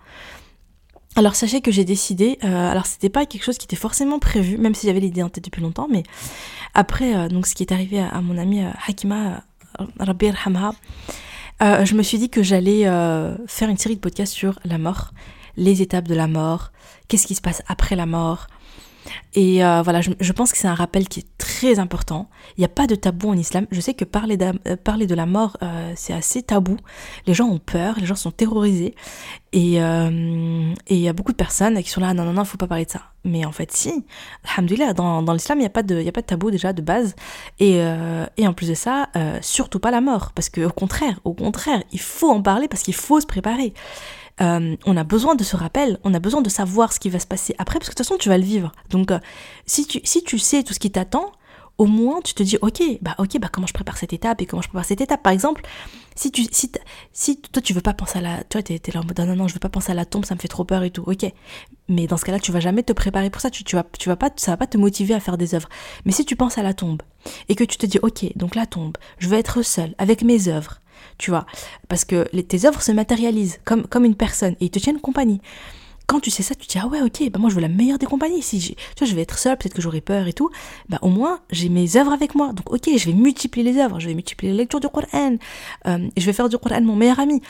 Alors 1.18 1.34
sachez 1.34 1.62
que 1.62 1.72
j'ai 1.72 1.84
décidé, 1.84 2.38
euh, 2.44 2.72
alors 2.72 2.86
c'était 2.86 3.10
pas 3.10 3.26
quelque 3.26 3.44
chose 3.44 3.58
qui 3.58 3.66
était 3.66 3.76
forcément 3.76 4.20
prévu, 4.20 4.60
même 4.60 4.76
si 4.76 4.86
j'avais 4.86 5.00
l'idée 5.00 5.24
en 5.24 5.30
tête 5.30 5.44
depuis 5.44 5.64
longtemps, 5.64 5.88
mais 5.90 6.04
après, 6.76 7.16
euh, 7.16 7.28
donc 7.28 7.48
ce 7.48 7.56
qui 7.56 7.64
est 7.64 7.72
arrivé 7.72 8.00
à, 8.00 8.22
mon 8.22 8.38
amie 8.38 8.64
euh, 8.64 8.70
Hakima 8.88 9.42
Rabbi 9.98 10.30
Hamha, 10.46 10.76
je 11.60 11.96
me 11.96 12.04
suis 12.04 12.20
dit 12.20 12.30
que 12.30 12.44
j'allais 12.44 12.84
faire 13.48 13.68
une 13.68 13.78
série 13.78 13.96
de 13.96 14.00
podcasts 14.00 14.32
sur 14.32 14.60
la 14.64 14.78
mort, 14.78 15.12
les 15.56 15.82
étapes 15.82 16.08
de 16.08 16.14
la 16.14 16.28
mort, 16.28 16.72
qu'est-ce 17.08 17.26
qui 17.26 17.34
se 17.34 17.42
passe 17.42 17.64
après 17.68 17.96
la 17.96 18.06
mort, 18.06 18.46
et 19.34 19.64
euh, 19.64 19.82
voilà, 19.84 20.02
je, 20.02 20.32
pense 20.32 20.52
que 20.52 20.58
c'est 20.58 20.68
un 20.68 20.74
rappel 20.74 21.08
qui 21.08 21.20
est 21.20 21.38
très 21.38 21.80
important. 21.80 22.30
Il 22.58 22.62
n'y 22.62 22.66
a 22.66 22.70
pas 22.70 22.88
de 22.88 22.96
tabou 22.96 23.30
en 23.30 23.38
islam. 23.38 23.68
Je 23.72 23.80
sais 23.80 23.94
que 23.94 24.06
parler, 24.06 24.38
euh, 24.42 24.76
parler 24.78 25.06
de 25.06 25.16
la 25.16 25.26
mort, 25.26 25.58
euh, 25.62 25.94
c'est 25.96 26.14
assez 26.14 26.42
tabou. 26.42 26.78
Les 27.28 27.34
gens 27.34 27.46
ont 27.46 27.60
peur, 27.60 27.96
les 28.00 28.06
gens 28.06 28.16
sont 28.16 28.32
terrorisés. 28.32 28.96
Et 29.54 29.76
il 29.76 30.76
y 30.90 31.08
a 31.08 31.14
beaucoup 31.14 31.32
de 31.32 31.38
personnes 31.38 31.82
qui 31.82 31.90
sont 31.90 32.02
là, 32.02 32.14
non, 32.14 32.26
non, 32.26 32.34
non, 32.34 32.44
il 32.44 32.48
faut 32.48 32.58
pas 32.58 32.68
parler 32.68 32.86
de 32.86 32.92
ça. 32.92 33.02
Mais 33.24 33.46
en 33.46 33.52
fait, 33.52 33.72
si, 33.72 34.06
alhamdoulilah, 34.56 34.94
dans, 34.94 35.24
dans 35.24 35.34
l'islam, 35.34 35.58
il 35.58 35.62
n'y 35.62 35.68
a, 35.68 35.72
pas 35.72 35.84
de, 35.84 36.08
a 36.08 36.12
pas 36.12 36.22
de 36.22 36.28
tabou 36.28 36.52
déjà 36.52 36.74
de 36.74 36.82
base. 36.82 37.16
Et, 37.60 37.78
et 38.38 38.48
en 38.48 38.54
plus 38.54 38.70
de 38.70 38.74
ça, 38.76 39.10
surtout 39.42 39.80
pas 39.80 39.92
la 39.92 40.02
mort. 40.02 40.32
Parce 40.34 40.50
qu'au 40.50 40.70
contraire, 40.70 41.20
au 41.24 41.34
contraire, 41.34 41.82
il 41.92 42.00
faut 42.00 42.30
en 42.30 42.42
parler 42.42 42.68
parce 42.68 42.84
qu'il 42.84 42.96
faut 42.96 43.20
se 43.20 43.26
préparer. 43.26 43.74
Euh, 44.42 44.76
on 44.86 44.98
a 44.98 45.04
besoin 45.04 45.36
de 45.36 45.44
ce 45.44 45.56
rappel, 45.56 46.00
on 46.04 46.14
a 46.14 46.20
besoin 46.20 46.42
de 46.42 46.50
savoir 46.50 46.94
ce 46.94 47.00
qui 47.00 47.10
va 47.10 47.20
se 47.20 47.28
passer 47.28 47.56
après, 47.58 47.80
parce 47.80 47.90
que 47.90 47.94
de 47.94 47.98
toute 47.98 48.06
façon, 48.06 48.18
tu 48.18 48.30
vas 48.30 48.38
le 48.38 48.44
vivre. 48.44 48.72
Donc, 48.90 49.12
euh, 49.12 49.20
si, 49.66 49.88
tu, 49.88 50.00
si 50.04 50.24
tu 50.24 50.38
sais 50.38 50.64
tout 50.64 50.74
ce 50.74 50.80
qui 50.80 50.92
t'attend, 50.92 51.32
au 51.78 51.86
moins 51.86 52.22
tu 52.22 52.34
te 52.34 52.44
dis 52.44 52.58
ok 52.62 52.82
bah 53.02 53.16
ok 53.20 53.40
bah 53.40 53.50
comment 53.52 53.68
je 53.68 53.74
prépare 53.74 53.98
cette 53.98 54.14
étape 54.14 54.42
et 54.42 54.46
comment 54.46 54.62
je 54.62 54.68
prépare 54.68 54.86
cette 54.86 55.02
étape? 55.02 55.22
Par 55.22 55.34
exemple 55.34 55.62
si 56.16 56.32
tu 56.32 56.44
si, 56.52 56.72
si 57.14 57.40
toi 57.40 57.62
tu 57.62 57.74
veux 57.74 57.82
pas 57.82 57.94
penser 57.94 58.18
à 58.18 58.22
la 58.22 58.44
toi 58.44 58.64
t'es 58.64 58.76
es 58.76 58.92
là 58.92 59.02
en 59.02 59.06
mode 59.06 59.20
non 59.20 59.36
non 59.36 59.48
je 59.48 59.54
veux 59.54 59.60
pas 59.60 59.70
penser 59.70 59.92
à 59.92 59.96
la 59.96 60.06
tombe 60.06 60.26
ça 60.26 60.34
me 60.34 60.40
fait 60.40 60.48
trop 60.48 60.64
peur 60.64 60.84
et 60.84 60.92
tout. 60.92 61.04
Ok. 61.06 61.32
Mais 61.88 62.08
dans 62.08 62.18
ce 62.18 62.26
cas-là 62.26 62.40
tu 62.40 62.52
vas 62.52 62.60
jamais 62.60 62.84
te 62.84 62.94
préparer 62.94 63.30
pour 63.30 63.42
ça. 63.42 63.50
Tu, 63.50 63.64
tu 63.64 63.76
vas 63.76 63.86
tu 63.98 64.10
vas 64.10 64.16
pas 64.16 64.30
ça 64.38 64.52
va 64.52 64.58
pas 64.58 64.68
te 64.68 64.78
motiver 64.78 65.14
à 65.14 65.20
faire 65.20 65.38
des 65.38 65.54
œuvres. 65.54 65.70
Mais 66.06 66.12
si 66.12 66.26
tu 66.26 66.36
penses 66.36 66.58
à 66.58 66.64
la 66.64 66.74
tombe 66.74 67.02
et 67.50 67.56
que 67.56 67.64
tu 67.64 67.78
te 67.78 67.86
dis 67.86 68.00
ok 68.02 68.26
donc 68.36 68.56
la 68.56 68.66
tombe 68.66 68.98
je 69.20 69.28
veux 69.28 69.38
être 69.38 69.62
seule 69.62 69.94
avec 69.98 70.24
mes 70.24 70.48
œuvres 70.48 70.82
tu 71.18 71.32
vois 71.32 71.46
parce 71.88 72.06
que 72.06 72.24
tes 72.42 72.66
œuvres 72.66 72.82
se 72.82 72.92
matérialisent 72.92 73.60
comme 73.66 73.88
comme 73.88 74.06
une 74.06 74.16
personne 74.16 74.56
et 74.60 74.66
ils 74.66 74.72
te 74.72 74.80
tiennent 74.80 75.00
compagnie 75.00 75.42
quand 76.08 76.22
tu 76.22 76.32
sais 76.32 76.42
ça, 76.42 76.56
tu 76.56 76.66
te 76.66 76.72
dis 76.72 76.80
ah 76.82 76.88
ouais 76.88 77.02
ok, 77.02 77.30
bah 77.32 77.38
moi 77.38 77.50
je 77.50 77.56
veux 77.56 77.62
la 77.62 77.68
meilleure 77.68 78.00
des 78.00 78.06
compagnies. 78.06 78.42
Si 78.42 78.60
tu 78.60 78.76
vois, 78.98 79.08
je 79.08 79.14
vais 79.14 79.22
être 79.22 79.38
seule, 79.38 79.58
peut-être 79.58 79.74
que 79.74 79.82
j'aurai 79.82 80.02
peur 80.02 80.26
et 80.28 80.34
tout, 80.34 80.50
bah 80.90 81.00
au 81.02 81.10
moins 81.10 81.42
j'ai 81.52 81.68
mes 81.70 81.98
œuvres 81.98 82.14
avec 82.14 82.34
moi. 82.34 82.54
Donc 82.54 82.72
ok, 82.72 82.90
je 82.96 83.06
vais 83.06 83.14
multiplier 83.14 83.70
les 83.72 83.78
œuvres, 83.80 84.00
je 84.00 84.08
vais 84.08 84.14
multiplier 84.14 84.54
les 84.54 84.58
lectures 84.58 84.80
du 84.80 84.88
Coran, 84.88 85.36
euh, 85.86 86.10
je 86.16 86.26
vais 86.26 86.34
faire 86.34 86.48
du 86.48 86.58
Coran 86.58 86.82
mon 86.82 86.96
meilleur 86.96 87.20
ami. 87.20 87.42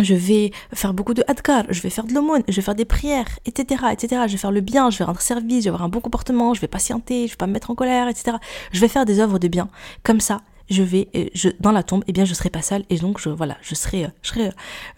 Je 0.00 0.14
vais 0.14 0.52
faire 0.72 0.94
beaucoup 0.94 1.12
de 1.12 1.24
adkar, 1.26 1.64
je 1.70 1.80
vais 1.80 1.90
faire 1.90 2.04
de 2.04 2.14
l'aumône, 2.14 2.44
je 2.46 2.54
vais 2.54 2.62
faire 2.62 2.76
des 2.76 2.84
prières, 2.84 3.26
etc., 3.46 3.82
etc. 3.90 4.22
Je 4.26 4.32
vais 4.32 4.38
faire 4.38 4.52
le 4.52 4.60
bien, 4.60 4.90
je 4.90 4.98
vais 4.98 5.04
rendre 5.04 5.20
service, 5.20 5.64
je 5.64 5.64
vais 5.64 5.68
avoir 5.70 5.82
un 5.82 5.88
bon 5.88 5.98
comportement, 5.98 6.54
je 6.54 6.60
vais 6.60 6.68
patienter, 6.68 7.26
je 7.26 7.32
vais 7.32 7.36
pas 7.36 7.48
me 7.48 7.52
mettre 7.52 7.72
en 7.72 7.74
colère, 7.74 8.06
etc. 8.06 8.36
Je 8.70 8.80
vais 8.80 8.86
faire 8.86 9.06
des 9.06 9.18
œuvres 9.18 9.40
de 9.40 9.48
bien. 9.48 9.68
Comme 10.04 10.20
ça, 10.20 10.42
je 10.70 10.82
vais 10.82 11.08
euh, 11.14 11.26
je, 11.34 11.48
dans 11.60 11.72
la 11.72 11.82
tombe, 11.82 12.04
eh 12.06 12.12
bien 12.12 12.24
je 12.24 12.34
serai 12.34 12.50
pas 12.50 12.62
seule 12.62 12.84
et 12.90 12.96
donc 12.96 13.20
je 13.20 13.28
voilà, 13.28 13.56
je 13.62 13.74
serai 13.74 14.04
euh, 14.04 14.08
je 14.22 14.28
serai 14.28 14.50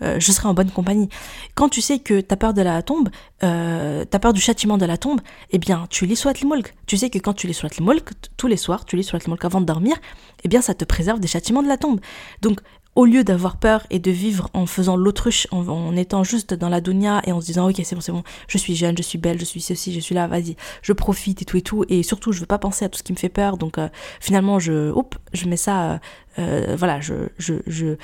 euh, 0.02 0.20
je 0.20 0.32
serai 0.32 0.48
en 0.48 0.54
bonne 0.54 0.70
compagnie. 0.70 1.08
Quand 1.54 1.68
tu 1.68 1.80
sais 1.80 1.98
que 1.98 2.20
tu 2.20 2.32
as 2.32 2.36
peur 2.36 2.54
de 2.54 2.62
la 2.62 2.82
tombe, 2.82 3.08
euh, 3.42 4.04
tu 4.10 4.16
as 4.16 4.18
peur 4.18 4.32
du 4.32 4.40
châtiment 4.40 4.78
de 4.78 4.86
la 4.86 4.96
tombe, 4.96 5.20
eh 5.50 5.58
bien 5.58 5.86
tu 5.90 6.06
lis 6.06 6.16
soit 6.16 6.40
le 6.40 6.62
Tu 6.86 6.96
sais 6.96 7.10
que 7.10 7.18
quand 7.18 7.34
tu 7.34 7.46
lis 7.46 7.54
soit 7.54 7.70
le 7.78 8.00
tous 8.36 8.46
les 8.46 8.56
soirs, 8.56 8.84
tu 8.84 8.96
lis 8.96 9.04
soit 9.04 9.24
le 9.26 9.34
avant 9.42 9.60
de 9.60 9.66
dormir, 9.66 9.96
eh 10.44 10.48
bien 10.48 10.60
ça 10.60 10.74
te 10.74 10.84
préserve 10.84 11.20
des 11.20 11.28
châtiments 11.28 11.62
de 11.62 11.68
la 11.68 11.76
tombe. 11.76 12.00
Donc 12.42 12.60
au 12.96 13.04
lieu 13.04 13.24
d'avoir 13.24 13.56
peur 13.56 13.86
et 13.90 13.98
de 13.98 14.10
vivre 14.10 14.50
en 14.52 14.66
faisant 14.66 14.96
l'autruche, 14.96 15.46
en, 15.52 15.96
étant 15.96 16.24
juste 16.24 16.54
dans 16.54 16.68
la 16.68 16.80
dunya 16.80 17.22
et 17.24 17.32
en 17.32 17.40
se 17.40 17.46
disant 17.46 17.68
ok 17.68 17.80
c'est 17.84 17.94
bon 17.94 18.00
c'est 18.00 18.12
bon, 18.12 18.24
je 18.48 18.58
suis 18.58 18.74
jeune, 18.74 18.96
je 18.96 19.02
suis 19.02 19.18
belle, 19.18 19.38
je 19.38 19.44
suis 19.44 19.60
ceci, 19.60 19.92
je 19.92 20.00
suis 20.00 20.14
là, 20.14 20.26
vas-y, 20.26 20.56
je 20.82 20.92
profite 20.92 21.42
et 21.42 21.44
tout 21.44 21.56
et 21.56 21.62
tout, 21.62 21.84
et 21.88 22.02
surtout 22.02 22.32
je 22.32 22.40
veux 22.40 22.46
pas 22.46 22.58
penser 22.58 22.84
à 22.84 22.88
tout 22.88 22.98
ce 22.98 23.02
qui 23.02 23.12
me 23.12 23.18
fait 23.18 23.28
peur, 23.28 23.56
donc 23.58 23.78
euh, 23.78 23.88
finalement 24.20 24.58
je, 24.58 24.90
hop, 24.90 25.14
je 25.32 25.46
mets 25.46 25.56
ça, 25.56 25.92
euh, 25.92 25.98
euh, 26.38 26.76
voilà, 26.76 27.00
je, 27.00 27.14
je, 27.38 27.54
je 27.66 27.96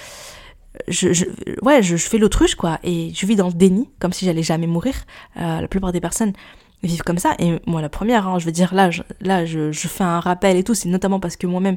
je, 0.88 1.24
ouais, 1.62 1.82
je 1.82 1.96
fais 1.96 2.18
l'autruche, 2.18 2.54
quoi, 2.54 2.78
et 2.84 3.10
je 3.14 3.24
vis 3.24 3.34
dans 3.34 3.46
le 3.46 3.54
déni, 3.54 3.88
comme 3.98 4.12
si 4.12 4.26
j'allais 4.26 4.42
jamais 4.42 4.66
mourir. 4.66 4.94
la 5.34 5.66
plupart 5.68 5.90
des 5.90 6.02
personnes 6.02 6.34
vivre 6.86 7.04
comme 7.04 7.18
ça. 7.18 7.34
Et 7.38 7.58
moi, 7.66 7.82
la 7.82 7.88
première, 7.88 8.26
hein, 8.26 8.38
je 8.38 8.46
veux 8.46 8.52
dire, 8.52 8.74
là, 8.74 8.90
je, 8.90 9.02
là, 9.20 9.44
je, 9.44 9.72
je 9.72 9.88
fais 9.88 10.04
un 10.04 10.20
rappel 10.20 10.56
et 10.56 10.64
tout, 10.64 10.74
c'est 10.74 10.88
notamment 10.88 11.20
parce 11.20 11.36
que 11.36 11.46
moi-même, 11.46 11.76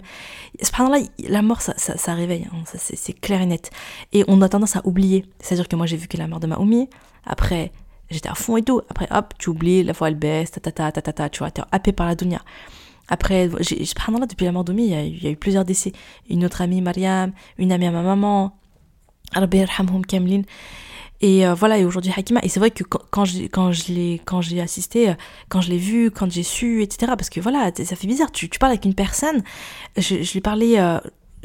là 0.62 1.00
la 1.28 1.42
mort, 1.42 1.62
ça, 1.62 1.74
ça, 1.78 2.14
réveille, 2.14 2.48
hein, 2.52 2.64
ça, 2.66 2.78
c'est 2.80 3.14
clair 3.14 3.42
et 3.42 3.46
net. 3.46 3.72
Et 4.14 4.24
on 4.28 4.42
a 4.42 4.50
tendance 4.50 4.76
à 4.76 4.82
oublier. 4.86 5.26
C'est-à-dire 5.40 5.68
que 5.68 5.76
moi, 5.76 5.86
j'ai 5.86 5.98
vu 5.98 6.08
que 6.08 6.18
la 6.18 6.28
mort 6.28 6.40
de 6.40 6.48
Mahoumi, 6.48 6.90
après, 7.26 7.72
j'étais 8.10 8.30
à 8.30 8.36
fond 8.36 8.58
et 8.58 8.64
tout. 8.64 8.82
Après, 8.90 9.08
hop, 9.12 9.34
tu 9.38 9.50
oublies, 9.50 9.84
la 9.84 9.94
fois 9.94 10.10
elle 10.10 10.16
baisse, 10.16 10.52
ta 10.52 10.60
ta 10.60 10.72
ta 10.72 10.92
ta 10.92 11.02
ta, 11.02 11.14
ta 11.14 11.30
tu 11.30 11.40
vois, 11.40 11.52
t'es 11.52 11.62
happé 11.72 11.92
par 11.92 12.08
la 12.08 12.16
dunya. 12.16 12.42
Après, 13.10 13.50
j'ai, 13.62 13.78
là 13.78 14.26
depuis 14.28 14.46
la 14.46 14.52
mort 14.52 14.64
d'Oumi, 14.64 14.88
il, 14.88 15.16
il 15.16 15.24
y, 15.24 15.28
a 15.28 15.32
eu 15.32 15.36
plusieurs 15.36 15.66
décès. 15.66 15.94
Une 16.30 16.46
autre 16.46 16.62
amie, 16.62 16.82
Mariam, 16.82 17.32
une 17.58 17.72
amie 17.72 17.88
à 17.88 17.92
ma 17.92 18.04
maman, 18.04 18.56
Rabbi 19.34 19.66
Kamlin. 20.08 20.42
Et 21.22 21.46
euh, 21.46 21.54
voilà, 21.54 21.78
et 21.78 21.86
aujourd'hui 21.86 22.14
Hakima. 22.16 22.40
Et 22.44 22.50
c'est 22.50 22.60
vrai 22.60 22.72
que 22.72 22.84
quand, 22.84 23.26
je, 23.26 23.48
quand 23.48 24.42
j'ai 24.42 24.62
assisté, 24.62 25.10
euh, 25.10 25.14
quand 25.50 25.62
je 25.62 25.70
l'ai 25.70 25.78
vu, 25.78 26.12
quand 26.12 26.32
j'ai 26.32 26.44
su, 26.44 26.82
etc. 26.82 27.14
Parce 27.18 27.30
que 27.30 27.40
voilà, 27.40 27.72
ça 27.76 27.96
fait 27.96 28.08
bizarre. 28.08 28.32
Tu, 28.32 28.48
parles 28.48 28.72
avec 28.72 28.86
une 28.86 28.96
personne. 28.96 29.44
Je, 29.98 30.32
lui 30.32 30.42
parlais 30.42 30.80
euh, 30.80 30.98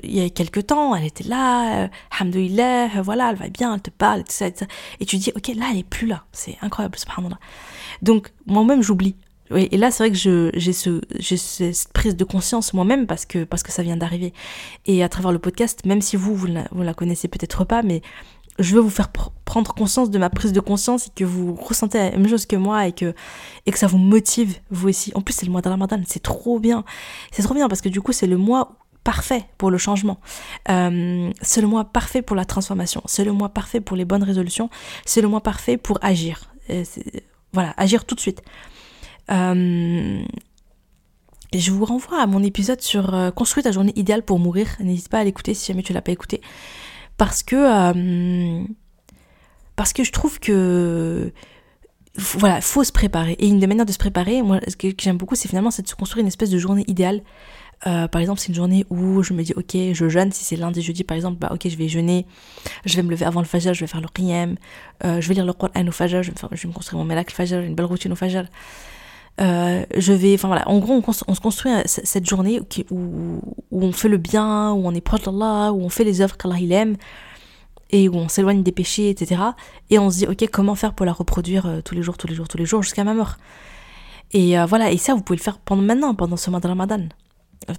il 0.03 0.15
y 0.15 0.25
a 0.25 0.29
quelques 0.31 0.67
temps. 0.67 0.95
Elle 0.95 1.05
était 1.05 1.25
là, 1.25 1.85
euh, 1.85 3.03
voilà, 3.03 3.31
elle 3.31 3.37
va 3.37 3.49
bien, 3.49 3.75
elle 3.75 3.83
te 3.83 3.91
parle, 3.91 4.21
et 4.21 4.25
tout 4.25 4.33
ça, 4.33 4.47
et, 4.47 4.53
tout 4.53 4.61
ça. 4.61 4.67
et 5.01 5.07
tu 5.07 5.17
dis, 5.17 5.33
ok, 5.35 5.49
là, 5.57 5.67
elle 5.71 5.79
est 5.79 5.89
plus 5.89 6.07
là. 6.07 6.25
C'est 6.33 6.57
incroyable, 6.63 6.99
subhanallah. 6.99 7.39
Donc 8.03 8.33
moi-même, 8.47 8.83
j'oublie. 8.83 9.17
Et 9.55 9.77
là, 9.77 9.91
c'est 9.91 10.05
vrai 10.05 10.11
que 10.11 10.51
j'ai 10.55 10.73
ce, 10.73 11.01
cette 11.21 11.93
prise 11.93 12.17
de 12.17 12.25
conscience 12.25 12.73
moi-même 12.73 13.07
parce 13.07 13.27
que, 13.27 13.45
parce 13.45 13.63
que 13.63 13.73
ça 13.73 13.83
vient 13.83 13.97
d'arriver. 13.97 14.33
Et 14.87 15.05
à 15.05 15.09
travers 15.09 15.33
le 15.33 15.39
podcast, 15.39 15.85
même 15.85 16.01
si 16.01 16.17
vous, 16.17 16.35
vous 16.35 16.49
vous 16.73 16.83
la 16.83 16.95
connaissez 16.95 17.29
peut-être 17.29 17.65
pas, 17.65 17.83
mais 17.83 18.01
je 18.59 18.75
veux 18.75 18.81
vous 18.81 18.91
faire 18.91 19.11
prendre 19.45 19.75
conscience 19.75 20.11
de 20.11 20.19
ma 20.19 20.31
prise 20.31 20.53
de 20.53 20.61
conscience 20.61 21.09
et 21.09 21.11
que 21.15 21.25
vous 21.25 21.55
ressentez 21.55 21.99
la 21.99 22.11
même 22.13 22.29
chose 22.29 22.47
que 22.47 22.57
moi 22.57 22.87
et 22.87 22.93
que, 22.93 23.15
et 23.67 23.73
que 23.73 23.79
ça 23.79 23.87
vous 23.87 23.99
motive 23.99 24.57
vous 24.71 24.89
aussi. 24.89 25.13
En 25.15 25.21
plus, 25.21 25.35
c'est 25.35 25.47
le 25.47 25.53
mois 25.53 25.63
de 25.63 25.69
Ramadan, 25.69 26.01
c'est 26.07 26.23
trop 26.23 26.61
bien. 26.61 26.85
C'est 27.33 27.43
trop 27.43 27.55
bien 27.55 27.69
parce 27.69 27.81
que 27.81 27.89
du 27.89 28.01
coup, 28.01 28.13
c'est 28.13 28.27
le 28.27 28.37
mois 28.37 28.77
parfait 29.03 29.45
pour 29.59 29.71
le 29.71 29.79
changement. 29.79 30.19
Euh, 30.71 31.31
c'est 31.43 31.61
le 31.61 31.67
mois 31.67 31.85
parfait 31.85 32.23
pour 32.23 32.37
la 32.37 32.45
transformation. 32.45 33.03
C'est 33.07 33.25
le 33.25 33.33
mois 33.33 33.51
parfait 33.51 33.81
pour 33.81 33.97
les 33.97 34.05
bonnes 34.05 34.23
résolutions. 34.23 34.71
C'est 35.05 35.21
le 35.21 35.29
mois 35.29 35.43
parfait 35.43 35.77
pour 35.77 35.99
agir. 36.03 36.53
voilà, 37.53 37.75
agir 37.77 38.05
tout 38.05 38.15
de 38.15 38.21
suite. 38.21 38.43
Euh, 39.31 40.23
je 41.53 41.71
vous 41.71 41.85
renvoie 41.85 42.21
à 42.21 42.27
mon 42.27 42.43
épisode 42.43 42.81
sur 42.81 43.15
euh, 43.15 43.31
Construire 43.31 43.65
ta 43.65 43.73
journée 43.73 43.93
idéale 43.97 44.23
pour 44.23 44.39
mourir. 44.39 44.69
N'hésite 44.81 45.09
pas 45.09 45.19
à 45.19 45.25
l'écouter 45.25 45.55
si 45.55 45.67
jamais 45.67 45.83
tu 45.83 45.93
l'as 45.93 46.03
pas 46.03 46.13
écouté 46.13 46.41
parce 47.17 47.43
que 47.43 47.57
euh, 47.57 48.65
parce 49.77 49.93
que 49.93 50.05
je 50.05 50.13
trouve 50.13 50.39
que 50.41 51.33
voilà, 52.17 52.61
faut 52.61 52.85
se 52.85 52.93
préparer. 52.93 53.33
Et 53.39 53.49
une 53.49 53.59
des 53.59 53.67
manières 53.67 53.87
de 53.87 53.93
se 53.93 53.99
préparer, 53.99 54.43
moi, 54.43 54.61
ce 54.69 54.77
que, 54.77 54.89
j'aime 55.01 55.17
beaucoup, 55.17 55.35
c'est 55.35 55.49
finalement 55.49 55.71
c'est 55.71 55.83
de 55.83 55.89
se 55.89 55.97
construire 55.97 56.23
une 56.23 56.29
espèce 56.29 56.51
de 56.51 56.59
journée 56.59 56.85
idéale. 56.87 57.23
Euh, 57.87 58.09
par 58.09 58.21
exemple, 58.21 58.41
c'est 58.41 58.49
une 58.49 58.55
journée 58.55 58.87
où 58.89 59.23
je 59.23 59.35
me 59.35 59.43
dis, 59.43 59.53
ok, 59.57 59.77
je 59.93 60.09
jeûne. 60.09 60.33
Si 60.33 60.45
c'est 60.45 60.57
lundi, 60.57 60.81
jeudi, 60.81 61.05
par 61.05 61.17
exemple, 61.17 61.39
bah, 61.39 61.51
ok, 61.53 61.69
je 61.69 61.77
vais 61.77 61.89
jeûner. 61.89 62.25
Je 62.85 62.97
vais 62.97 63.03
me 63.03 63.11
lever 63.11 63.27
avant 63.27 63.41
le 63.41 63.47
fajr, 63.47 63.75
je 63.75 63.81
vais 63.81 63.87
faire 63.87 64.01
le 64.01 64.09
qiyam. 64.09 64.57
Euh, 65.05 65.21
je 65.21 65.29
vais 65.29 65.35
lire 65.35 65.45
le 65.45 65.53
Coran 65.53 65.87
au 65.87 65.93
fajr. 65.93 66.23
Je 66.23 66.31
vais, 66.31 66.69
me 66.69 66.73
construire 66.73 66.99
mon 66.99 67.05
melak 67.05 67.31
fajr, 67.31 67.61
une 67.61 67.75
belle 67.75 67.87
routine 67.87 68.13
au 68.13 68.17
fajr. 68.17 68.45
Euh, 69.41 69.85
je 69.97 70.13
vais, 70.13 70.35
enfin 70.35 70.49
voilà, 70.49 70.69
en 70.69 70.79
gros, 70.79 71.03
on, 71.07 71.35
se 71.35 71.41
construit 71.41 71.71
cette 71.87 72.27
journée 72.27 72.61
où, 72.91 73.41
on 73.73 73.93
fait 73.93 74.09
le 74.09 74.17
bien, 74.17 74.73
où 74.73 74.87
on 74.87 74.95
est 74.95 75.01
proche 75.01 75.23
d'Allah, 75.23 75.73
où 75.73 75.83
on 75.83 75.89
fait 75.89 76.05
les 76.05 76.21
œuvres 76.21 76.37
qu'Allah 76.37 76.59
il 76.61 76.73
aime, 76.73 76.97
et 77.91 78.09
où 78.09 78.15
on 78.15 78.29
s'éloigne 78.29 78.63
des 78.63 78.73
péchés, 78.73 79.11
etc. 79.11 79.41
Et 79.91 79.99
on 79.99 80.11
se 80.11 80.19
dit, 80.19 80.27
ok, 80.27 80.49
comment 80.53 80.75
faire 80.75 80.95
pour 80.95 81.07
la 81.07 81.13
reproduire 81.13 81.67
euh, 81.67 81.81
tous 81.81 81.95
les 81.95 82.03
jours, 82.03 82.17
tous 82.17 82.27
les 82.27 82.35
jours, 82.35 82.49
tous 82.49 82.59
les 82.59 82.67
jours, 82.67 82.83
jusqu'à 82.83 83.05
ma 83.05 83.15
mort? 83.15 83.37
Et 84.33 84.59
euh, 84.59 84.67
voilà, 84.67 84.91
et 84.91 84.97
ça, 84.97 85.15
vous 85.15 85.23
pouvez 85.23 85.37
le 85.37 85.43
faire 85.43 85.59
pendant 85.59 85.83
maintenant, 85.83 86.15
pendant 86.15 86.37
ce 86.37 86.51
mois 86.51 86.61
de 86.61 86.69
Ramadan 86.69 87.09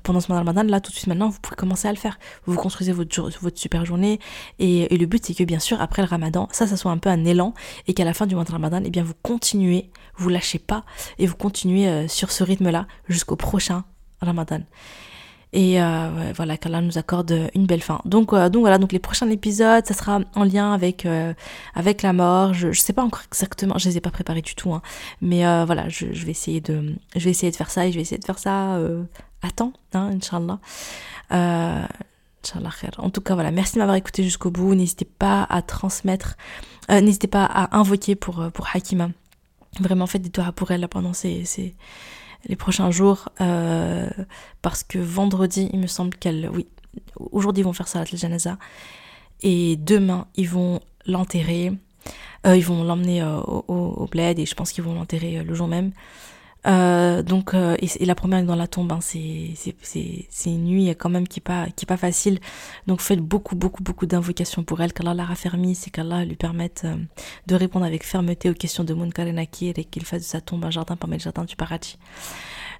pendant 0.03 0.19
ce 0.19 0.27
mois 0.31 0.41
de 0.41 0.45
Ramadan, 0.45 0.63
là, 0.63 0.79
tout 0.79 0.91
de 0.91 0.95
suite 0.95 1.07
maintenant, 1.07 1.29
vous 1.29 1.39
pouvez 1.39 1.55
commencer 1.55 1.87
à 1.87 1.91
le 1.91 1.97
faire. 1.97 2.19
Vous 2.45 2.55
construisez 2.55 2.91
votre, 2.91 3.31
super 3.55 3.85
journée. 3.85 4.19
Et, 4.59 4.95
le 4.95 5.05
but, 5.05 5.25
c'est 5.25 5.33
que 5.33 5.43
bien 5.43 5.59
sûr, 5.59 5.81
après 5.81 6.01
le 6.01 6.07
Ramadan, 6.07 6.47
ça, 6.51 6.67
ça 6.67 6.77
soit 6.77 6.91
un 6.91 6.97
peu 6.97 7.09
un 7.09 7.25
élan. 7.25 7.53
Et 7.87 7.93
qu'à 7.93 8.05
la 8.05 8.13
fin 8.13 8.25
du 8.25 8.35
mois 8.35 8.43
de 8.43 8.51
Ramadan, 8.51 8.81
eh 8.83 8.89
bien, 8.89 9.03
vous 9.03 9.13
continuez, 9.21 9.89
vous 10.17 10.29
lâchez 10.29 10.59
pas. 10.59 10.83
Et 11.19 11.27
vous 11.27 11.35
continuez 11.35 11.87
euh, 11.87 12.07
sur 12.07 12.31
ce 12.31 12.43
rythme-là 12.43 12.87
jusqu'au 13.07 13.35
prochain 13.35 13.83
Ramadan. 14.21 14.61
Et 15.53 15.81
euh, 15.81 16.33
voilà, 16.35 16.57
qu'Allah 16.57 16.81
nous 16.81 16.97
accorde 16.97 17.49
une 17.53 17.65
belle 17.65 17.81
fin. 17.81 18.01
Donc, 18.03 18.33
euh, 18.33 18.49
donc 18.49 18.61
voilà, 18.61 18.77
donc 18.77 18.91
les 18.91 18.99
prochains 18.99 19.29
épisodes, 19.29 19.85
ça 19.85 19.93
sera 19.93 20.19
en 20.35 20.43
lien 20.43 20.73
avec, 20.73 21.07
avec 21.75 22.01
la 22.01 22.11
mort. 22.11 22.53
Je, 22.53 22.73
je 22.73 22.81
sais 22.81 22.91
pas 22.91 23.03
encore 23.03 23.21
exactement, 23.25 23.77
je 23.77 23.87
les 23.87 23.97
ai 23.97 24.01
pas 24.01 24.11
préparés 24.11 24.41
du 24.41 24.55
tout. 24.55 24.73
Hein, 24.73 24.81
mais 25.21 25.43
voilà, 25.65 25.87
je, 25.87 26.07
vais 26.07 26.31
essayer 26.31 26.59
de, 26.59 26.95
je 27.15 27.23
vais 27.23 27.31
essayer 27.31 27.51
de 27.51 27.55
faire 27.55 27.71
ça 27.71 27.87
et 27.87 27.91
je 27.91 27.95
vais 27.95 28.01
essayer 28.01 28.17
de 28.17 28.25
faire 28.25 28.39
ça 28.39 28.77
attends, 29.41 29.73
hein, 29.93 30.11
Inch'Allah. 30.15 30.59
Euh, 31.31 31.85
en 32.97 33.09
tout 33.09 33.21
cas, 33.21 33.33
voilà, 33.33 33.51
merci 33.51 33.73
de 33.73 33.79
m'avoir 33.79 33.97
écouté 33.97 34.23
jusqu'au 34.23 34.51
bout. 34.51 34.75
N'hésitez 34.75 35.05
pas 35.05 35.43
à 35.49 35.61
transmettre, 35.61 36.37
euh, 36.91 37.01
n'hésitez 37.01 37.27
pas 37.27 37.45
à 37.45 37.75
invoquer 37.77 38.15
pour, 38.15 38.39
euh, 38.39 38.49
pour 38.49 38.67
Hakima. 38.73 39.09
Vraiment, 39.79 40.05
faites 40.05 40.21
des 40.21 40.29
doigts 40.29 40.51
pour 40.51 40.71
elle 40.71 40.87
pendant 40.87 41.13
ces, 41.13 41.43
ces, 41.43 41.75
les 42.45 42.55
prochains 42.55 42.91
jours. 42.91 43.29
parce 44.61 44.83
que 44.83 44.99
vendredi, 44.99 45.69
il 45.73 45.79
me 45.79 45.87
semble 45.87 46.15
qu'elle. 46.15 46.49
Oui, 46.53 46.67
aujourd'hui, 47.19 47.61
ils 47.61 47.65
vont 47.65 47.73
faire 47.73 47.87
ça 47.87 48.01
à 48.01 48.05
Janaza. 48.05 48.57
Et 49.41 49.75
demain, 49.75 50.27
ils 50.35 50.49
vont 50.49 50.79
l'enterrer. 51.07 51.73
ils 52.45 52.65
vont 52.65 52.83
l'emmener 52.83 53.23
au, 53.23 53.65
au, 53.67 54.07
bled 54.07 54.39
et 54.39 54.45
je 54.45 54.55
pense 54.55 54.71
qu'ils 54.71 54.83
vont 54.83 54.93
l'enterrer 54.93 55.43
le 55.43 55.53
jour 55.55 55.67
même. 55.67 55.91
Euh, 56.67 57.21
donc, 57.21 57.53
euh, 57.53 57.75
et, 57.79 58.05
la 58.05 58.15
première 58.15 58.43
dans 58.43 58.55
la 58.55 58.67
tombe, 58.67 58.91
hein, 58.91 58.99
c'est 59.01 59.53
une 60.45 60.63
nuit 60.65 60.89
quand 60.97 61.09
même 61.09 61.27
qui 61.27 61.39
est 61.39 61.41
pas 61.41 61.67
est 61.67 61.97
facile. 61.97 62.39
Donc 62.87 63.01
faites 63.01 63.19
beaucoup 63.19 63.55
beaucoup 63.55 63.83
beaucoup 63.83 64.05
d'invocations 64.05 64.63
pour 64.63 64.81
elle, 64.81 64.93
qu'Allah 64.93 65.13
la 65.13 65.25
raffermisse 65.25 65.81
c'est 65.81 65.89
qu'Allah 65.91 66.25
lui 66.25 66.35
permette 66.35 66.83
euh, 66.85 66.95
de 67.47 67.55
répondre 67.55 67.85
avec 67.85 68.03
fermeté 68.03 68.49
aux 68.49 68.53
questions 68.53 68.83
de 68.83 68.93
Munkar 68.93 69.27
et 69.27 69.35
et 69.61 69.83
qu'il 69.83 70.05
fasse 70.05 70.21
de 70.21 70.25
sa 70.25 70.41
tombe 70.41 70.65
un 70.65 70.71
jardin 70.71 70.95
parmi 70.95 71.17
les 71.17 71.23
jardins 71.23 71.45
du 71.45 71.55
paradis. 71.55 71.97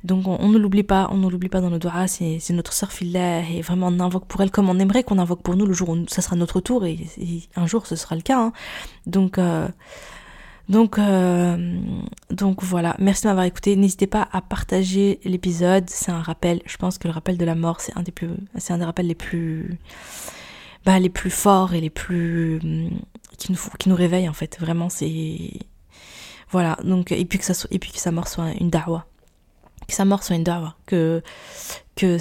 Donc 0.04 0.28
on, 0.28 0.50
ne 0.50 0.58
l'oublie 0.58 0.84
pas, 0.84 1.08
on 1.12 1.18
ne 1.18 1.28
l'oublie 1.30 1.50
pas 1.50 1.62
dans 1.62 1.70
nos 1.70 1.80
doigts, 1.80 2.08
c'est 2.08 2.40
notre 2.52 2.74
sœur 2.74 2.92
Filet 2.92 3.44
et 3.52 3.62
vraiment 3.62 3.88
on 3.88 4.00
invoque 4.00 4.26
pour 4.26 4.42
elle 4.42 4.52
comme 4.52 4.70
on 4.70 4.78
aimerait 4.78 5.04
qu'on 5.04 5.18
invoque 5.18 5.42
pour 5.42 5.56
nous 5.56 5.66
le 5.66 5.74
jour 5.74 5.90
où 5.90 6.06
ça 6.08 6.22
sera 6.22 6.36
notre 6.36 6.60
tour 6.60 6.86
et, 6.86 7.00
un 7.56 7.66
jour 7.66 7.88
ce 7.88 7.96
sera 7.96 8.16
le 8.16 8.22
cas. 8.22 8.40
Hein. 8.40 8.54
Donc 9.08 9.40
Donc, 10.68 10.98
euh, 10.98 11.80
donc 12.32 12.64
voilà, 12.64 12.96
merci 12.98 13.24
de 13.24 13.28
m'avoir 13.28 13.46
écouté. 13.46 13.76
N'hésitez 13.76 14.08
pas 14.08 14.28
à 14.32 14.42
partager 14.42 15.20
l'épisode. 15.24 15.90
C'est 15.90 16.12
un 16.12 16.22
rappel. 16.22 16.62
Je 16.66 16.78
pense 16.78 16.98
que 16.98 17.08
le 17.08 17.14
rappel 17.14 17.38
de 17.38 17.46
la 17.46 17.56
mort, 17.56 17.82
c'est 17.82 17.96
un 17.98 18.02
des 18.02 18.12
plus, 18.12 18.30
c'est 18.58 18.74
un 18.74 18.80
des 18.80 18.86
rappels 18.86 19.08
les 19.08 19.16
plus, 19.16 19.78
bah, 20.86 21.00
les 21.00 21.10
plus 21.10 21.30
forts 21.30 21.74
et 21.74 21.82
les 21.82 21.92
plus 21.92 22.60
qui 23.38 23.52
nous, 23.52 23.60
qui 23.78 23.90
nous 23.90 23.96
réveillent 23.96 24.30
en 24.30 24.34
fait. 24.34 24.58
Vraiment, 24.60 24.90
c'est 24.90 25.52
voilà. 26.50 26.78
Donc 26.84 27.12
et 27.12 27.26
puis 27.26 27.38
que 27.40 27.46
ça 27.46 27.54
soit, 27.54 27.72
et 27.72 27.80
puis 27.80 27.92
que 27.92 28.00
sa 28.00 28.12
mort 28.12 28.28
soit 28.28 28.52
une 28.60 28.72
dawa, 28.72 29.06
que 29.88 29.94
sa 29.94 30.06
mort 30.06 30.24
soit 30.24 30.36
une 30.36 30.44
dawa, 30.44 30.76
que 30.88 31.22
que 31.96 32.18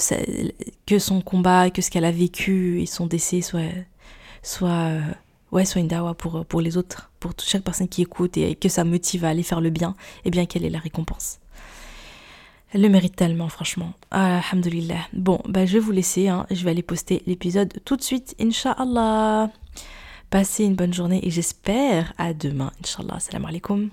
que 0.86 0.98
son 0.98 1.22
combat, 1.22 1.70
que 1.70 1.80
ce 1.80 1.90
qu'elle 1.90 2.04
a 2.04 2.12
vécu 2.12 2.82
et 2.82 2.86
son 2.86 3.06
décès 3.06 3.40
soit 3.40 3.62
soit 4.42 4.98
ouais, 5.54 5.64
soit 5.64 5.80
une 5.80 5.88
dawa 5.88 6.14
pour, 6.14 6.44
pour 6.44 6.60
les 6.60 6.76
autres, 6.76 7.10
pour 7.20 7.32
chaque 7.38 7.62
personne 7.62 7.88
qui 7.88 8.02
écoute 8.02 8.36
et 8.36 8.54
que 8.56 8.68
ça 8.68 8.84
motive 8.84 9.24
à 9.24 9.30
aller 9.30 9.42
faire 9.42 9.60
le 9.60 9.70
bien, 9.70 9.94
et 10.24 10.30
bien 10.30 10.44
quelle 10.44 10.64
est 10.64 10.70
la 10.70 10.80
récompense? 10.80 11.38
Elle 12.72 12.82
le 12.82 12.88
mérite 12.88 13.14
tellement, 13.14 13.48
franchement. 13.48 13.92
Ah, 14.10 14.40
alhamdulillah. 14.40 15.06
Bon, 15.12 15.40
bah, 15.46 15.64
je 15.64 15.74
vais 15.74 15.78
vous 15.78 15.92
laisser. 15.92 16.26
Hein. 16.26 16.44
Je 16.50 16.64
vais 16.64 16.72
aller 16.72 16.82
poster 16.82 17.22
l'épisode 17.24 17.72
tout 17.84 17.96
de 17.96 18.02
suite, 18.02 18.34
Inch'Allah. 18.40 19.48
Passez 20.28 20.64
une 20.64 20.74
bonne 20.74 20.92
journée 20.92 21.24
et 21.24 21.30
j'espère 21.30 22.12
à 22.18 22.34
demain, 22.34 22.72
Inch'Allah. 22.82 23.20
Salam 23.20 23.44
alaikum. 23.44 23.90